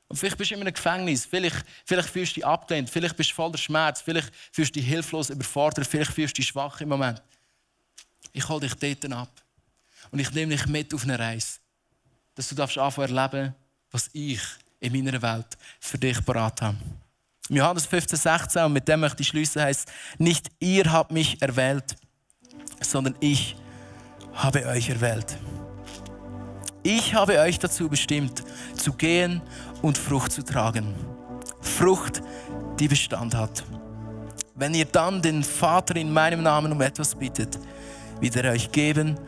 Und 0.09 0.19
vielleicht 0.19 0.37
bist 0.37 0.51
du 0.51 0.57
in 0.57 0.61
einem 0.61 0.75
Gefängnis, 0.75 1.25
vielleicht, 1.25 1.65
vielleicht 1.87 2.11
fühlst 2.11 2.33
du 2.33 2.35
dich 2.35 2.47
abgelehnt, 2.47 2.91
vielleicht 2.91 3.17
bist 3.17 3.31
du 3.31 3.35
voller 3.35 3.57
Schmerz, 3.57 4.03
vielleicht 4.03 4.31
fühlst 4.53 4.77
du 4.77 4.81
dich 4.81 4.87
hilflos 4.87 5.31
überfordert, 5.31 5.87
vielleicht 5.87 6.13
fühlst 6.13 6.37
du 6.37 6.43
dich 6.43 6.49
schwach 6.49 6.83
im 6.83 6.91
Moment. 6.91 7.23
Ich 8.35 8.47
hole 8.47 8.61
dich 8.61 8.75
dort 8.75 9.11
ab. 9.11 9.43
Und 10.11 10.19
ich 10.19 10.31
nehme 10.33 10.55
dich 10.55 10.67
mit 10.67 10.93
auf 10.93 11.05
eine 11.05 11.19
Reise. 11.19 11.61
Dass 12.35 12.51
du 12.51 12.55
darfst 12.55 12.77
anfangen 12.77 13.17
erleben, 13.17 13.55
was 13.91 14.11
ich 14.13 14.43
in 14.85 14.93
meiner 14.93 15.21
Welt 15.21 15.47
für 15.81 15.99
dich 15.99 16.25
parat 16.25 16.61
haben. 16.63 16.79
Johannes 17.49 17.87
15, 17.87 18.19
16, 18.19 18.65
und 18.65 18.73
mit 18.73 18.89
dem 18.89 19.01
möchte 19.01 19.23
ich 19.23 19.29
schließen, 19.29 19.63
heißt, 19.63 19.91
nicht 20.19 20.51
ihr 20.61 20.91
habt 20.91 21.11
mich 21.11 21.41
erwählt, 21.43 21.97
sondern 22.81 23.15
ich 23.21 23.57
habe 24.33 24.67
euch 24.67 24.89
erwählt. 24.89 25.37
Ich 26.83 27.15
habe 27.15 27.39
euch 27.39 27.59
dazu 27.59 27.89
bestimmt, 27.89 28.43
zu 28.77 28.93
gehen 28.93 29.41
und 29.83 29.97
Frucht 29.97 30.33
zu 30.33 30.43
tragen. 30.43 30.95
Frucht, 31.61 32.23
die 32.79 32.89
Bestand 32.89 33.35
hat. 33.35 33.65
Wenn 34.55 34.75
ihr 34.75 34.85
dann 34.85 35.21
den 35.21 35.43
Vater 35.43 35.97
in 35.97 36.13
meinem 36.13 36.43
Namen 36.43 36.73
um 36.73 36.81
etwas 36.81 37.15
bittet, 37.15 37.59
wird 38.21 38.37
er 38.37 38.53
euch 38.53 38.71
geben, 38.71 39.19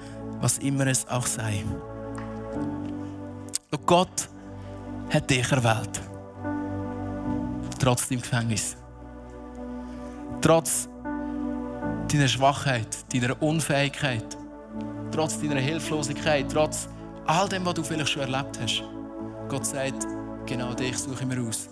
was 0.40 0.59
immer 0.59 0.87
es 0.87 1.07
auch 1.09 1.27
sei. 1.27 1.64
Und 3.71 3.87
Gott 3.87 4.29
hat 5.11 5.31
dich 5.31 5.51
erwählt. 5.51 6.01
Trotz 7.79 8.09
deinem 8.09 8.23
Gefängnis. 8.23 8.77
Trotz 10.40 10.88
deiner 12.12 12.29
Schwachheit, 12.29 13.12
deiner 13.12 13.40
Unfähigkeit, 13.42 14.37
trotz 15.12 15.40
deiner 15.40 15.61
Hilflosigkeit, 15.61 16.47
trotz 16.51 16.88
all 17.27 17.49
dem, 17.49 17.64
was 17.64 17.75
du 17.75 17.83
vielleicht 17.83 18.11
schon 18.11 18.23
erlebt 18.23 18.59
hast. 18.61 18.83
Gott 19.49 19.66
sagt, 19.66 20.07
genau 20.47 20.75
dich 20.75 20.97
suche 20.99 21.23
ich 21.23 21.27
mir 21.27 21.49
aus, 21.49 21.69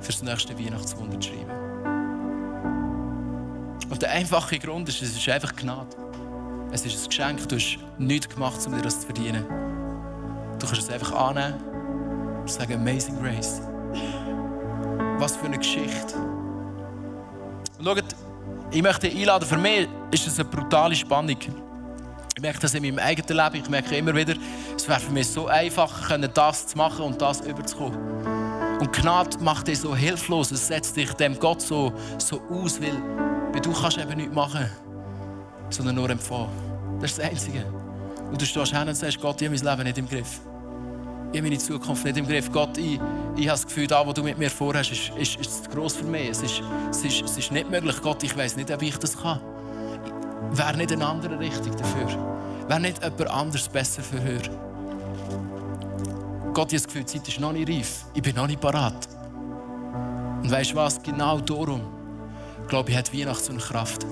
für 0.00 0.12
das 0.12 0.22
nächste 0.22 0.58
Weihnachtswunder 0.58 1.20
zu 1.20 1.28
schreiben. 1.28 1.50
Und 3.90 4.02
der 4.02 4.10
einfache 4.10 4.58
Grund 4.58 4.88
ist, 4.88 5.02
es 5.02 5.16
ist 5.16 5.28
einfach 5.28 5.54
Gnade. 5.54 5.96
Es 6.72 6.84
ist 6.84 7.04
ein 7.04 7.08
Geschenk, 7.08 7.48
du 7.48 7.56
hast 7.56 7.78
nichts 7.98 8.28
gemacht, 8.28 8.58
um 8.66 8.74
dir 8.74 8.82
das 8.82 9.00
zu 9.00 9.06
verdienen. 9.06 9.44
Du 10.58 10.66
kannst 10.66 10.82
es 10.82 10.90
einfach 10.90 11.12
annehmen 11.12 11.73
und 12.44 12.50
sagen, 12.50 12.74
Amazing 12.74 13.18
Grace. 13.22 13.62
Was 15.18 15.34
für 15.34 15.46
eine 15.46 15.56
Geschichte. 15.56 16.14
Und 17.78 17.84
schaut, 17.86 18.04
ich 18.70 18.82
möchte 18.82 19.08
einladen, 19.08 19.48
für 19.48 19.56
mich 19.56 19.88
ist 20.10 20.26
es 20.26 20.38
eine 20.38 20.48
brutale 20.48 20.94
Spannung. 20.94 21.38
Ich 22.36 22.42
merke 22.42 22.58
das 22.58 22.74
in 22.74 22.82
meinem 22.82 22.98
eigenen 22.98 23.34
Leben. 23.34 23.64
Ich 23.64 23.70
merke 23.70 23.96
immer 23.96 24.14
wieder, 24.14 24.34
es 24.76 24.86
wäre 24.86 25.00
für 25.00 25.12
mich 25.12 25.26
so 25.26 25.46
einfach, 25.46 25.90
das 26.34 26.66
zu 26.66 26.76
machen 26.76 27.06
und 27.06 27.22
das 27.22 27.40
überzukommen. 27.40 27.98
Und 28.78 28.92
Gnade 28.92 29.38
macht 29.38 29.68
dich 29.68 29.80
so 29.80 29.96
hilflos. 29.96 30.50
Es 30.50 30.66
setzt 30.66 30.96
dich 30.96 31.10
dem 31.14 31.38
Gott 31.38 31.62
so, 31.62 31.94
so 32.18 32.42
aus, 32.50 32.78
weil, 32.82 32.92
weil 33.52 33.60
du 33.60 33.72
kannst 33.72 33.96
eben 33.96 34.16
nichts 34.18 34.34
machen, 34.34 34.70
sondern 35.70 35.94
nur 35.94 36.10
empfangen. 36.10 36.50
Das 37.00 37.12
ist 37.12 37.18
das 37.20 37.30
Einzige. 37.30 37.64
Und 38.30 38.38
du 38.38 38.44
stehst 38.44 38.76
hin 38.76 38.86
und 38.86 38.94
sagst, 38.94 39.18
Gott, 39.18 39.40
ich 39.40 39.48
habe 39.48 39.56
mein 39.56 39.64
Leben 39.64 39.82
nicht 39.84 39.98
im 39.98 40.08
Griff. 40.08 40.40
Ich 41.34 41.40
habe 41.40 41.48
meine 41.48 41.58
Zukunft 41.58 42.04
nicht 42.04 42.16
im 42.16 42.28
Griff. 42.28 42.52
Gott, 42.52 42.78
ich, 42.78 43.00
ich 43.34 43.48
habe 43.48 43.58
das 43.58 43.66
Gefühl, 43.66 43.88
da, 43.88 44.06
was 44.06 44.14
du 44.14 44.22
mit 44.22 44.38
mir 44.38 44.48
vorhast, 44.48 44.92
ist, 44.92 45.10
ist, 45.18 45.34
ist 45.40 45.64
zu 45.64 45.70
gross 45.70 45.96
für 45.96 46.04
mich. 46.04 46.30
Es 46.30 46.44
ist, 46.44 46.62
es, 46.92 47.04
ist, 47.04 47.22
es 47.22 47.36
ist 47.36 47.50
nicht 47.50 47.68
möglich. 47.68 48.00
Gott, 48.00 48.22
ich 48.22 48.36
weiß 48.36 48.54
nicht, 48.54 48.70
ob 48.70 48.80
ich 48.82 48.96
das 48.98 49.20
kann. 49.20 49.40
Wäre 50.52 50.76
nicht 50.76 50.92
eine 50.92 51.04
andere 51.04 51.36
Richtung 51.40 51.76
dafür? 51.76 52.06
Wäre 52.68 52.78
nicht 52.78 53.02
jemand 53.02 53.26
anderes 53.28 53.68
besser 53.68 54.00
für 54.00 54.22
höher? 54.22 54.42
Gott, 56.52 56.72
ich 56.72 56.78
habe 56.80 56.84
das 56.84 56.84
Gefühl, 56.84 57.02
die 57.02 57.18
Zeit 57.18 57.26
ist 57.26 57.40
noch 57.40 57.52
nicht 57.52 57.68
reif. 57.68 58.04
Ich 58.14 58.22
bin 58.22 58.36
noch 58.36 58.46
nicht 58.46 58.60
parat. 58.60 59.08
Und 60.40 60.48
weißt 60.48 60.70
du 60.70 60.76
was? 60.76 61.02
Genau 61.02 61.40
darum, 61.40 61.80
glaube 62.68 62.90
ich, 62.90 62.96
hat 62.96 63.12
Weihnachten 63.12 63.42
so 63.42 63.50
eine 63.50 63.60
Kraft. 63.60 64.06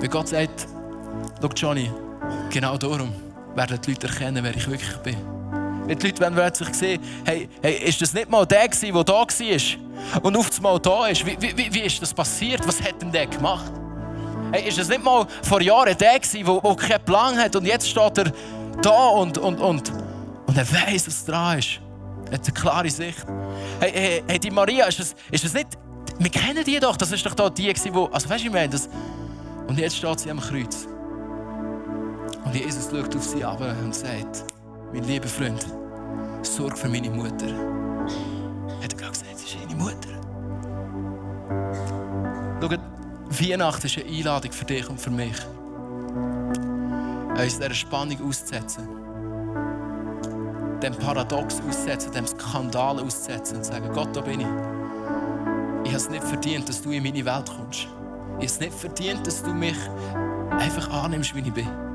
Weil 0.00 0.08
Gott 0.08 0.26
sagt, 0.26 0.66
schau 1.40 1.48
Johnny, 1.54 1.92
genau 2.50 2.76
darum 2.76 3.12
werden 3.54 3.78
die 3.86 3.92
Leute 3.92 4.08
erkennen, 4.08 4.42
wer 4.42 4.56
ich 4.56 4.68
wirklich 4.68 4.96
bin. 4.96 5.35
Wenn 5.86 5.98
die 5.98 6.06
Leute 6.06 6.20
werden 6.20 6.34
plötzlich 6.34 6.74
sehen, 6.74 7.00
hey, 7.24 7.48
hey, 7.62 7.74
ist 7.84 8.00
das 8.00 8.12
nicht 8.12 8.28
mal 8.28 8.44
der 8.46 8.68
der 8.68 9.04
da 9.04 9.12
war? 9.12 10.22
Und 10.22 10.36
auf 10.36 10.50
einmal 10.56 10.78
da 10.80 11.06
ist. 11.06 11.24
Wie, 11.24 11.36
wie, 11.40 11.72
wie 11.72 11.80
ist 11.80 12.02
das 12.02 12.12
passiert? 12.12 12.66
Was 12.66 12.80
hat 12.82 13.00
denn 13.00 13.12
der 13.12 13.26
gemacht? 13.26 13.72
Hey, 14.52 14.68
ist 14.68 14.78
das 14.78 14.88
nicht 14.88 15.02
mal 15.02 15.26
vor 15.42 15.60
Jahren 15.60 15.96
der 15.96 16.18
der 16.18 16.20
der 16.20 16.76
keinen 16.76 17.04
Plan 17.04 17.38
hat 17.38 17.56
und 17.56 17.66
jetzt 17.66 17.88
steht 17.88 18.18
er 18.18 18.32
da 18.82 19.08
und, 19.08 19.38
und, 19.38 19.60
und, 19.60 19.92
und 20.46 20.56
er 20.56 20.70
weiß, 20.70 21.06
was 21.06 21.24
dran 21.24 21.58
ist. 21.58 21.80
Er 22.30 22.38
hat 22.38 22.44
eine 22.44 22.54
klare 22.54 22.90
Sicht. 22.90 23.24
Hey, 23.80 23.92
hey, 23.92 24.24
hey 24.26 24.38
die 24.38 24.50
Maria, 24.50 24.86
ist 24.86 24.98
das, 24.98 25.14
ist 25.30 25.44
das 25.44 25.54
nicht... 25.54 25.68
Wir 26.18 26.30
kennen 26.30 26.64
die 26.64 26.78
doch, 26.80 26.96
das 26.96 27.12
ist 27.12 27.24
doch 27.26 27.34
da 27.34 27.50
die, 27.50 27.72
die... 27.72 27.90
Also 28.12 28.28
weißt 28.28 28.42
du, 28.42 28.46
ich 28.48 28.52
meine, 28.52 28.70
das... 28.70 28.88
Und 29.66 29.78
jetzt 29.78 29.96
steht 29.96 30.20
sie 30.20 30.30
am 30.30 30.40
Kreuz. 30.40 30.86
Und 32.44 32.54
Jesus 32.54 32.88
schaut 32.90 33.14
auf 33.14 33.24
sie 33.24 33.44
ab 33.44 33.60
und 33.60 33.94
sagt, 33.94 34.44
mein 34.96 35.04
lieber 35.04 35.28
Freund, 35.28 35.66
sorg 36.42 36.78
für 36.78 36.88
meine 36.88 37.10
Mutter. 37.10 37.48
Hat 38.82 38.92
er 38.92 38.98
gerade 38.98 39.12
gesagt, 39.12 39.38
sie 39.38 39.44
ist 39.44 39.56
deine 39.62 39.74
Mutter. 39.74 40.08
Schaut, 42.60 42.80
Weihnachten 43.28 43.86
ist 43.86 43.98
eine 43.98 44.08
Einladung 44.08 44.52
für 44.52 44.64
dich 44.64 44.88
und 44.88 44.98
für 44.98 45.10
mich. 45.10 45.36
Uns 47.38 47.58
dieser 47.58 47.74
Spannung 47.74 48.26
auszusetzen. 48.26 48.88
Dem 50.82 50.94
Paradox 50.94 51.60
auszusetzen, 51.60 52.12
dem 52.12 52.26
Skandal 52.26 52.98
auszusetzen 52.98 53.58
und 53.58 53.64
zu 53.64 53.72
sagen, 53.72 53.90
Gott, 53.92 54.16
da 54.16 54.22
bin 54.22 54.40
ich. 54.40 54.46
Ich 55.84 55.90
habe 55.90 55.96
es 55.96 56.08
nicht 56.08 56.24
verdient, 56.24 56.68
dass 56.68 56.80
du 56.80 56.90
in 56.90 57.02
meine 57.02 57.24
Welt 57.24 57.50
kommst. 57.54 57.80
Ich 57.80 57.86
habe 58.34 58.44
es 58.46 58.60
nicht 58.60 58.74
verdient, 58.74 59.26
dass 59.26 59.42
du 59.42 59.52
mich 59.52 59.76
einfach 60.52 60.90
annimmst, 60.90 61.34
wie 61.34 61.40
ich 61.40 61.52
bin. 61.52 61.85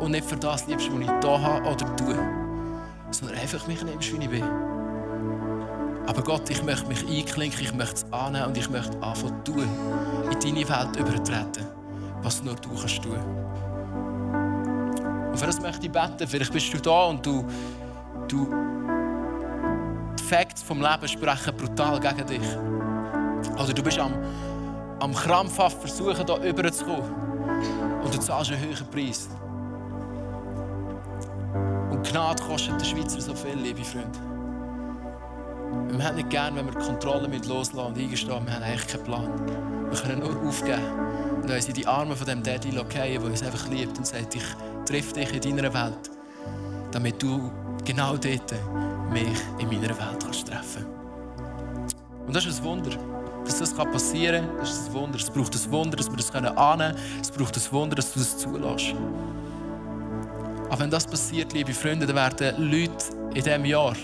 Und 0.00 0.12
nicht 0.12 0.24
für 0.24 0.36
das 0.36 0.66
liebst, 0.66 0.90
was 0.90 1.00
ich 1.00 1.06
hier 1.06 1.42
habe 1.42 1.68
oder 1.68 1.96
tue. 1.96 2.18
Sondern 3.10 3.38
einfach 3.38 3.66
mich 3.66 3.82
nimmst, 3.84 4.12
wie 4.12 4.24
ich 4.24 4.30
bin. 4.30 4.44
Aber 6.06 6.22
Gott, 6.22 6.48
ich 6.50 6.62
möchte 6.64 6.88
mich 6.88 7.06
einklinken, 7.06 7.60
ich 7.60 7.74
möchte 7.74 7.94
es 7.94 8.12
annehmen 8.12 8.46
und 8.46 8.56
ich 8.56 8.68
möchte 8.68 9.00
anfangen 9.02 9.44
tun. 9.44 9.68
In 10.30 10.40
deine 10.40 10.68
Welt 10.68 10.96
übertreten, 10.96 11.66
was 12.22 12.42
nur 12.42 12.56
du 12.56 12.70
kannst 12.70 13.02
tun. 13.02 13.18
Und 15.30 15.38
für 15.38 15.46
das 15.46 15.60
möchte 15.60 15.86
ich 15.86 15.92
beten. 15.92 16.26
Vielleicht 16.26 16.52
bist 16.52 16.72
du 16.74 16.78
da 16.78 17.04
und 17.04 17.24
du, 17.24 17.44
du 18.26 18.48
die 20.18 20.22
Facts 20.24 20.62
vom 20.62 20.80
Leben 20.80 21.06
sprechen 21.06 21.56
brutal 21.56 22.00
gegen 22.00 22.26
dich. 22.26 22.56
Oder 23.54 23.72
du 23.72 23.82
bist 23.82 23.98
am, 23.98 24.12
am 24.98 25.14
krampfhaft 25.14 25.78
versuchen, 25.78 26.26
hier 26.26 26.42
rüberzukommen. 26.42 28.00
Und 28.02 28.14
du 28.14 28.18
zahlst 28.18 28.50
einen 28.50 28.62
höheren 28.62 28.86
Preis. 28.90 29.28
Gnade 32.02 32.42
kostet 32.42 32.80
den 32.80 32.84
Schweizer 32.84 33.20
so 33.20 33.34
viel, 33.34 33.56
liebe 33.56 33.84
Freunde. 33.84 34.18
Wir 35.90 36.04
haben 36.04 36.16
nicht 36.16 36.30
gern, 36.30 36.56
wenn 36.56 36.66
wir 36.66 36.72
die 36.72 36.86
Kontrolle 36.86 37.28
mit 37.28 37.46
loslassen 37.46 37.92
und 37.92 37.98
eingestehen, 37.98 38.46
wir 38.46 38.54
haben 38.54 38.62
eigentlich 38.62 38.86
keinen 38.86 39.04
Plan. 39.04 39.90
Wir 39.90 40.00
können 40.00 40.20
nur 40.20 40.48
aufgeben 40.48 40.82
und 41.42 41.50
uns 41.50 41.68
in 41.68 41.74
die 41.74 41.86
Arme 41.86 42.16
von 42.16 42.26
dem 42.26 42.42
Daddy 42.42 42.72
fallen, 42.72 42.88
der 42.90 43.22
uns 43.22 43.42
einfach 43.42 43.68
liebt 43.68 43.98
und 43.98 44.06
sagt, 44.06 44.34
ich 44.34 44.44
treffe 44.86 45.14
dich 45.14 45.46
in 45.46 45.56
deiner 45.56 45.74
Welt, 45.74 46.10
damit 46.90 47.22
du 47.22 47.50
genau 47.84 48.16
dort 48.16 48.54
mich 49.12 49.26
in 49.58 49.68
meiner 49.68 49.90
Welt 49.90 50.22
kannst 50.22 50.46
treffen 50.48 50.86
Und 52.26 52.34
das 52.34 52.46
ist 52.46 52.60
ein 52.60 52.64
Wunder. 52.64 52.90
Dass 53.44 53.58
das 53.58 53.74
passieren 53.74 54.46
kann, 54.46 54.56
das 54.58 54.70
ist 54.70 54.88
ein 54.88 54.94
Wunder. 54.94 55.18
Es 55.18 55.30
braucht 55.30 55.54
ein 55.54 55.72
Wunder, 55.72 55.96
dass 55.96 56.10
wir 56.10 56.16
das 56.16 56.30
annehmen 56.34 56.56
können. 56.56 56.96
Es 57.20 57.30
braucht 57.30 57.56
ein 57.56 57.72
Wunder, 57.72 57.96
dass 57.96 58.12
du 58.12 58.20
das 58.20 58.38
zulässt. 58.38 58.94
Aber 60.70 60.80
wenn 60.80 60.90
das 60.90 61.04
passiert, 61.04 61.52
liebe 61.52 61.74
Freunde, 61.74 62.06
dann 62.06 62.14
werden 62.14 62.70
Leute 62.70 63.04
in 63.34 63.42
diesem 63.42 63.64
Jahr, 63.64 63.96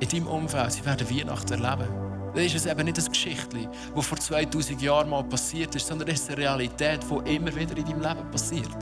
in 0.00 0.08
deinem 0.08 0.26
Umfeld, 0.26 0.72
sie 0.72 0.84
werden 0.84 1.08
Weihnachten 1.08 1.52
erleben. 1.52 1.88
Dann 2.34 2.44
ist 2.44 2.56
es 2.56 2.66
eben 2.66 2.84
nicht 2.84 2.98
ein 2.98 3.04
Geschichtchen, 3.04 3.68
das 3.94 4.06
vor 4.06 4.18
2000 4.18 4.82
Jahren 4.82 5.08
mal 5.08 5.22
passiert 5.22 5.72
ist, 5.76 5.86
sondern 5.86 6.08
es 6.08 6.22
ist 6.22 6.30
eine 6.30 6.38
Realität, 6.38 7.00
die 7.08 7.36
immer 7.36 7.54
wieder 7.54 7.76
in 7.76 7.84
deinem 7.84 8.00
Leben 8.00 8.30
passiert. 8.32 8.76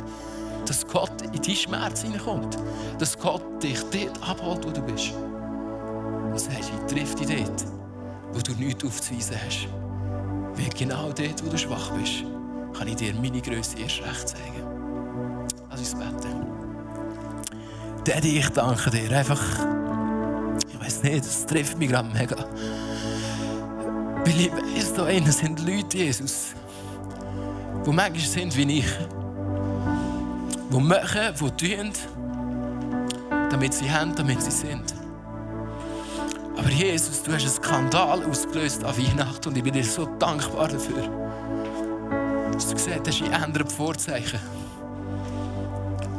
Dass 0.67 0.87
Gott 0.87 1.21
in 1.21 1.43
deinen 1.43 1.55
Schmerz 1.55 2.01
hineinkommt. 2.01 2.57
Dass 2.99 3.19
Gott 3.19 3.63
dich 3.63 3.81
dort 3.91 4.23
abholt, 4.27 4.67
wo 4.67 4.71
du 4.71 4.81
bist. 4.81 5.13
Und 5.13 6.41
sagt, 6.41 6.61
ich 6.61 6.95
treffe 6.95 7.15
dich 7.17 7.45
dort, 7.45 7.65
wo 8.33 8.41
du 8.41 8.53
nichts 8.53 8.85
aufzuweisen 8.85 9.37
hast. 9.45 9.69
Weil 10.55 10.71
genau 10.71 11.13
dort, 11.13 11.45
wo 11.45 11.51
du 11.51 11.59
schwach 11.59 11.91
bist, 11.91 12.25
kann 12.79 12.89
ich 12.89 12.97
dir 12.97 13.13
meine 13.15 13.43
Größe 13.43 13.79
erst 13.79 14.03
recht 14.03 14.29
zeigen. 14.29 14.65
Also 15.69 15.83
ich 15.83 15.95
bete. 15.95 16.40
Daddy, 18.05 18.39
ich 18.39 18.49
danke 18.51 18.91
dir. 18.91 19.17
Einfach, 19.17 19.41
ich 20.69 20.81
weiß 20.81 21.03
nicht, 21.03 21.25
das 21.25 21.45
trifft 21.45 21.79
mich 21.79 21.91
gerade 21.91 22.09
mega. 22.09 22.37
Weil 24.25 24.41
ich 24.41 24.53
weiss, 24.53 24.95
da 24.95 25.07
innen 25.09 25.31
sind 25.31 25.61
Leute, 25.67 25.99
Jesus, 25.99 26.55
die 27.85 27.91
manchmal 27.91 28.21
sind 28.21 28.57
wie 28.57 28.79
ich. 28.79 28.87
Die 30.73 30.81
machen, 30.81 31.35
die 31.41 31.77
tun, 31.77 31.93
damit 33.51 33.75
sie 33.75 33.91
haben, 33.91 34.15
damit 34.15 34.41
sie 34.43 34.51
sind. 34.51 34.95
Aber 36.57 36.71
Jesus, 36.71 37.23
du 37.23 37.33
hast 37.33 37.43
einen 37.43 37.53
Skandal 37.53 38.25
ausgelöst 38.25 38.83
an 38.85 38.97
Weihnachten 38.97 39.49
und 39.49 39.57
ich 39.57 39.63
bin 39.63 39.75
dir 39.75 39.85
so 39.85 40.07
dankbar 40.19 40.69
dafür. 40.69 41.03
Dass 42.53 42.69
du 42.69 42.75
gesagt 42.75 43.09
hast, 43.09 43.21
ich 43.21 43.31
ändere 43.31 43.65
die 43.65 43.75
Vorzeichen. 43.75 44.41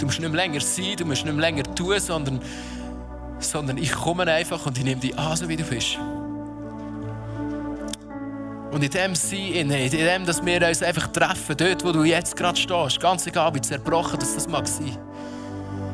Du 0.01 0.07
musst 0.07 0.19
nicht 0.19 0.31
mehr 0.31 0.41
länger 0.41 0.59
sein, 0.59 0.95
du 0.97 1.05
musst 1.05 1.23
nicht 1.23 1.33
mehr 1.33 1.41
länger 1.41 1.63
tun, 1.75 1.99
sondern, 1.99 2.41
sondern 3.37 3.77
ich 3.77 3.91
komme 3.91 4.23
einfach 4.23 4.65
und 4.65 4.75
ich 4.75 4.83
nehme 4.83 4.99
dich 4.99 5.15
an, 5.15 5.37
so 5.37 5.47
wie 5.47 5.55
du 5.55 5.63
bist. 5.63 5.99
Und 8.71 8.83
in 8.83 8.89
dem 8.89 9.13
Sein, 9.13 9.69
in 9.69 9.69
dem, 9.69 10.25
dass 10.25 10.43
wir 10.43 10.67
uns 10.67 10.81
einfach 10.81 11.05
treffen, 11.09 11.55
dort, 11.55 11.85
wo 11.85 11.91
du 11.91 12.03
jetzt 12.03 12.35
gerade 12.35 12.57
stehst, 12.57 12.99
ganz 12.99 13.27
egal, 13.27 13.53
wie 13.53 13.61
zerbrochen 13.61 14.17
das, 14.19 14.33
das 14.33 14.47
mag 14.47 14.67
sein, 14.67 14.97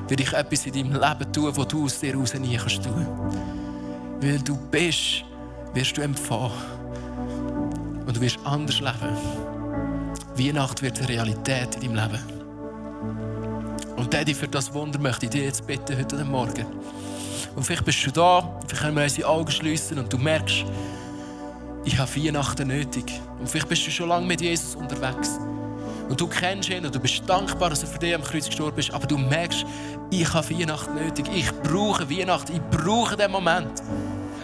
will 0.08 0.22
ich 0.22 0.32
etwas 0.32 0.66
in 0.66 0.72
deinem 0.72 0.94
Leben 0.94 1.34
tun, 1.34 1.52
wo 1.54 1.66
du 1.66 1.84
aus 1.84 2.00
dir 2.00 2.16
raus 2.16 2.34
nie 2.36 2.56
kannst 2.56 2.82
tun. 2.82 3.06
Weil 4.22 4.40
du 4.40 4.56
bist, 4.72 5.26
wirst 5.74 5.98
du 5.98 6.02
empfangen. 6.02 6.54
Und 8.06 8.16
du 8.16 8.22
wirst 8.22 8.40
anders 8.46 8.80
leben. 8.80 9.18
Weihnacht 10.38 10.82
wird 10.82 10.98
eine 11.00 11.10
Realität 11.10 11.76
in 11.82 11.94
deinem 11.94 12.10
Leben. 12.10 12.37
Und 14.08 14.14
Daddy, 14.14 14.34
für 14.34 14.48
das 14.48 14.74
Wunder 14.74 14.98
möchte 15.00 15.26
ich 15.26 15.32
dir 15.32 15.44
jetzt 15.44 15.68
bitten, 15.68 15.98
heute 15.98 16.24
Morgen. 16.24 16.66
Und 17.58 17.64
vielleicht 17.66 17.84
bist 17.84 18.06
du 18.06 18.12
da, 18.12 18.58
vielleicht 18.66 18.84
können 18.84 18.96
wir 18.96 19.04
unsere 19.04 19.28
Augen 19.28 19.52
schließen 19.52 20.00
und 20.00 20.14
du 20.14 20.18
merkst, 20.18 20.64
ich 21.84 21.98
habe 21.98 22.16
Weihnachten 22.16 22.70
nötig. 22.70 23.04
Und 23.38 23.50
vielleicht 23.50 23.68
bist 23.68 23.86
du 23.86 23.92
schon 23.92 24.08
lange 24.08 24.26
mit 24.26 24.40
Jesus 24.40 24.76
unterwegs. 24.76 25.38
Und 26.08 26.22
du 26.22 26.26
kennst 26.26 26.70
ihn 26.70 26.86
und 26.86 26.96
du 26.96 27.02
bist 27.02 27.22
dankbar, 27.28 27.70
dass 27.70 27.84
er 27.84 27.90
für 27.90 28.00
dich 28.00 28.16
am 28.16 28.24
Kreuz 28.24 28.46
gestorben 28.46 28.80
ist. 28.80 28.92
Aber 28.92 29.06
du 29.06 29.18
merkst, 29.18 29.66
ich 30.10 30.34
habe 30.34 30.50
Weihnachten 30.52 30.96
nötig. 30.96 31.26
Ich 31.36 31.52
brauche 31.64 32.10
Weihnachten. 32.10 32.54
Ich 32.54 32.62
brauche 32.78 33.18
den 33.18 33.30
Moment, 33.30 33.84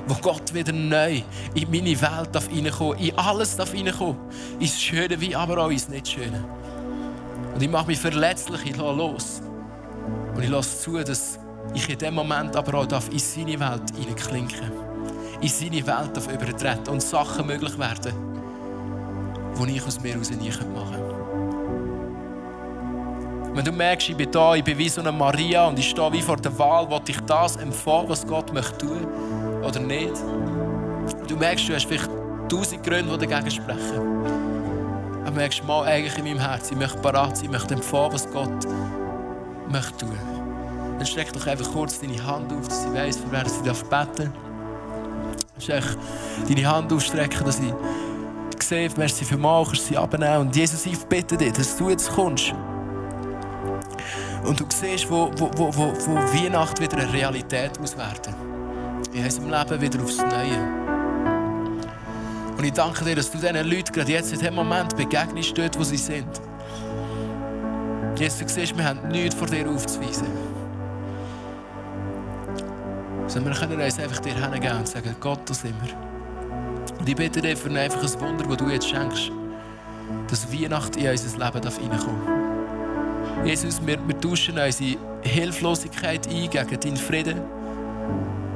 wo 0.07 0.15
Gott 0.15 0.53
wieder 0.53 0.73
neu 0.73 1.21
in 1.53 1.71
meine 1.71 2.01
Welt 2.01 2.29
darf 2.33 2.49
reinkommen 2.49 2.99
In 2.99 3.17
alles 3.17 3.55
darf 3.55 3.73
reinkommen. 3.73 4.17
Ins 4.59 4.81
Schöne 4.81 5.21
wie 5.21 5.33
aber 5.33 5.57
auch 5.59 5.69
ins 5.69 5.87
Nicht-Schöne. 5.87 6.43
Und 7.55 7.63
ich 7.63 7.69
mache 7.69 7.87
mich 7.87 7.99
verletzlich, 7.99 8.75
los. 8.75 9.41
Und 10.35 10.43
ich 10.43 10.49
lasse 10.49 10.79
zu, 10.79 11.03
dass 11.03 11.39
ich 11.73 11.89
in 11.89 11.97
dem 11.97 12.15
Moment 12.15 12.55
aber 12.55 12.79
auch 12.79 12.85
darf 12.85 13.09
in 13.09 13.19
seine 13.19 13.59
Welt 13.59 13.83
hineinklinken. 13.95 14.71
In 15.41 15.47
seine 15.47 15.85
Welt 15.85 16.15
darf 16.15 16.27
übertreten 16.27 16.89
und 16.89 17.01
Sachen 17.01 17.47
möglich 17.47 17.77
werden, 17.77 18.13
die 19.59 19.75
ich 19.75 19.85
aus 19.85 19.99
mir 20.01 20.13
heraus 20.13 20.31
nie 20.31 20.49
machen 20.49 20.71
kann. 20.73 21.13
Wenn 23.55 23.65
du 23.65 23.71
merkst, 23.71 24.09
ich 24.09 24.17
bin 24.17 24.31
da, 24.31 24.55
ich 24.55 24.63
bin 24.63 24.77
wie 24.79 24.89
so 24.89 25.01
eine 25.01 25.11
Maria 25.11 25.67
und 25.67 25.77
ich 25.77 25.89
stehe 25.89 26.11
wie 26.11 26.21
vor 26.21 26.37
der 26.37 26.57
Wahl, 26.57 26.89
will 26.89 27.01
ich 27.07 27.19
das 27.21 27.55
empfangen, 27.57 28.09
was 28.09 28.25
Gott 28.25 28.51
möchte 28.51 28.79
tun 28.79 29.07
oder 29.63 29.79
nicht. 29.79 30.13
Du 31.27 31.37
merkst, 31.37 31.69
du 31.69 31.75
hast 31.75 31.85
vielleicht 31.85 32.09
tausend 32.49 32.83
Gründe, 32.83 33.15
die 33.15 33.27
dagegen 33.27 33.51
sprechen. 33.51 34.25
Aber 35.21 35.29
du 35.29 35.33
merkst 35.33 35.63
mal 35.65 35.83
eigentlich 35.83 36.17
in 36.17 36.23
meinem 36.23 36.39
Herzen, 36.39 36.73
ich 36.73 36.79
möchte 36.79 36.97
parat 36.97 37.37
sein, 37.37 37.45
ich 37.45 37.51
möchte 37.51 37.75
empfangen, 37.75 38.13
was 38.13 38.27
Gott 38.31 38.49
möchte 38.49 38.92
tun. 39.81 40.17
Dann 40.97 41.05
streck 41.05 41.33
doch 41.33 41.47
einfach 41.47 41.71
kurz 41.71 41.99
deine 41.99 42.23
Hand 42.23 42.51
auf, 42.53 42.67
dass 42.67 42.85
ich 42.85 42.93
weiss, 42.93 43.17
von 43.17 43.31
wer 43.31 43.47
sie 43.47 43.61
beten 43.61 43.83
darf. 43.89 44.13
Du 45.59 45.67
kannst 45.67 45.97
deine 46.47 46.69
Hand 46.69 46.93
aufstrecken, 46.93 47.45
dass 47.45 47.59
ich 47.59 47.73
sehe, 48.61 48.89
merci 48.97 49.25
für 49.25 49.37
mal, 49.37 49.65
kannst 49.65 49.87
sie 49.87 49.97
abnehmen. 49.97 50.47
Und 50.47 50.55
Jesus, 50.55 50.85
ich 50.85 50.97
bitte 51.05 51.37
dich, 51.37 51.53
dass 51.53 51.75
du 51.77 51.89
jetzt 51.89 52.11
kommst. 52.11 52.53
Und 54.43 54.59
du 54.59 54.65
siehst, 54.69 55.09
wo, 55.09 55.31
wo, 55.37 55.49
wo, 55.55 55.75
wo, 55.75 55.93
wo 55.93 56.15
Weihnachten 56.15 56.81
wieder 56.81 56.97
eine 56.97 57.11
Realität 57.11 57.79
muss 57.79 57.97
werden 57.97 58.33
in 59.13 59.23
unserem 59.23 59.49
Leben 59.49 59.81
wieder 59.81 60.03
aufs 60.03 60.17
Neue. 60.17 60.83
Und 62.57 62.63
ich 62.63 62.73
danke 62.73 63.03
dir, 63.05 63.15
dass 63.15 63.31
du 63.31 63.37
diesen 63.37 63.55
Leuten 63.55 63.91
gerade 63.91 64.11
jetzt 64.11 64.33
in 64.33 64.39
diesem 64.39 64.55
Moment 64.55 64.95
begegnest, 64.95 65.57
dort, 65.57 65.77
wo 65.77 65.83
sie 65.83 65.97
sind. 65.97 66.27
Jesus, 68.15 68.39
du 68.39 68.47
siehst, 68.47 68.77
wir 68.77 68.85
haben 68.85 69.07
nichts 69.07 69.35
vor 69.35 69.47
dir 69.47 69.67
aufzuweisen. 69.67 70.27
Sondern 73.27 73.53
wir 73.53 73.59
können 73.59 73.81
uns 73.81 73.99
einfach 73.99 74.19
dir 74.19 74.35
hingeben 74.35 74.77
und 74.77 74.87
sagen, 74.87 75.15
Gott, 75.19 75.39
da 75.45 75.53
sind 75.53 75.75
wir. 75.83 75.93
Und 76.99 77.09
ich 77.09 77.15
bitte 77.15 77.41
dir 77.41 77.57
für 77.57 77.69
einfach 77.71 78.03
ein 78.03 78.21
Wunder, 78.21 78.45
das 78.45 78.57
du 78.57 78.69
jetzt 78.69 78.87
schenkst, 78.87 79.31
dass 80.29 80.53
Weihnachten 80.53 80.99
in 80.99 81.09
unser 81.09 81.37
Leben 81.37 81.67
reinkommen 81.67 82.25
darf. 82.25 82.43
Jesus, 83.45 83.85
wir, 83.85 83.97
wir 84.07 84.19
tauschen 84.21 84.57
unsere 84.57 84.97
Hilflosigkeit 85.21 86.27
ein 86.27 86.49
gegen 86.49 86.79
deinen 86.79 86.97
Frieden, 86.97 87.41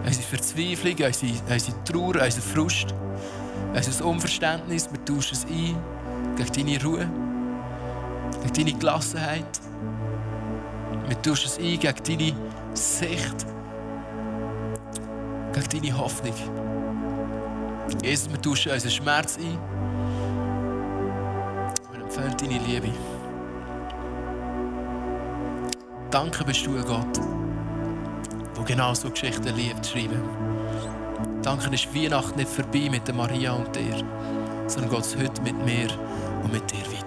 unsere 0.05 0.23
Verzweiflung, 0.23 0.93
unsere, 0.93 1.33
unsere 1.49 1.83
Trauer, 1.83 2.23
unseren 2.23 2.41
Frust, 2.41 2.95
unser 3.73 4.05
Unverständnis. 4.05 4.89
Wir 4.91 5.03
tauschen 5.03 5.33
es 5.33 5.45
ein 5.45 5.75
gegen 6.37 6.67
deine 6.67 6.83
Ruhe, 6.83 7.09
gegen 8.41 8.53
deine 8.53 8.73
Gelassenheit. 8.79 9.59
Wir 11.07 11.21
tauschen 11.21 11.47
es 11.47 11.57
ein 11.57 11.79
gegen 11.79 12.03
deine 12.03 12.33
Sicht, 12.73 13.45
gegen 15.53 15.81
deine 15.81 15.97
Hoffnung. 15.97 16.33
Jesus, 18.03 18.29
wir 18.29 18.41
tauschen 18.41 18.71
unseren 18.71 18.91
Schmerz 18.91 19.37
ein. 19.37 19.57
Wir 21.91 22.01
empfehlen 22.01 22.35
deine 22.37 22.59
Liebe. 22.65 22.89
Danke 26.11 26.43
bist 26.45 26.65
du, 26.65 26.71
Gott, 26.83 27.19
der 28.57 28.63
genau 28.65 28.93
so 28.93 29.09
Geschichten 29.09 29.55
liebt 29.55 29.85
zu 29.85 29.97
schreiben. 29.97 30.21
Danke 31.41 31.73
ist 31.73 31.93
Weihnachten 31.93 32.37
nicht 32.37 32.49
vorbei 32.49 32.89
mit 32.89 33.07
der 33.07 33.15
Maria 33.15 33.53
und 33.53 33.73
dir, 33.75 34.03
sondern 34.67 34.91
Gott 34.91 35.15
heute 35.17 35.41
mit 35.41 35.57
mir 35.63 35.87
und 36.43 36.51
mit 36.51 36.69
dir 36.71 36.85
weiter. 36.91 37.06